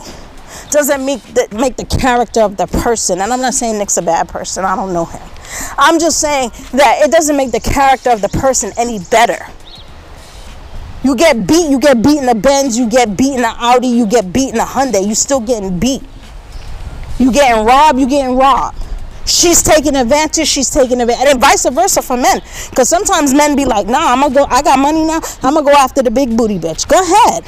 doesn't 0.69 1.03
make 1.03 1.21
the, 1.33 1.47
make 1.55 1.75
the 1.75 1.85
character 1.85 2.41
of 2.41 2.57
the 2.57 2.67
person. 2.67 3.19
And 3.19 3.33
I'm 3.33 3.41
not 3.41 3.55
saying 3.55 3.79
Nick's 3.79 3.97
a 3.97 4.01
bad 4.03 4.29
person. 4.29 4.63
I 4.63 4.75
don't 4.75 4.93
know 4.93 5.05
him. 5.05 5.21
I'm 5.77 5.99
just 5.99 6.19
saying 6.19 6.51
that 6.73 7.01
it 7.03 7.11
doesn't 7.11 7.35
make 7.35 7.51
the 7.51 7.59
character 7.59 8.11
of 8.11 8.21
the 8.21 8.29
person 8.29 8.71
any 8.77 8.99
better. 9.09 9.43
You 11.03 11.15
get 11.15 11.47
beat, 11.47 11.69
you 11.71 11.79
get 11.79 12.03
beat 12.03 12.19
in 12.19 12.25
the 12.25 12.35
Benz, 12.35 12.77
you 12.77 12.87
get 12.89 13.17
beat 13.17 13.33
in 13.33 13.41
the 13.41 13.55
Audi, 13.57 13.87
you 13.87 14.05
get 14.05 14.31
beat 14.31 14.49
in 14.49 14.55
the 14.55 14.65
Hyundai. 14.65 15.07
You 15.07 15.15
still 15.15 15.39
getting 15.39 15.79
beat. 15.79 16.03
You 17.19 17.31
getting 17.31 17.65
robbed, 17.65 17.99
you 17.99 18.07
getting 18.07 18.37
robbed. 18.37 18.77
She's 19.25 19.61
taking 19.61 19.95
advantage, 19.95 20.47
she's 20.47 20.71
taking 20.71 21.01
advantage. 21.01 21.27
And 21.27 21.39
vice 21.39 21.69
versa 21.69 22.01
for 22.01 22.17
men. 22.17 22.41
Because 22.69 22.89
sometimes 22.89 23.33
men 23.33 23.55
be 23.55 23.65
like, 23.65 23.85
nah, 23.85 24.13
I'm 24.13 24.21
gonna 24.21 24.33
go, 24.33 24.45
I 24.45 24.61
got 24.61 24.79
money 24.79 25.05
now, 25.05 25.19
I'm 25.43 25.53
gonna 25.53 25.63
go 25.63 25.73
after 25.73 26.01
the 26.01 26.09
big 26.09 26.35
booty 26.35 26.57
bitch. 26.57 26.87
Go 26.87 26.99
ahead. 26.99 27.43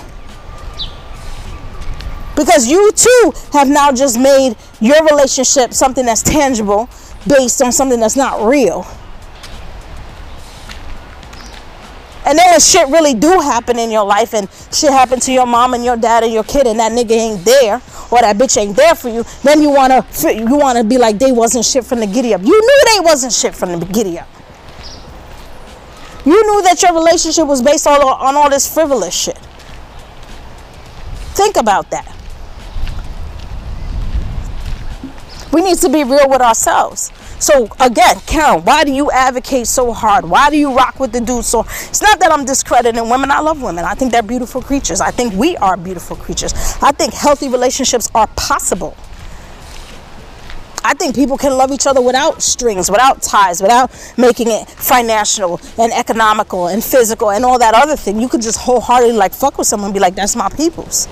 Because 2.36 2.68
you 2.68 2.92
too 2.92 3.34
have 3.54 3.68
now 3.68 3.92
just 3.92 4.20
made 4.20 4.56
your 4.80 5.04
relationship 5.06 5.74
something 5.74 6.06
that's 6.06 6.22
tangible 6.22 6.90
based 7.28 7.62
on 7.62 7.72
something 7.72 8.00
that's 8.00 8.16
not 8.16 8.48
real. 8.48 8.86
And 12.26 12.38
then 12.38 12.52
when 12.52 12.60
shit 12.60 12.88
really 12.90 13.14
do 13.14 13.40
happen 13.40 13.80
in 13.80 13.90
your 13.90 14.06
life 14.06 14.34
and 14.34 14.48
shit 14.72 14.92
happen 14.92 15.20
to 15.22 15.32
your 15.32 15.46
mom 15.48 15.74
and 15.74 15.84
your 15.84 15.98
dad 15.98 16.24
and 16.24 16.32
your 16.32 16.44
kid 16.44 16.68
and 16.68 16.80
that 16.80 16.92
nigga 16.92 17.12
ain't 17.12 17.44
there 17.44 17.82
or 18.12 18.22
that 18.22 18.38
bitch 18.38 18.58
ain't 18.58 18.76
there 18.76 18.94
for 18.94 19.10
you, 19.10 19.26
then 19.44 19.62
you 19.62 19.70
wanna 19.72 20.06
you 20.24 20.56
wanna 20.56 20.84
be 20.84 20.98
like 20.98 21.18
they 21.18 21.32
wasn't 21.32 21.66
shit 21.66 21.84
from 21.84 22.00
the 22.00 22.08
giddy 22.08 22.34
up. 22.34 22.42
You 22.42 22.60
knew 22.60 22.82
they 22.94 23.00
wasn't 23.00 23.34
shit 23.34 23.56
from 23.56 23.80
the 23.80 23.86
giddy 23.88 24.20
up. 24.20 24.28
You 26.24 26.34
knew 26.34 26.62
that 26.64 26.82
your 26.84 26.94
relationship 26.94 27.48
was 27.48 27.64
based 27.64 27.88
on, 27.88 28.00
on 28.00 28.36
all 28.36 28.50
this 28.50 28.72
frivolous 28.72 29.16
shit. 29.16 29.38
Think 31.34 31.58
about 31.58 31.90
that. 31.90 32.16
We 35.52 35.62
need 35.62 35.78
to 35.80 35.90
be 35.90 36.04
real 36.04 36.30
with 36.30 36.42
ourselves. 36.42 37.12
So 37.41 37.67
again, 37.80 38.19
Karen, 38.27 38.62
why 38.62 38.84
do 38.84 38.91
you 38.91 39.10
advocate 39.10 39.65
so 39.65 39.91
hard? 39.91 40.25
Why 40.25 40.51
do 40.51 40.58
you 40.58 40.75
rock 40.75 40.99
with 40.99 41.12
the 41.12 41.19
dudes? 41.19 41.47
So 41.47 41.62
it's 41.62 42.01
not 42.01 42.19
that 42.19 42.32
I'm 42.32 42.45
discrediting 42.45 43.10
women. 43.10 43.32
I 43.32 43.39
love 43.39 43.63
women. 43.63 43.84
I 43.84 43.95
think 43.95 44.12
they're 44.12 44.21
beautiful 44.21 44.62
creatures. 44.62 45.01
I 45.01 45.10
think 45.10 45.34
we 45.34 45.58
are 45.58 45.75
beautiful 45.75 46.15
creatures. 46.15 46.54
I 46.84 46.91
think 46.91 47.15
healthy 47.15 47.49
relationships 47.49 48.12
are 48.13 48.27
possible. 48.36 48.95
I 50.84 50.93
think 50.93 51.15
people 51.15 51.36
can 51.36 51.58
love 51.58 51.71
each 51.71 51.88
other 51.88 52.01
without 52.01 52.43
strings, 52.43 52.91
without 52.91 53.23
ties, 53.23 53.60
without 53.60 53.91
making 54.17 54.49
it 54.49 54.69
financial 54.69 55.60
and 55.80 55.91
economical 55.93 56.67
and 56.67 56.84
physical 56.84 57.32
and 57.32 57.43
all 57.43 57.58
that 57.58 57.73
other 57.73 57.95
thing. 57.95 58.21
You 58.21 58.27
could 58.27 58.41
just 58.41 58.60
wholeheartedly 58.60 59.15
like 59.15 59.34
fuck 59.34 59.58
with 59.58 59.65
someone 59.65 59.88
and 59.88 59.93
be 59.95 59.99
like, 59.99 60.13
that's 60.13 60.36
my 60.36 60.49
people's. 60.49 61.08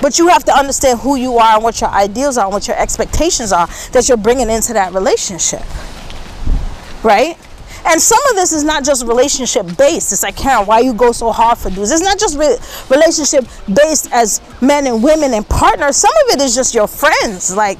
But 0.00 0.18
you 0.18 0.28
have 0.28 0.44
to 0.44 0.52
understand 0.52 1.00
who 1.00 1.16
you 1.16 1.38
are 1.38 1.54
and 1.54 1.62
what 1.62 1.80
your 1.80 1.90
ideals 1.90 2.36
are 2.36 2.44
and 2.44 2.52
what 2.52 2.68
your 2.68 2.78
expectations 2.78 3.52
are 3.52 3.68
that 3.92 4.08
you're 4.08 4.18
bringing 4.18 4.50
into 4.50 4.72
that 4.74 4.92
relationship. 4.92 5.62
Right? 7.02 7.38
And 7.86 8.00
some 8.00 8.18
of 8.30 8.36
this 8.36 8.52
is 8.52 8.64
not 8.64 8.82
just 8.84 9.04
relationship 9.04 9.66
based. 9.76 10.12
It's 10.12 10.22
like, 10.22 10.36
Karen, 10.36 10.66
why 10.66 10.80
you 10.80 10.94
go 10.94 11.12
so 11.12 11.30
hard 11.32 11.58
for 11.58 11.68
dudes? 11.68 11.90
It's 11.90 12.00
not 12.00 12.18
just 12.18 12.38
re- 12.38 12.56
relationship 12.88 13.44
based 13.72 14.10
as 14.10 14.40
men 14.62 14.86
and 14.86 15.02
women 15.02 15.34
and 15.34 15.46
partners. 15.46 15.96
Some 15.96 16.12
of 16.24 16.34
it 16.34 16.42
is 16.42 16.54
just 16.54 16.74
your 16.74 16.86
friends. 16.86 17.54
Like, 17.54 17.78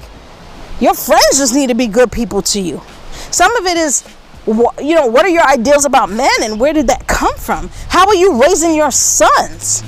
your 0.81 0.95
friends 0.95 1.39
just 1.39 1.55
need 1.55 1.69
to 1.69 1.75
be 1.75 1.87
good 1.87 2.13
people 2.13 2.43
to 2.43 2.61
you. 2.61 2.83
Some 3.31 3.55
of 3.57 3.65
it 3.65 3.79
is, 3.79 4.05
you 4.47 4.95
know, 4.95 5.07
what 5.07 5.25
are 5.25 5.31
your 5.31 5.47
ideals 5.47 5.87
about 5.87 6.11
men 6.11 6.31
and 6.43 6.61
where 6.61 6.75
did 6.75 6.89
that 6.89 7.07
come 7.07 7.35
from? 7.37 7.71
How 7.89 8.07
are 8.07 8.15
you 8.15 8.43
raising 8.43 8.75
your 8.75 8.91
sons? 8.91 9.83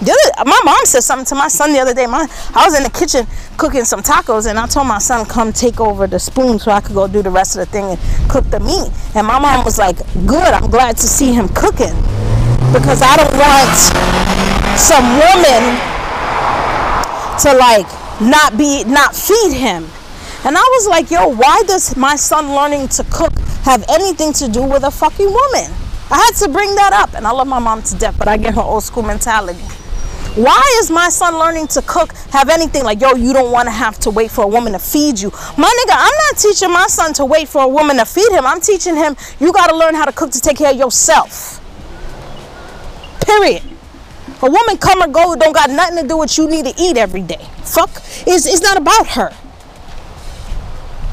Other, 0.00 0.44
my 0.44 0.60
mom 0.64 0.84
said 0.84 1.02
something 1.02 1.26
to 1.26 1.34
my 1.34 1.48
son 1.48 1.72
the 1.72 1.78
other 1.80 1.94
day. 1.94 2.06
My, 2.06 2.28
I 2.54 2.66
was 2.66 2.76
in 2.76 2.82
the 2.82 2.90
kitchen 2.90 3.26
cooking 3.56 3.84
some 3.84 4.02
tacos, 4.02 4.46
and 4.48 4.58
I 4.58 4.66
told 4.66 4.86
my 4.86 4.98
son 4.98 5.24
come 5.24 5.52
take 5.52 5.80
over 5.80 6.06
the 6.06 6.18
spoon 6.18 6.58
so 6.58 6.70
I 6.70 6.80
could 6.80 6.94
go 6.94 7.08
do 7.08 7.22
the 7.22 7.30
rest 7.30 7.56
of 7.56 7.60
the 7.60 7.72
thing 7.72 7.84
and 7.84 8.30
cook 8.30 8.44
the 8.50 8.60
meat. 8.60 8.92
And 9.14 9.26
my 9.26 9.38
mom 9.38 9.64
was 9.64 9.78
like, 9.78 9.96
"Good, 10.26 10.52
I'm 10.52 10.70
glad 10.70 10.96
to 10.98 11.06
see 11.06 11.32
him 11.32 11.48
cooking, 11.48 11.96
because 12.72 13.00
I 13.02 13.16
don't 13.16 13.36
want 13.36 13.76
some 14.78 15.06
woman 15.16 15.62
to 17.40 17.56
like 17.56 17.88
not 18.20 18.56
be 18.58 18.84
not 18.84 19.16
feed 19.16 19.54
him." 19.54 19.88
And 20.44 20.56
I 20.56 20.62
was 20.76 20.86
like, 20.88 21.10
"Yo, 21.10 21.28
why 21.28 21.62
does 21.66 21.96
my 21.96 22.16
son 22.16 22.54
learning 22.54 22.88
to 22.88 23.04
cook 23.04 23.32
have 23.64 23.82
anything 23.88 24.32
to 24.34 24.48
do 24.48 24.62
with 24.62 24.84
a 24.84 24.90
fucking 24.90 25.32
woman?" 25.32 25.72
I 26.08 26.18
had 26.18 26.36
to 26.44 26.48
bring 26.48 26.74
that 26.76 26.92
up, 26.92 27.14
and 27.14 27.26
I 27.26 27.30
love 27.32 27.48
my 27.48 27.58
mom 27.58 27.82
to 27.82 27.94
death, 27.96 28.16
but 28.18 28.28
I 28.28 28.36
get 28.36 28.54
her 28.54 28.62
old 28.62 28.84
school 28.84 29.02
mentality. 29.02 29.64
Why 30.36 30.62
is 30.80 30.90
my 30.90 31.08
son 31.08 31.38
learning 31.38 31.68
to 31.68 31.82
cook 31.82 32.12
have 32.30 32.50
anything 32.50 32.84
like, 32.84 33.00
yo, 33.00 33.14
you 33.14 33.32
don't 33.32 33.50
want 33.50 33.68
to 33.68 33.72
have 33.72 33.98
to 34.00 34.10
wait 34.10 34.30
for 34.30 34.44
a 34.44 34.46
woman 34.46 34.74
to 34.74 34.78
feed 34.78 35.18
you? 35.18 35.30
My 35.56 35.84
nigga, 35.86 35.94
I'm 35.96 36.14
not 36.28 36.36
teaching 36.36 36.70
my 36.70 36.86
son 36.88 37.14
to 37.14 37.24
wait 37.24 37.48
for 37.48 37.62
a 37.62 37.68
woman 37.68 37.96
to 37.96 38.04
feed 38.04 38.30
him. 38.32 38.44
I'm 38.44 38.60
teaching 38.60 38.96
him 38.96 39.16
you 39.40 39.50
got 39.50 39.68
to 39.68 39.76
learn 39.76 39.94
how 39.94 40.04
to 40.04 40.12
cook 40.12 40.32
to 40.32 40.40
take 40.40 40.58
care 40.58 40.72
of 40.72 40.76
yourself. 40.76 41.62
Period. 43.24 43.62
A 44.42 44.50
woman 44.50 44.76
come 44.76 45.02
or 45.02 45.08
go 45.08 45.34
don't 45.36 45.54
got 45.54 45.70
nothing 45.70 46.02
to 46.02 46.06
do 46.06 46.18
with 46.18 46.36
you 46.36 46.50
need 46.50 46.66
to 46.66 46.74
eat 46.78 46.98
every 46.98 47.22
day. 47.22 47.48
Fuck. 47.64 48.02
It's, 48.26 48.44
it's 48.46 48.60
not 48.60 48.76
about 48.76 49.06
her. 49.08 49.32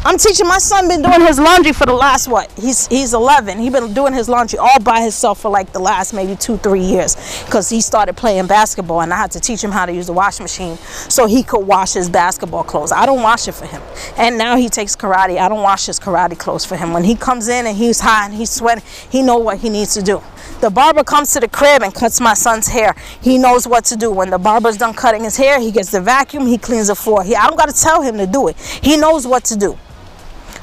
I'm 0.05 0.17
teaching 0.17 0.45
my 0.45 0.57
son 0.57 0.89
been 0.89 1.01
doing 1.01 1.21
his 1.21 1.39
laundry 1.39 1.71
for 1.71 1.85
the 1.85 1.93
last 1.93 2.27
what? 2.27 2.51
He's 2.59 2.87
he's 2.87 3.13
11. 3.13 3.57
He 3.57 3.69
been 3.69 3.93
doing 3.93 4.13
his 4.13 4.27
laundry 4.27 4.59
all 4.59 4.79
by 4.81 4.99
himself 4.99 5.39
for 5.39 5.49
like 5.49 5.71
the 5.71 5.79
last 5.79 6.13
maybe 6.13 6.35
two 6.35 6.57
three 6.57 6.81
years 6.81 7.15
because 7.45 7.69
he 7.69 7.79
started 7.79 8.17
playing 8.17 8.47
basketball 8.47 8.99
and 8.99 9.13
I 9.13 9.17
had 9.17 9.31
to 9.31 9.39
teach 9.39 9.63
him 9.63 9.71
how 9.71 9.85
to 9.85 9.93
use 9.93 10.07
the 10.07 10.13
washing 10.13 10.43
machine 10.43 10.75
so 11.07 11.25
he 11.25 11.41
could 11.41 11.65
wash 11.65 11.93
his 11.93 12.09
basketball 12.09 12.65
clothes. 12.65 12.91
I 12.91 13.05
don't 13.05 13.21
wash 13.21 13.47
it 13.47 13.53
for 13.53 13.65
him. 13.65 13.81
And 14.17 14.37
now 14.37 14.57
he 14.57 14.67
takes 14.67 14.93
karate. 14.93 15.37
I 15.39 15.47
don't 15.47 15.63
wash 15.63 15.85
his 15.85 16.01
karate 16.01 16.37
clothes 16.37 16.65
for 16.65 16.75
him. 16.75 16.91
When 16.91 17.05
he 17.05 17.15
comes 17.15 17.47
in 17.47 17.65
and 17.65 17.77
he's 17.77 18.01
hot 18.01 18.25
and 18.25 18.33
he's 18.33 18.49
sweating, 18.49 18.83
he 19.09 19.21
know 19.21 19.37
what 19.37 19.59
he 19.59 19.69
needs 19.69 19.93
to 19.93 20.01
do. 20.01 20.21
The 20.59 20.69
barber 20.69 21.05
comes 21.05 21.31
to 21.31 21.39
the 21.39 21.47
crib 21.47 21.81
and 21.81 21.95
cuts 21.95 22.19
my 22.19 22.33
son's 22.33 22.67
hair. 22.67 22.93
He 23.21 23.37
knows 23.37 23.65
what 23.65 23.85
to 23.85 23.95
do. 23.95 24.11
When 24.11 24.31
the 24.31 24.37
barber's 24.37 24.75
done 24.75 24.93
cutting 24.93 25.23
his 25.23 25.37
hair, 25.37 25.61
he 25.61 25.71
gets 25.71 25.91
the 25.91 26.01
vacuum, 26.01 26.45
he 26.45 26.57
cleans 26.57 26.87
the 26.87 26.95
floor. 26.95 27.23
He, 27.23 27.37
I 27.37 27.47
don't 27.47 27.57
got 27.57 27.69
to 27.69 27.81
tell 27.81 28.01
him 28.01 28.17
to 28.17 28.27
do 28.27 28.49
it. 28.49 28.57
He 28.57 28.97
knows 28.97 29.25
what 29.25 29.45
to 29.45 29.55
do. 29.55 29.77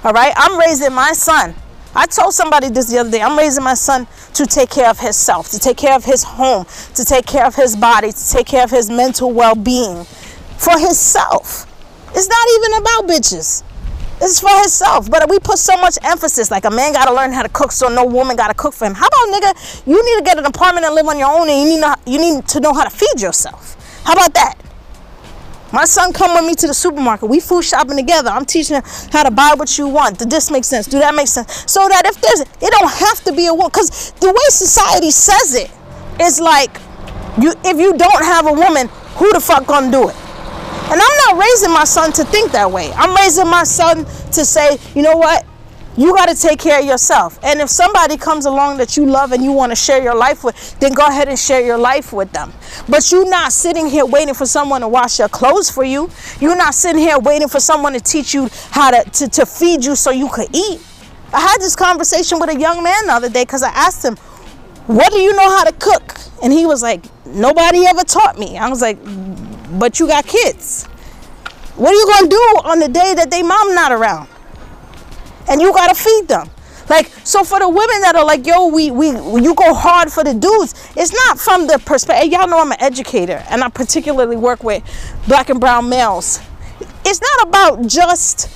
All 0.05 0.12
right? 0.12 0.32
I'm 0.36 0.59
raising 0.59 0.92
my 0.92 1.12
son. 1.12 1.55
I 1.94 2.07
told 2.07 2.34
somebody 2.34 2.68
this 2.68 2.90
the 2.90 2.98
other 2.98 3.11
day. 3.11 3.20
I'm 3.20 3.36
raising 3.36 3.64
my 3.64 3.74
son 3.74 4.07
to 4.34 4.46
take 4.46 4.70
care 4.70 4.88
of 4.88 5.01
himself, 5.01 5.51
to 5.51 5.59
take 5.59 5.76
care 5.76 5.94
of 5.96 6.05
his 6.05 6.22
home, 6.22 6.64
to 6.94 7.05
take 7.05 7.26
care 7.26 7.44
of 7.46 7.57
his 7.57 7.74
body, 7.74 8.12
to 8.12 8.30
take 8.30 8.46
care 8.46 8.62
of 8.62 8.70
his 8.70 8.88
mental 8.88 9.32
well 9.32 9.55
being 9.55 10.05
for 10.57 10.78
himself. 10.78 11.66
It's 12.14 12.28
not 12.28 12.46
even 12.55 12.80
about 12.80 13.09
bitches. 13.09 13.64
It's 14.22 14.40
for 14.40 14.51
himself. 14.51 15.11
But 15.11 15.28
we 15.28 15.38
put 15.38 15.59
so 15.59 15.76
much 15.78 15.98
emphasis 16.03 16.51
like 16.51 16.64
a 16.64 16.70
man 16.70 16.92
got 16.92 17.07
to 17.07 17.14
learn 17.14 17.32
how 17.32 17.42
to 17.42 17.48
cook, 17.48 17.72
so 17.72 17.88
no 17.88 18.05
woman 18.05 18.36
got 18.36 18.48
to 18.48 18.55
cook 18.55 18.74
for 18.74 18.86
him. 18.86 18.94
How 18.94 19.07
about, 19.07 19.42
nigga, 19.42 19.86
you 19.86 20.05
need 20.05 20.18
to 20.18 20.24
get 20.24 20.38
an 20.38 20.44
apartment 20.44 20.86
and 20.86 20.94
live 20.94 21.09
on 21.09 21.18
your 21.18 21.30
own 21.30 21.48
and 21.48 21.61
you 21.61 21.76
need, 21.76 21.82
to, 21.82 21.96
you 22.07 22.18
need 22.20 22.46
to 22.48 22.61
know 22.61 22.72
how 22.72 22.84
to 22.84 22.90
feed 22.90 23.20
yourself? 23.20 23.76
How 24.05 24.12
about 24.12 24.34
that? 24.34 24.55
My 25.72 25.84
son 25.84 26.12
come 26.12 26.34
with 26.34 26.46
me 26.46 26.54
to 26.56 26.66
the 26.66 26.74
supermarket. 26.74 27.28
We 27.28 27.40
food 27.40 27.62
shopping 27.62 27.96
together. 27.96 28.30
I'm 28.30 28.44
teaching 28.44 28.76
him 28.76 28.82
how 29.12 29.22
to 29.22 29.30
buy 29.30 29.54
what 29.56 29.78
you 29.78 29.86
want. 29.88 30.18
Did 30.18 30.30
this 30.30 30.50
make 30.50 30.64
sense? 30.64 30.86
Do 30.86 30.98
that 30.98 31.14
make 31.14 31.28
sense? 31.28 31.64
So 31.70 31.86
that 31.88 32.06
if 32.06 32.20
there's, 32.20 32.40
it 32.40 32.70
don't 32.78 32.90
have 32.90 33.24
to 33.24 33.32
be 33.32 33.46
a 33.46 33.54
woman. 33.54 33.68
Because 33.68 34.12
the 34.20 34.28
way 34.28 34.46
society 34.48 35.10
says 35.10 35.68
it's 36.18 36.40
like, 36.40 36.76
you 37.40 37.54
if 37.64 37.78
you 37.78 37.96
don't 37.96 38.24
have 38.24 38.46
a 38.46 38.52
woman, 38.52 38.88
who 39.16 39.32
the 39.32 39.40
fuck 39.40 39.66
gonna 39.66 39.90
do 39.90 40.08
it? 40.08 40.16
And 40.90 41.00
I'm 41.00 41.36
not 41.36 41.40
raising 41.40 41.70
my 41.70 41.84
son 41.84 42.12
to 42.14 42.24
think 42.24 42.50
that 42.52 42.70
way. 42.70 42.90
I'm 42.94 43.14
raising 43.14 43.46
my 43.46 43.62
son 43.62 44.04
to 44.04 44.44
say, 44.44 44.78
you 44.94 45.02
know 45.02 45.16
what? 45.16 45.46
You 45.97 46.14
got 46.14 46.28
to 46.28 46.34
take 46.34 46.61
care 46.61 46.80
of 46.80 46.86
yourself. 46.86 47.38
And 47.43 47.61
if 47.61 47.68
somebody 47.68 48.16
comes 48.16 48.47
along 48.47 48.78
that 48.78 48.97
you 48.97 49.07
love 49.07 49.32
and 49.32 49.43
you 49.43 49.53
want 49.53 49.72
to 49.72 49.76
share 49.76 50.03
your 50.03 50.14
life 50.14 50.45
with, 50.45 50.78
then 50.78 50.93
go 50.93 51.05
ahead 51.05 51.28
and 51.28 51.38
share 51.38 51.61
your 51.61 51.78
life 51.78 52.12
with 52.12 52.30
them. 52.32 52.53
But 52.88 53.11
you're 53.11 53.28
not 53.28 53.53
sitting 53.53 53.86
here 53.86 54.07
waiting 54.07 54.34
for 54.34 54.47
someone 54.47 54.82
to 54.82 54.88
wash 54.88 55.18
your 55.18 55.28
clothes 55.28 55.68
for 55.70 55.82
you. 55.82 56.09
You're 56.38 56.57
not 56.57 56.74
sitting 56.74 57.01
here 57.01 57.18
waiting 57.18 57.49
for 57.49 57.59
someone 57.59 57.93
to 57.95 58.01
teach 58.01 58.32
you 58.34 58.49
how 58.70 58.93
to, 58.93 59.11
to, 59.11 59.28
to 59.28 59.47
feed 59.47 59.84
you 59.84 59.97
so 59.97 60.11
you 60.11 60.28
could 60.28 60.55
eat. 60.55 60.80
I 61.32 61.41
had 61.41 61.59
this 61.61 61.74
conversation 61.76 62.38
with 62.38 62.51
a 62.51 62.59
young 62.59 62.82
man 62.82 63.07
the 63.07 63.12
other 63.12 63.28
day 63.28 63.43
because 63.43 63.62
I 63.62 63.70
asked 63.70 64.05
him, 64.05 64.16
What 64.86 65.12
do 65.12 65.18
you 65.18 65.34
know 65.34 65.51
how 65.51 65.64
to 65.64 65.72
cook? 65.72 66.16
And 66.43 66.53
he 66.53 66.66
was 66.66 66.82
like, 66.82 67.05
Nobody 67.26 67.86
ever 67.86 68.05
taught 68.05 68.38
me. 68.38 68.57
I 68.59 68.68
was 68.68 68.80
like, 68.80 68.99
But 69.78 69.99
you 70.01 70.07
got 70.07 70.26
kids. 70.26 70.86
What 71.76 71.91
are 71.91 71.95
you 71.95 72.07
going 72.07 72.24
to 72.24 72.30
do 72.30 72.68
on 72.68 72.78
the 72.78 72.88
day 72.88 73.14
that 73.14 73.30
they 73.30 73.43
mom 73.43 73.74
not 73.74 73.93
around? 73.93 74.28
And 75.49 75.61
you 75.61 75.72
gotta 75.72 75.95
feed 75.95 76.28
them. 76.28 76.49
Like 76.88 77.07
so 77.22 77.45
for 77.45 77.61
the 77.61 77.68
women 77.68 78.01
that 78.01 78.16
are 78.16 78.24
like, 78.24 78.45
yo, 78.45 78.66
we 78.66 78.91
we 78.91 79.11
you 79.11 79.55
go 79.55 79.74
hard 79.74 80.11
for 80.11 80.24
the 80.24 80.34
dudes. 80.34 80.74
It's 80.97 81.12
not 81.12 81.38
from 81.38 81.68
the 81.68 81.78
perspective. 81.78 82.32
Y'all 82.32 82.49
know 82.49 82.61
I'm 82.61 82.72
an 82.72 82.80
educator, 82.80 83.45
and 83.49 83.62
I 83.62 83.68
particularly 83.68 84.36
work 84.36 84.64
with 84.64 84.82
black 85.28 85.51
and 85.51 85.61
brown 85.61 85.88
males. 85.88 86.41
It's 87.05 87.20
not 87.20 87.49
about 87.49 87.86
just 87.86 88.51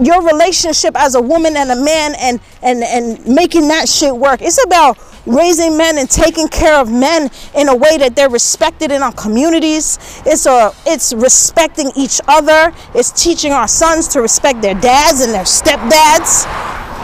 your 0.00 0.22
relationship 0.22 0.94
as 0.98 1.14
a 1.14 1.20
woman 1.20 1.56
and 1.56 1.70
a 1.70 1.76
man 1.76 2.14
and 2.18 2.40
and 2.62 2.82
and 2.82 3.26
making 3.26 3.68
that 3.68 3.88
shit 3.88 4.14
work. 4.14 4.42
It's 4.42 4.62
about 4.62 4.98
raising 5.26 5.76
men 5.76 5.98
and 5.98 6.08
taking 6.08 6.48
care 6.48 6.76
of 6.80 6.90
men 6.90 7.30
in 7.54 7.68
a 7.68 7.76
way 7.76 7.98
that 7.98 8.16
they're 8.16 8.30
respected 8.30 8.90
in 8.90 9.02
our 9.02 9.12
communities. 9.12 9.98
It's 10.24 10.46
a 10.46 10.72
it's 10.86 11.12
respecting 11.12 11.90
each 11.96 12.20
other. 12.28 12.72
It's 12.94 13.10
teaching 13.10 13.52
our 13.52 13.68
sons 13.68 14.08
to 14.08 14.22
respect 14.22 14.62
their 14.62 14.74
dads 14.74 15.20
and 15.20 15.32
their 15.32 15.44
stepdads. 15.44 16.46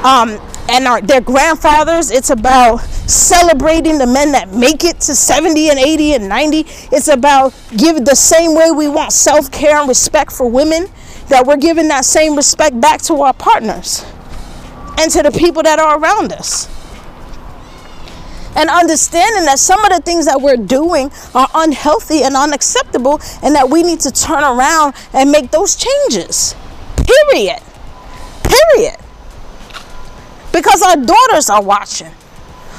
Um, 0.04 0.40
and 0.68 0.86
our, 0.86 1.00
their 1.00 1.20
grandfathers. 1.20 2.10
It's 2.10 2.30
about 2.30 2.78
celebrating 2.78 3.98
the 3.98 4.06
men 4.06 4.32
that 4.32 4.52
make 4.54 4.84
it 4.84 5.00
to 5.00 5.14
70 5.14 5.70
and 5.70 5.78
80 5.78 6.14
and 6.14 6.28
90. 6.28 6.60
It's 6.92 7.08
about 7.08 7.52
giving 7.76 8.04
the 8.04 8.14
same 8.14 8.54
way 8.54 8.70
we 8.70 8.88
want 8.88 9.12
self 9.12 9.50
care 9.50 9.78
and 9.78 9.88
respect 9.88 10.32
for 10.32 10.48
women, 10.48 10.86
that 11.28 11.46
we're 11.46 11.56
giving 11.56 11.88
that 11.88 12.04
same 12.04 12.36
respect 12.36 12.80
back 12.80 13.02
to 13.02 13.14
our 13.22 13.34
partners 13.34 14.04
and 14.98 15.10
to 15.10 15.22
the 15.22 15.32
people 15.32 15.62
that 15.62 15.78
are 15.78 15.98
around 15.98 16.32
us 16.32 16.68
and 18.56 18.68
understanding 18.68 19.44
that 19.46 19.58
some 19.58 19.84
of 19.84 19.90
the 19.90 20.00
things 20.00 20.26
that 20.26 20.40
we're 20.40 20.56
doing 20.56 21.10
are 21.34 21.48
unhealthy 21.54 22.22
and 22.22 22.36
unacceptable 22.36 23.20
and 23.42 23.54
that 23.54 23.68
we 23.70 23.82
need 23.82 24.00
to 24.00 24.10
turn 24.10 24.42
around 24.42 24.94
and 25.12 25.30
make 25.30 25.50
those 25.50 25.76
changes. 25.76 26.54
Period. 26.96 27.60
Period. 28.42 28.96
Because 30.52 30.82
our 30.82 30.96
daughters 30.96 31.48
are 31.48 31.62
watching. 31.62 32.10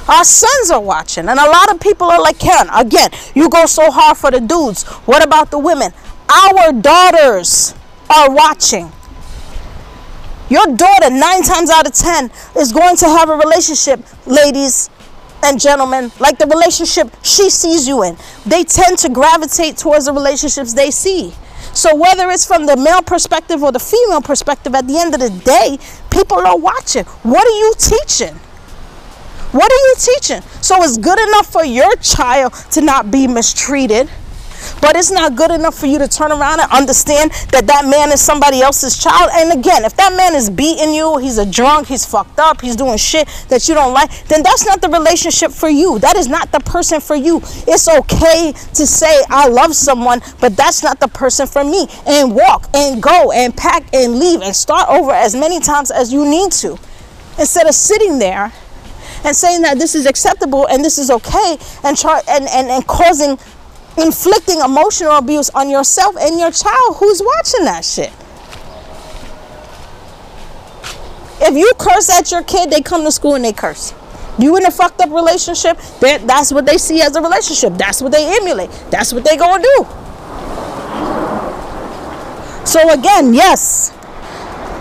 Our 0.08 0.24
sons 0.24 0.70
are 0.70 0.82
watching. 0.82 1.28
And 1.28 1.40
a 1.40 1.50
lot 1.50 1.74
of 1.74 1.80
people 1.80 2.08
are 2.08 2.22
like, 2.22 2.40
Karen, 2.40 2.68
again, 2.74 3.10
you 3.34 3.50
go 3.50 3.66
so 3.66 3.90
hard 3.90 4.18
for 4.18 4.32
the 4.32 4.40
dudes. 4.40 4.84
What 5.06 5.26
about 5.26 5.50
the 5.50 5.58
women? 5.58 5.92
Our 6.30 6.74
daughters 6.74 7.74
are 8.10 8.34
watching. 8.34 8.92
Your 10.50 10.66
daughter, 10.68 11.10
nine 11.10 11.42
times 11.42 11.70
out 11.70 11.88
of 11.88 11.94
ten, 11.94 12.30
is 12.58 12.72
going 12.72 12.96
to 12.98 13.08
have 13.08 13.30
a 13.30 13.36
relationship, 13.36 14.02
ladies, 14.28 14.90
and 15.44 15.60
gentlemen, 15.60 16.12
like 16.20 16.38
the 16.38 16.48
relationship 16.48 17.10
she 17.24 17.50
sees 17.50 17.88
you 17.88 18.04
in. 18.04 18.18
They 18.46 18.64
tend 18.64 18.98
to 19.00 19.10
gravitate 19.10 19.78
towards 19.78 20.06
the 20.06 20.14
relationships 20.14 20.74
they 20.74 20.92
see. 20.92 21.34
So 21.74 21.96
whether 21.96 22.30
it's 22.30 22.46
from 22.46 22.66
the 22.66 22.78
male 22.78 23.02
perspective 23.02 23.64
or 23.64 23.72
the 23.72 23.80
female 23.80 24.22
perspective, 24.22 24.76
at 24.76 24.88
the 24.88 24.98
end 24.98 25.14
of 25.14 25.20
the 25.20 25.30
day, 25.30 25.80
people 26.12 26.38
are 26.38 26.58
watching. 26.58 27.04
What 27.24 27.46
are 27.48 27.58
you 27.58 27.74
teaching? 27.78 28.36
What 29.54 29.72
are 29.72 29.76
you 29.76 29.96
teaching? 29.98 30.42
So 30.62 30.82
it's 30.84 30.98
good 30.98 31.20
enough 31.20 31.52
for 31.52 31.64
your 31.64 31.96
child 31.98 32.54
to 32.72 32.82
not 32.82 33.12
be 33.12 33.28
mistreated 33.28 34.10
but 34.82 34.96
it's 34.96 35.12
not 35.12 35.36
good 35.36 35.52
enough 35.52 35.78
for 35.78 35.88
you 35.88 35.98
to 36.00 36.08
turn 36.08 36.32
around 36.32 36.60
and 36.60 36.72
understand 36.72 37.32
that 37.52 37.68
that 37.68 37.86
man 37.86 38.12
is 38.12 38.22
somebody 38.22 38.62
else's 38.62 38.98
child. 38.98 39.30
And 39.34 39.58
again, 39.58 39.86
if 39.86 39.96
that 39.98 40.16
man 40.16 40.36
is 40.36 40.50
beating 40.50 40.94
you, 40.94 41.18
he's 41.18 41.38
a 41.38 41.50
drunk, 41.50 41.88
he's 41.88 42.06
fucked 42.06 42.40
up, 42.40 42.62
he's 42.62 42.76
doing 42.76 42.98
shit 42.98 43.28
that 43.50 43.68
you 43.68 43.76
don't 43.76 43.94
like, 43.94 44.12
then 44.28 44.44
that's 44.44 44.66
not 44.66 44.82
the 44.82 44.90
relationship 44.90 45.52
for 45.52 45.70
you. 45.70 46.00
That 46.00 46.16
is 46.16 46.28
not 46.28 46.52
the 46.52 46.60
person 46.60 47.00
for 47.02 47.16
you. 47.16 47.42
It's 47.68 47.88
okay 47.88 48.54
to 48.74 48.88
say, 48.88 49.24
I 49.30 49.48
love 49.48 49.76
someone, 49.76 50.22
but 50.40 50.56
that's 50.56 50.84
not 50.84 51.00
the 51.00 51.08
person 51.08 51.48
for 51.48 51.64
me. 51.64 51.88
And 52.06 52.34
walk 52.34 52.70
and 52.74 53.02
go 53.02 53.32
and 53.32 53.56
pack 53.56 53.84
and 53.94 54.20
leave 54.20 54.42
and 54.42 54.56
start 54.56 54.90
over 54.90 55.12
as 55.12 55.36
many 55.36 55.60
times 55.60 55.92
as 55.92 56.12
you 56.12 56.26
need 56.26 56.52
to. 56.54 56.78
Instead 57.40 57.68
of 57.68 57.74
sitting 57.74 58.20
there 58.20 58.54
and 59.24 59.36
saying 59.36 59.62
that 59.62 59.78
this 59.78 59.96
is 59.96 60.06
acceptable 60.06 60.68
and 60.68 60.84
this 60.84 60.98
is 60.98 61.10
okay 61.10 61.58
and 61.84 61.98
try 61.98 62.22
and, 62.30 62.48
and, 62.50 62.70
and 62.70 62.86
causing 62.88 63.38
inflicting 63.98 64.60
emotional 64.60 65.18
abuse 65.18 65.50
on 65.52 65.70
yourself 65.70 66.16
and 66.20 66.40
your 66.40 66.52
child 66.52 66.98
who's 66.98 67.22
watching 67.22 67.66
that 67.66 67.86
shit. 67.86 68.12
If 71.46 71.56
you 71.56 71.72
curse 71.78 72.10
at 72.10 72.32
your 72.32 72.44
kid, 72.44 72.72
they 72.72 72.82
come 72.82 73.04
to 73.04 73.12
school 73.12 73.36
and 73.36 73.44
they 73.44 73.54
curse. 73.54 73.94
You 74.40 74.56
in 74.58 74.66
a 74.66 74.72
fucked 74.72 75.02
up 75.02 75.12
relationship, 75.12 75.78
that's 76.00 76.52
what 76.52 76.66
they 76.66 76.78
see 76.78 77.02
as 77.02 77.16
a 77.16 77.22
relationship. 77.22 77.74
That's 77.74 78.02
what 78.02 78.12
they 78.12 78.36
emulate. 78.40 78.72
That's 78.90 79.14
what 79.14 79.24
they 79.24 79.38
gonna 79.38 79.62
do. 79.62 79.86
So 82.66 82.92
again, 82.92 83.34
yes. 83.34 83.92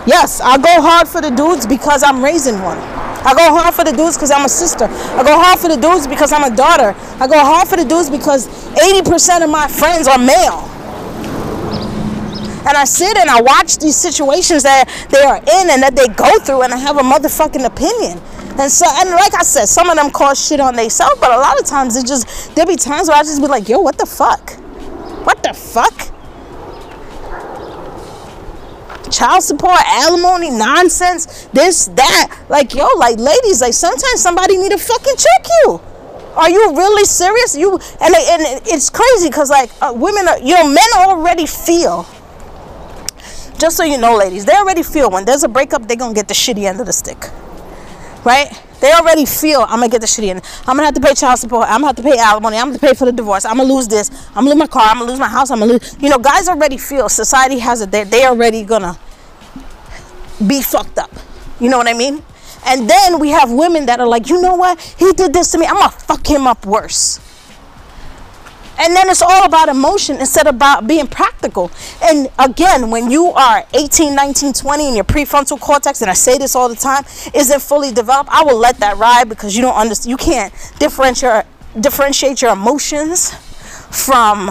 Yes, 0.07 0.41
I 0.41 0.57
go 0.57 0.81
hard 0.81 1.07
for 1.07 1.21
the 1.21 1.31
dudes 1.31 1.67
because 1.67 2.03
I'm 2.03 2.25
raising 2.25 2.61
one. 2.63 2.92
I 3.25 3.35
go 3.35 3.55
hard 3.55 3.75
for 3.75 3.85
the 3.85 3.93
dudes 3.93 4.17
because 4.17 4.31
I'm 4.31 4.45
a 4.45 4.49
sister. 4.49 4.85
I 4.85 5.23
go 5.23 5.39
hard 5.39 5.59
for 5.59 5.69
the 5.69 5.77
dudes 5.77 6.07
because 6.07 6.33
I'm 6.33 6.45
a 6.45 6.55
daughter. 6.55 6.95
I 7.23 7.27
go 7.27 7.39
hard 7.39 7.69
for 7.69 7.77
the 7.77 7.85
dudes 7.85 8.11
because 8.11 8.49
80% 8.75 9.45
of 9.45 9.51
my 9.51 9.69
friends 9.69 10.09
are 10.09 10.19
male. 10.19 10.69
And 12.65 12.77
I 12.77 12.85
sit 12.85 13.17
and 13.17 13.29
I 13.29 13.41
watch 13.41 13.79
these 13.79 13.97
situations 13.97 14.63
that 14.63 14.87
they 15.11 15.23
are 15.23 15.39
in 15.39 15.71
and 15.71 15.83
that 15.83 15.97
they 15.97 16.07
go 16.15 16.39
through, 16.39 16.63
and 16.63 16.73
I 16.73 16.77
have 16.77 16.97
a 16.97 17.03
motherfucking 17.03 17.67
opinion. 17.67 18.19
And 18.59 18.71
so, 18.71 18.87
and 18.89 19.11
like 19.11 19.35
I 19.35 19.43
said, 19.43 19.67
some 19.67 19.91
of 19.91 19.97
them 19.97 20.11
call 20.11 20.35
shit 20.35 20.61
on 20.61 20.77
themselves, 20.77 21.19
but 21.19 21.33
a 21.33 21.39
lot 21.39 21.59
of 21.59 21.67
times 21.67 21.97
it 21.97 22.07
just, 22.07 22.55
there 22.55 22.67
be 22.67 22.77
times 22.77 23.09
where 23.09 23.17
I 23.17 23.23
just 23.23 23.41
be 23.41 23.49
like, 23.49 23.69
yo, 23.69 23.81
what 23.81 23.99
the 23.99 24.07
fuck? 24.07 24.53
What 25.27 25.43
the 25.43 25.55
fuck? 25.55 26.12
Child 29.13 29.43
support, 29.43 29.81
alimony, 29.87 30.51
nonsense, 30.51 31.47
this, 31.53 31.87
that. 31.87 32.45
Like, 32.49 32.75
yo, 32.75 32.87
like 32.97 33.19
ladies, 33.19 33.61
like 33.61 33.75
sometimes 33.75 34.21
somebody 34.21 34.57
need 34.57 34.73
to 34.73 34.79
fucking 34.79 35.17
check 35.17 35.47
you. 35.65 35.81
Are 36.35 36.49
you 36.49 36.75
really 36.77 37.05
serious? 37.05 37.57
You 37.57 37.75
and 37.75 38.15
and 38.15 38.63
it's 38.67 38.89
crazy 38.89 39.29
because 39.29 39.51
like 39.51 39.71
uh, 39.83 39.93
women, 39.95 40.27
are, 40.29 40.39
you 40.39 40.55
know, 40.55 40.67
men 40.67 40.89
already 40.97 41.47
feel. 41.47 42.07
Just 43.59 43.77
so 43.77 43.85
you 43.85 43.99
know, 43.99 44.17
ladies, 44.17 44.45
they 44.45 44.57
already 44.57 44.83
feel 44.83 45.11
when 45.11 45.25
there's 45.25 45.45
a 45.45 45.49
breakup, 45.49 45.87
they're 45.87 45.97
gonna 45.97 46.15
get 46.15 46.29
the 46.29 46.35
shitty 46.35 46.65
end 46.65 46.81
of 46.81 46.87
the 46.87 46.93
stick, 46.93 47.29
right? 48.25 48.51
They 48.83 48.93
already 48.93 49.25
feel 49.25 49.61
I'm 49.61 49.79
gonna 49.79 49.89
get 49.89 50.01
the 50.01 50.09
shitty 50.09 50.29
end. 50.29 50.43
I'm 50.67 50.75
gonna 50.75 50.87
have 50.87 50.95
to 50.95 51.01
pay 51.01 51.15
child 51.15 51.39
support. 51.39 51.69
I'm 51.69 51.83
gonna 51.83 51.87
have 51.87 51.97
to 51.97 52.03
pay 52.03 52.19
alimony. 52.19 52.57
I'm 52.57 52.67
gonna 52.67 52.81
pay 52.81 52.95
for 52.95 53.05
the 53.05 53.13
divorce. 53.13 53.45
I'm 53.45 53.57
gonna 53.57 53.73
lose 53.73 53.87
this. 53.87 54.11
I'm 54.31 54.43
gonna 54.45 54.51
lose 54.51 54.57
my 54.57 54.67
car. 54.67 54.89
I'm 54.89 54.99
gonna 54.99 55.11
lose 55.11 55.21
my 55.21 55.29
house. 55.29 55.53
I'm 55.53 55.61
gonna 55.61 55.75
lose. 55.75 55.97
You 56.01 56.11
know, 56.11 56.19
guys 56.19 56.49
already 56.49 56.77
feel. 56.77 57.09
Society 57.09 57.61
has 57.61 57.81
it. 57.81 57.93
They 57.93 58.03
they 58.03 58.27
already 58.27 58.65
gonna 58.65 58.99
be 60.45 60.61
fucked 60.63 60.99
up. 60.99 61.13
You 61.61 61.71
know 61.71 61.79
what 61.79 61.87
I 61.87 61.93
mean? 61.93 62.25
And 62.67 62.91
then 62.91 63.21
we 63.21 63.29
have 63.29 63.53
women 63.53 63.87
that 63.87 64.01
are 64.01 64.07
like, 64.07 64.29
you 64.29 64.43
know 64.43 64.57
what? 64.57 64.81
He 64.99 65.13
did 65.13 65.33
this 65.33 65.53
to 65.53 65.59
me. 65.59 65.67
I'm 65.67 65.77
gonna 65.77 65.91
fuck 65.91 66.27
him 66.27 66.49
up 66.49 66.67
worse. 66.67 67.21
And 68.83 68.97
then 68.97 69.09
it's 69.09 69.23
all 69.23 69.45
about 69.45 69.69
emotion 69.69 70.19
instead 70.19 70.49
of 70.49 70.57
about 70.57 70.89
being 70.89 71.07
practical. 71.07 71.71
And 72.03 72.29
again, 72.39 72.91
when 72.91 73.11
you 73.11 73.27
are 73.27 73.65
18, 73.75 74.15
19, 74.15 74.53
20 74.53 74.87
and 74.87 74.97
your 74.97 75.05
prefrontal 75.05 75.61
cortex, 75.61 76.03
and 76.03 76.11
I 76.11 76.15
say 76.15 76.37
this 76.37 76.57
all 76.57 76.69
the 76.69 76.75
time, 76.75 77.05
isn't 77.33 77.63
fully 77.63 77.93
developed, 77.93 78.29
I 78.33 78.43
will 78.43 78.59
let 78.59 78.79
that 78.79 78.97
ride 78.99 79.29
because 79.29 79.57
you 79.57 79.63
don't 79.63 79.77
understand. 79.77 80.11
You 80.11 80.17
can't 80.17 80.53
differentiate 80.79 81.47
differentiate 81.81 82.43
your 82.43 82.53
emotions 82.53 83.33
from 83.91 84.51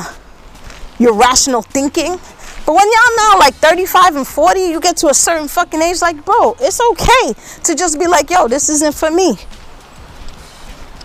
your 0.97 1.13
rational 1.13 1.61
thinking. 1.61 2.17
But 2.65 2.75
when 2.75 2.85
y'all 2.85 3.17
now 3.17 3.39
like 3.39 3.55
35 3.55 4.15
and 4.15 4.27
40, 4.27 4.59
you 4.61 4.79
get 4.79 4.97
to 4.97 5.07
a 5.07 5.13
certain 5.13 5.47
fucking 5.47 5.81
age, 5.81 6.01
like, 6.01 6.23
bro, 6.23 6.55
it's 6.59 6.79
okay 6.79 7.33
to 7.63 7.75
just 7.75 7.99
be 7.99 8.07
like, 8.07 8.29
yo, 8.29 8.47
this 8.47 8.69
isn't 8.69 8.95
for 8.95 9.11
me. 9.11 9.35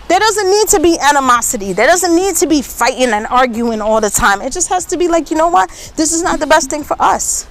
There 0.07 0.19
doesn't 0.19 0.49
need 0.49 0.67
to 0.69 0.79
be 0.79 0.97
animosity. 0.99 1.73
There 1.73 1.87
doesn't 1.87 2.15
need 2.15 2.35
to 2.37 2.47
be 2.47 2.61
fighting 2.61 3.09
and 3.09 3.27
arguing 3.27 3.81
all 3.81 3.99
the 3.99 4.09
time. 4.09 4.41
It 4.41 4.53
just 4.53 4.69
has 4.69 4.85
to 4.85 4.97
be 4.97 5.07
like, 5.07 5.29
you 5.29 5.37
know 5.37 5.49
what? 5.49 5.69
This 5.95 6.13
is 6.13 6.23
not 6.23 6.39
the 6.39 6.47
best 6.47 6.69
thing 6.69 6.83
for 6.83 6.95
us. 6.99 7.47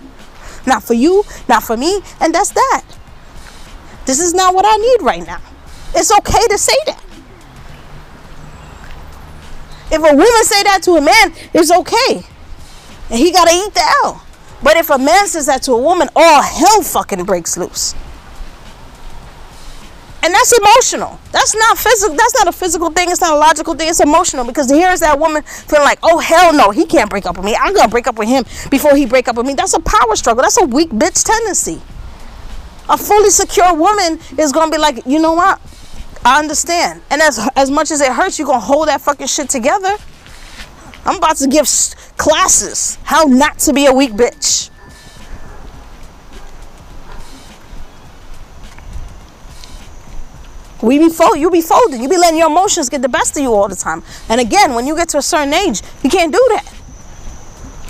Not 0.67 0.83
for 0.83 0.95
you, 0.95 1.25
not 1.49 1.63
for 1.63 1.77
me, 1.77 2.01
and 2.21 2.35
that's 2.35 2.51
that. 2.51 2.85
This 4.07 4.21
is 4.21 4.35
not 4.35 4.55
what 4.55 4.65
I 4.67 4.77
need 4.77 5.03
right 5.03 5.27
now. 5.27 5.41
It's 5.95 6.17
okay 6.19 6.47
to 6.49 6.59
say 6.59 6.77
that. 6.87 7.03
If 9.91 9.99
a 9.99 10.17
woman 10.17 10.45
say 10.45 10.63
that 10.65 10.83
to 10.85 10.93
a 10.93 11.01
man, 11.01 11.33
it's 11.55 11.71
okay. 11.71 12.27
And 13.11 13.19
he 13.19 13.31
gotta 13.33 13.53
eat 13.55 13.75
the 13.75 13.83
L. 14.05 14.23
But 14.63 14.77
if 14.77 14.91
a 14.91 14.99
man 14.99 15.29
says 15.29 15.47
that 15.47 15.63
to 15.65 15.73
a 15.73 15.81
woman, 15.81 16.09
all 16.17 16.43
hell 16.43 16.83
fucking 16.83 17.25
breaks 17.25 17.57
loose. 17.57 17.95
And 20.27 20.35
that's 20.35 20.53
emotional. 20.59 21.21
That's 21.31 21.55
not 21.55 21.79
physical. 21.79 22.17
That's 22.17 22.35
not 22.35 22.49
a 22.49 22.53
physical 22.53 22.91
thing. 22.91 23.13
It's 23.13 23.21
not 23.21 23.35
a 23.35 23.39
logical 23.39 23.75
thing. 23.75 23.89
It's 23.89 24.01
emotional 24.01 24.45
because 24.45 24.69
here's 24.69 24.99
that 24.99 25.21
woman 25.21 25.45
feeling 25.45 25.85
like, 25.85 26.01
oh 26.03 26.19
hell 26.19 26.53
no, 26.53 26.73
he 26.73 26.85
can't 26.85 27.09
break 27.09 27.27
up 27.27 27.37
with 27.37 27.47
me. 27.47 27.55
I'm 27.55 27.73
gonna 27.73 27.89
break 27.89 28.09
up 28.09 28.19
with 28.19 28.27
him 28.27 28.43
before 28.69 28.97
he 28.97 29.07
break 29.07 29.29
up 29.29 29.37
with 29.37 29.47
me. 29.47 29.55
That's 29.55 29.75
a 29.75 29.79
power 29.79 30.17
struggle. 30.17 30.43
That's 30.43 30.61
a 30.61 30.65
weak 30.65 30.91
bitch 30.91 31.23
tendency. 31.23 31.81
A 32.89 32.99
fully 32.99 33.31
secure 33.31 33.73
woman 33.73 34.19
is 34.37 34.51
gonna 34.51 34.73
be 34.73 34.79
like, 34.79 35.07
you 35.07 35.21
know 35.21 35.35
what? 35.35 35.61
I 36.25 36.41
understand. 36.41 37.03
And 37.09 37.23
as 37.23 37.49
as 37.55 37.71
much 37.71 37.93
as 37.93 38.01
it 38.01 38.11
hurts, 38.11 38.37
you're 38.37 38.49
gonna 38.49 38.59
hold 38.59 38.89
that 38.89 39.03
fucking 39.03 39.29
shit 39.29 39.49
together. 39.49 39.95
I'm 41.05 41.19
about 41.19 41.37
to 41.37 41.47
give 41.47 41.69
classes 42.17 42.99
how 43.05 43.27
not 43.27 43.61
to 43.61 43.73
be 43.73 43.87
a 43.87 43.93
weak 43.93 44.11
bitch. 44.11 44.71
We 50.83 50.99
be 50.99 51.09
fold, 51.09 51.39
you 51.39 51.51
be 51.51 51.63
folding. 51.63 52.03
You 52.03 52.09
be 52.09 52.19
letting 52.19 52.39
your 52.39 52.49
emotions 52.51 52.89
get 52.89 53.01
the 53.03 53.09
best 53.09 53.37
of 53.37 53.43
you 53.43 53.53
all 53.53 53.69
the 53.69 53.77
time. 53.77 54.03
And 54.29 54.41
again, 54.41 54.75
when 54.75 54.87
you 54.87 54.95
get 54.95 55.09
to 55.11 55.19
a 55.19 55.23
certain 55.23 55.55
age, 55.55 55.81
you 56.03 56.11
can't 56.11 56.33
do 56.33 56.45
that. 56.55 56.73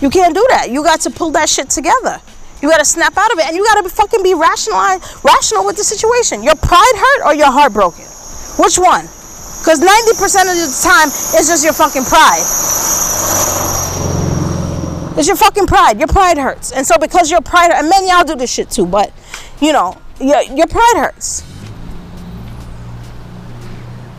You 0.01 0.11
can't 0.11 0.35
do 0.35 0.47
that. 0.51 0.71
You 0.71 0.85
got 0.85 1.01
to 1.03 1.11
pull 1.11 1.31
that 1.33 1.49
shit 1.49 1.71
together. 1.71 2.21
You 2.63 2.71
got 2.71 2.79
to 2.79 2.85
snap 2.85 3.17
out 3.17 3.33
of 3.33 3.39
it, 3.39 3.47
and 3.47 3.57
you 3.57 3.65
got 3.65 3.83
to 3.83 3.89
fucking 3.89 4.23
be 4.23 4.35
rational, 4.35 4.79
rational 5.25 5.67
with 5.67 5.77
the 5.77 5.85
situation. 5.85 6.43
Your 6.43 6.55
pride 6.57 6.95
hurt 6.97 7.27
or 7.27 7.35
your 7.35 7.51
heart 7.51 7.73
broken? 7.73 8.05
Which 8.59 8.79
one? 8.79 9.05
Because 9.61 9.81
90% 9.81 10.47
of 10.47 10.57
the 10.57 10.81
time, 10.83 11.09
it's 11.09 11.49
just 11.49 11.65
your 11.65 11.73
fucking 11.73 12.05
pride. 12.05 12.45
It's 15.19 15.27
your 15.27 15.37
fucking 15.37 15.67
pride. 15.67 15.99
Your 15.99 16.09
pride 16.09 16.39
hurts. 16.39 16.73
And 16.73 16.87
so 16.87 16.99
because 16.99 17.31
your 17.31 17.41
pride, 17.41 17.73
and 17.73 17.89
men, 17.89 18.07
y'all 18.07 18.25
do 18.25 18.37
this 18.37 18.53
shit 18.53 18.71
too, 18.71 18.87
but, 18.87 19.13
you 19.61 19.73
know, 19.73 19.97
your, 20.21 20.43
your 20.43 20.67
pride 20.67 20.95
hurts. 20.97 21.43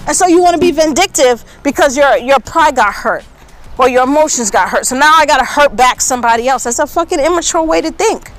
And 0.08 0.16
so 0.16 0.26
you 0.26 0.42
want 0.42 0.56
to 0.56 0.60
be 0.60 0.72
vindictive 0.72 1.44
because 1.64 1.98
your 1.98 2.18
your 2.18 2.40
pride 2.40 2.78
got 2.78 2.94
hurt 2.94 3.26
or 3.78 3.90
your 3.90 4.04
emotions 4.04 4.50
got 4.50 4.70
hurt. 4.70 4.86
So 4.86 4.98
now 4.98 5.14
I 5.14 5.26
got 5.26 5.38
to 5.38 5.46
hurt 5.46 5.76
back 5.76 6.02
somebody 6.02 6.48
else. 6.48 6.64
That's 6.64 6.80
a 6.80 6.88
fucking 6.88 7.20
immature 7.20 7.64
way 7.64 7.82
to 7.82 7.92
think. 7.92 8.32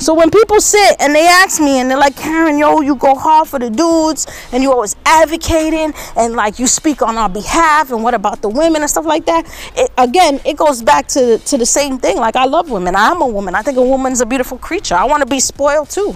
So 0.00 0.14
when 0.14 0.30
people 0.30 0.60
sit 0.60 0.96
and 1.00 1.12
they 1.12 1.26
ask 1.26 1.60
me 1.60 1.80
and 1.80 1.90
they're 1.90 1.98
like, 1.98 2.16
Karen, 2.16 2.56
yo, 2.56 2.80
you 2.80 2.94
go 2.94 3.16
hard 3.16 3.48
for 3.48 3.58
the 3.58 3.68
dudes 3.68 4.28
and 4.52 4.62
you 4.62 4.70
always 4.70 4.94
advocating 5.04 5.92
and 6.16 6.34
like 6.34 6.60
you 6.60 6.68
speak 6.68 7.02
on 7.02 7.18
our 7.18 7.28
behalf 7.28 7.90
and 7.90 8.04
what 8.04 8.14
about 8.14 8.40
the 8.40 8.48
women 8.48 8.82
and 8.82 8.90
stuff 8.90 9.04
like 9.04 9.26
that. 9.26 9.44
It, 9.76 9.90
again, 9.98 10.40
it 10.46 10.56
goes 10.56 10.82
back 10.82 11.08
to, 11.08 11.38
to 11.38 11.58
the 11.58 11.66
same 11.66 11.98
thing. 11.98 12.16
Like 12.16 12.36
I 12.36 12.44
love 12.44 12.70
women. 12.70 12.94
I'm 12.94 13.20
a 13.20 13.26
woman. 13.26 13.56
I 13.56 13.62
think 13.62 13.76
a 13.76 13.82
woman's 13.82 14.20
a 14.20 14.26
beautiful 14.26 14.56
creature. 14.56 14.94
I 14.94 15.04
want 15.04 15.22
to 15.22 15.28
be 15.28 15.40
spoiled 15.40 15.90
too. 15.90 16.14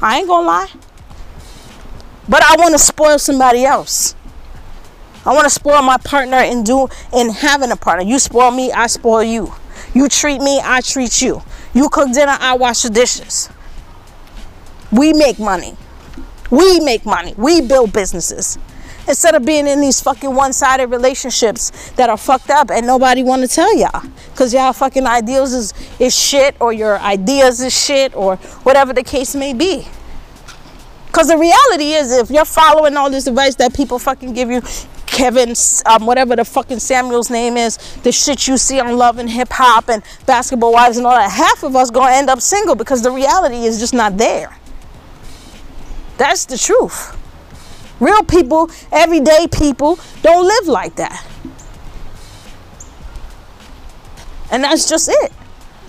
I 0.00 0.18
ain't 0.18 0.26
gonna 0.26 0.46
lie. 0.46 0.68
But 2.28 2.42
I 2.42 2.56
want 2.56 2.72
to 2.72 2.78
spoil 2.78 3.18
somebody 3.18 3.64
else. 3.64 4.14
I 5.24 5.32
want 5.32 5.44
to 5.44 5.50
spoil 5.50 5.82
my 5.82 5.98
partner 5.98 6.38
in 6.38 6.64
do 6.64 6.88
in 7.12 7.30
having 7.30 7.70
a 7.70 7.76
partner. 7.76 8.04
You 8.04 8.18
spoil 8.18 8.50
me, 8.50 8.72
I 8.72 8.86
spoil 8.88 9.22
you. 9.22 9.54
You 9.94 10.08
treat 10.08 10.40
me, 10.40 10.60
I 10.62 10.80
treat 10.80 11.22
you. 11.22 11.42
You 11.74 11.88
cook 11.88 12.12
dinner, 12.12 12.36
I 12.38 12.56
wash 12.56 12.82
the 12.82 12.90
dishes. 12.90 13.48
We 14.90 15.12
make 15.12 15.38
money. 15.38 15.76
We 16.50 16.80
make 16.80 17.06
money. 17.06 17.34
We 17.36 17.60
build 17.60 17.92
businesses. 17.92 18.58
Instead 19.08 19.34
of 19.34 19.44
being 19.44 19.66
in 19.66 19.80
these 19.80 20.00
fucking 20.00 20.34
one-sided 20.34 20.86
relationships 20.86 21.90
that 21.92 22.08
are 22.08 22.16
fucked 22.16 22.50
up 22.50 22.70
and 22.70 22.86
nobody 22.86 23.22
want 23.22 23.42
to 23.42 23.48
tell 23.48 23.76
y'all. 23.76 24.02
Cause 24.36 24.54
y'all 24.54 24.72
fucking 24.72 25.06
ideals 25.06 25.52
is, 25.52 25.74
is 25.98 26.16
shit 26.16 26.56
or 26.60 26.72
your 26.72 26.98
ideas 26.98 27.60
is 27.60 27.72
shit 27.72 28.14
or 28.14 28.36
whatever 28.64 28.92
the 28.92 29.02
case 29.02 29.34
may 29.34 29.52
be. 29.52 29.86
Because 31.12 31.28
the 31.28 31.36
reality 31.36 31.92
is, 31.92 32.10
if 32.10 32.30
you're 32.30 32.46
following 32.46 32.96
all 32.96 33.10
this 33.10 33.26
advice 33.26 33.54
that 33.56 33.74
people 33.74 33.98
fucking 33.98 34.32
give 34.32 34.50
you, 34.50 34.62
Kevin, 35.04 35.52
um, 35.84 36.06
whatever 36.06 36.34
the 36.34 36.44
fucking 36.44 36.78
Samuel's 36.78 37.28
name 37.28 37.58
is, 37.58 37.76
the 37.96 38.10
shit 38.10 38.48
you 38.48 38.56
see 38.56 38.80
on 38.80 38.96
Love 38.96 39.18
and 39.18 39.28
Hip 39.28 39.48
Hop 39.50 39.90
and 39.90 40.02
Basketball 40.24 40.72
Wives 40.72 40.96
and 40.96 41.06
all 41.06 41.14
that, 41.14 41.30
half 41.30 41.64
of 41.64 41.76
us 41.76 41.90
gonna 41.90 42.14
end 42.14 42.30
up 42.30 42.40
single 42.40 42.74
because 42.74 43.02
the 43.02 43.10
reality 43.10 43.66
is 43.66 43.78
just 43.78 43.92
not 43.92 44.16
there. 44.16 44.56
That's 46.16 46.46
the 46.46 46.56
truth. 46.56 47.14
Real 48.00 48.22
people, 48.22 48.70
everyday 48.90 49.48
people, 49.48 49.98
don't 50.22 50.46
live 50.46 50.66
like 50.66 50.96
that. 50.96 51.26
And 54.50 54.64
that's 54.64 54.88
just 54.88 55.10
it. 55.10 55.32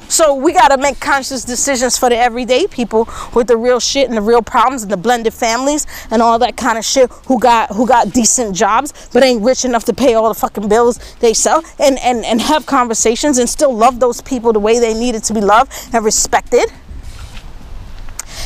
So 0.10 0.36
we 0.36 0.54
got 0.54 0.68
to 0.70 0.78
make 0.78 0.99
conscious 0.99 1.43
decisions 1.43 1.97
for 1.97 2.10
the 2.10 2.18
everyday 2.18 2.68
people 2.68 3.08
with 3.34 3.47
the 3.47 3.58
real 3.58 3.80
shit 3.80 4.08
and 4.08 4.18
the 4.18 4.22
real 4.22 4.41
problems 4.41 4.84
and 4.84 4.91
the 4.91 4.97
blended 4.97 5.34
families 5.34 5.88
and 6.12 6.22
all 6.22 6.38
that 6.39 6.56
kind 6.56 6.78
of 6.78 6.86
shit 6.86 7.12
who 7.28 7.39
got 7.39 7.72
who 7.72 7.88
got 7.88 8.14
decent 8.14 8.56
jobs 8.56 9.10
but 9.12 9.24
ain't 9.24 9.41
rich 9.41 9.66
enough 9.66 9.86
to 9.86 9.93
pay 9.93 10.14
all 10.14 10.30
the 10.30 10.39
fucking 10.39 10.70
bills 10.70 10.99
they 11.16 11.34
sell 11.34 11.64
and 11.80 11.97
and 11.99 12.24
and 12.26 12.41
have 12.41 12.66
conversations 12.66 13.38
and 13.39 13.49
still 13.49 13.76
love 13.76 13.99
those 13.99 14.22
people 14.22 14.54
the 14.54 14.60
way 14.60 14.80
they 14.80 14.93
needed 14.93 15.24
to 15.24 15.34
be 15.34 15.41
loved 15.41 15.72
and 15.93 16.06
respected 16.06 16.72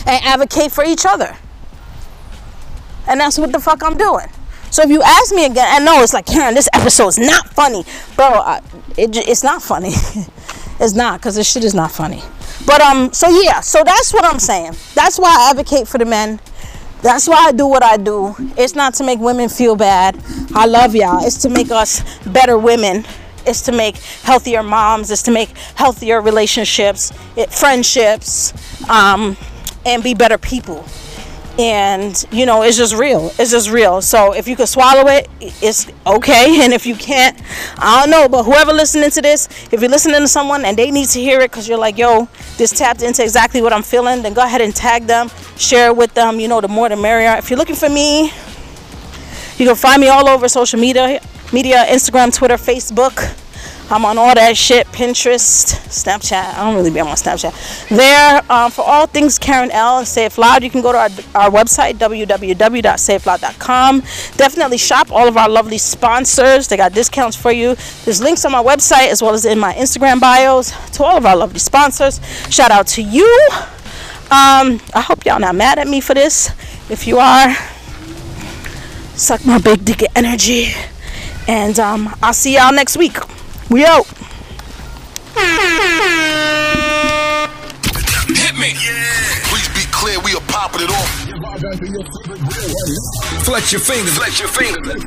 and 0.05 0.23
advocate 0.25 0.71
for 0.71 0.83
each 0.83 1.05
other. 1.05 1.37
And 3.07 3.19
that's 3.19 3.37
what 3.37 3.51
the 3.51 3.59
fuck 3.59 3.83
I'm 3.83 3.97
doing. 3.97 4.27
So 4.69 4.83
if 4.83 4.89
you 4.89 5.01
ask 5.01 5.33
me 5.33 5.45
again, 5.45 5.65
I 5.67 5.79
know 5.83 6.01
it's 6.01 6.13
like 6.13 6.25
Karen, 6.25 6.53
this 6.53 6.67
episode 6.73 7.07
is 7.09 7.17
not 7.17 7.49
funny, 7.53 7.85
bro. 8.15 8.25
I, 8.25 8.61
it, 8.97 9.15
it's 9.15 9.43
not 9.43 9.61
funny. 9.61 9.91
It's 10.79 10.93
not 10.93 11.19
because 11.19 11.35
this 11.35 11.49
shit 11.49 11.63
is 11.63 11.73
not 11.73 11.91
funny. 11.91 12.21
But 12.65 12.81
um, 12.81 13.11
so 13.13 13.29
yeah, 13.29 13.61
so 13.61 13.83
that's 13.83 14.13
what 14.13 14.25
I'm 14.25 14.39
saying. 14.39 14.73
That's 14.93 15.17
why 15.17 15.29
I 15.29 15.49
advocate 15.51 15.87
for 15.87 15.97
the 15.97 16.05
men. 16.05 16.39
That's 17.01 17.27
why 17.27 17.47
I 17.47 17.51
do 17.51 17.67
what 17.67 17.83
I 17.83 17.97
do. 17.97 18.35
It's 18.57 18.75
not 18.75 18.95
to 18.95 19.03
make 19.03 19.19
women 19.19 19.49
feel 19.49 19.75
bad. 19.75 20.21
I 20.53 20.65
love 20.65 20.95
y'all. 20.95 21.23
It's 21.25 21.37
to 21.43 21.49
make 21.49 21.71
us 21.71 22.01
better 22.25 22.57
women. 22.57 23.05
It's 23.45 23.61
to 23.61 23.71
make 23.71 23.97
healthier 23.97 24.63
moms. 24.63 25.11
It's 25.11 25.23
to 25.23 25.31
make 25.31 25.49
healthier 25.75 26.21
relationships, 26.21 27.13
it, 27.35 27.53
friendships, 27.53 28.53
um, 28.89 29.37
and 29.85 30.03
be 30.03 30.13
better 30.13 30.37
people 30.37 30.83
and 31.59 32.25
you 32.31 32.45
know 32.45 32.61
it's 32.61 32.77
just 32.77 32.95
real. 32.95 33.31
It's 33.39 33.51
just 33.51 33.69
real. 33.69 34.01
So 34.01 34.33
if 34.33 34.47
you 34.47 34.55
can 34.55 34.67
swallow 34.67 35.07
it 35.09 35.29
it's 35.39 35.87
okay. 36.05 36.61
And 36.67 36.73
if 36.73 36.85
you 36.85 36.95
can't 36.95 37.39
i 37.77 37.99
don't 38.01 38.11
know. 38.11 38.27
But 38.27 38.43
whoever 38.43 38.73
listening 38.73 39.09
to 39.11 39.21
this 39.21 39.47
if 39.71 39.81
you're 39.81 39.89
listening 39.89 40.19
to 40.21 40.27
someone 40.27 40.65
and 40.65 40.77
they 40.77 40.91
need 40.91 41.09
to 41.09 41.19
hear 41.19 41.39
it 41.39 41.51
because 41.51 41.67
you're 41.67 41.77
like 41.77 41.97
yo 41.97 42.27
this 42.57 42.71
tapped 42.71 43.01
into 43.01 43.23
exactly 43.23 43.61
what 43.61 43.73
i'm 43.73 43.83
feeling 43.83 44.21
then 44.21 44.33
go 44.33 44.43
ahead 44.43 44.61
and 44.61 44.75
tag 44.75 45.07
them. 45.07 45.29
Share 45.57 45.87
it 45.87 45.97
with 45.97 46.13
them. 46.13 46.39
You 46.39 46.47
know 46.47 46.61
the 46.61 46.67
more 46.67 46.89
the 46.89 46.95
merrier. 46.95 47.35
If 47.37 47.49
you're 47.49 47.59
looking 47.59 47.75
for 47.75 47.89
me 47.89 48.31
you 49.57 49.65
can 49.65 49.75
find 49.75 49.99
me 49.99 50.07
all 50.07 50.27
over 50.29 50.47
social 50.47 50.79
media 50.79 51.19
media 51.51 51.83
instagram 51.87 52.33
twitter 52.33 52.55
facebook 52.55 53.33
I'm 53.89 54.03
on 54.03 54.17
all 54.17 54.35
that 54.35 54.57
shit 54.57 54.85
Pinterest, 54.87 55.73
Snapchat. 55.87 56.55
I 56.55 56.65
don't 56.65 56.75
really 56.75 56.91
be 56.91 56.99
on 56.99 57.07
Snapchat. 57.07 57.87
There, 57.89 58.41
um, 58.51 58.69
for 58.69 58.83
all 58.83 59.07
things 59.07 59.39
Karen 59.39 59.71
L 59.71 59.99
and 59.99 60.07
Say 60.07 60.27
Loud, 60.37 60.61
you 60.63 60.69
can 60.69 60.81
go 60.81 60.91
to 60.91 60.97
our, 60.97 61.09
our 61.35 61.49
website, 61.49 61.93
www.sayitloud.com. 61.93 63.99
Definitely 64.35 64.77
shop 64.77 65.09
all 65.11 65.25
of 65.27 65.37
our 65.37 65.47
lovely 65.47 65.77
sponsors. 65.77 66.67
They 66.67 66.75
got 66.75 66.91
discounts 66.93 67.37
for 67.37 67.51
you. 67.51 67.75
There's 68.03 68.21
links 68.21 68.43
on 68.43 68.51
my 68.51 68.61
website 68.61 69.07
as 69.07 69.21
well 69.21 69.33
as 69.33 69.45
in 69.45 69.57
my 69.57 69.73
Instagram 69.73 70.19
bios 70.19 70.71
to 70.97 71.03
all 71.03 71.15
of 71.15 71.25
our 71.25 71.37
lovely 71.37 71.59
sponsors. 71.59 72.19
Shout 72.49 72.71
out 72.71 72.87
to 72.87 73.01
you. 73.01 73.47
Um, 74.29 74.81
I 74.93 74.99
hope 74.99 75.25
y'all 75.25 75.39
not 75.39 75.55
mad 75.55 75.79
at 75.79 75.87
me 75.87 76.01
for 76.01 76.13
this. 76.13 76.49
If 76.89 77.07
you 77.07 77.19
are, 77.19 77.55
suck 79.15 79.45
my 79.45 79.59
big 79.59 79.85
dick 79.85 80.03
energy 80.15 80.73
And 81.47 81.79
um, 81.79 82.13
I'll 82.21 82.33
see 82.33 82.55
y'all 82.55 82.73
next 82.73 82.97
week. 82.97 83.15
We 83.69 83.85
out. 83.85 84.07
Hit 88.31 88.55
me. 88.55 88.71
Yeah. 88.79 89.43
Please 89.49 89.67
be 89.75 89.83
clear, 89.91 90.19
we 90.21 90.33
are 90.35 90.41
popping 90.47 90.81
it 90.83 90.89
off. 90.89 91.09
Flex 93.43 93.71
your 93.71 93.81
fingers, 93.81 94.15
flex 94.17 94.39
your 94.39 94.47
fingers, 94.49 95.03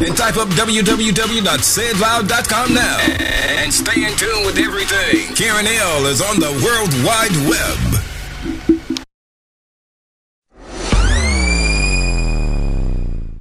and 0.00 0.16
type 0.16 0.36
up 0.36 0.48
www.saidloud.com 0.48 2.74
now. 2.74 2.98
And 2.98 3.72
stay 3.72 4.04
in 4.04 4.16
tune 4.16 4.44
with 4.44 4.58
everything. 4.58 5.32
Karen 5.36 5.66
L 5.66 6.06
is 6.06 6.20
on 6.20 6.40
the 6.40 6.50
World 6.64 6.92
Wide 7.04 7.36
Web. 7.48 7.78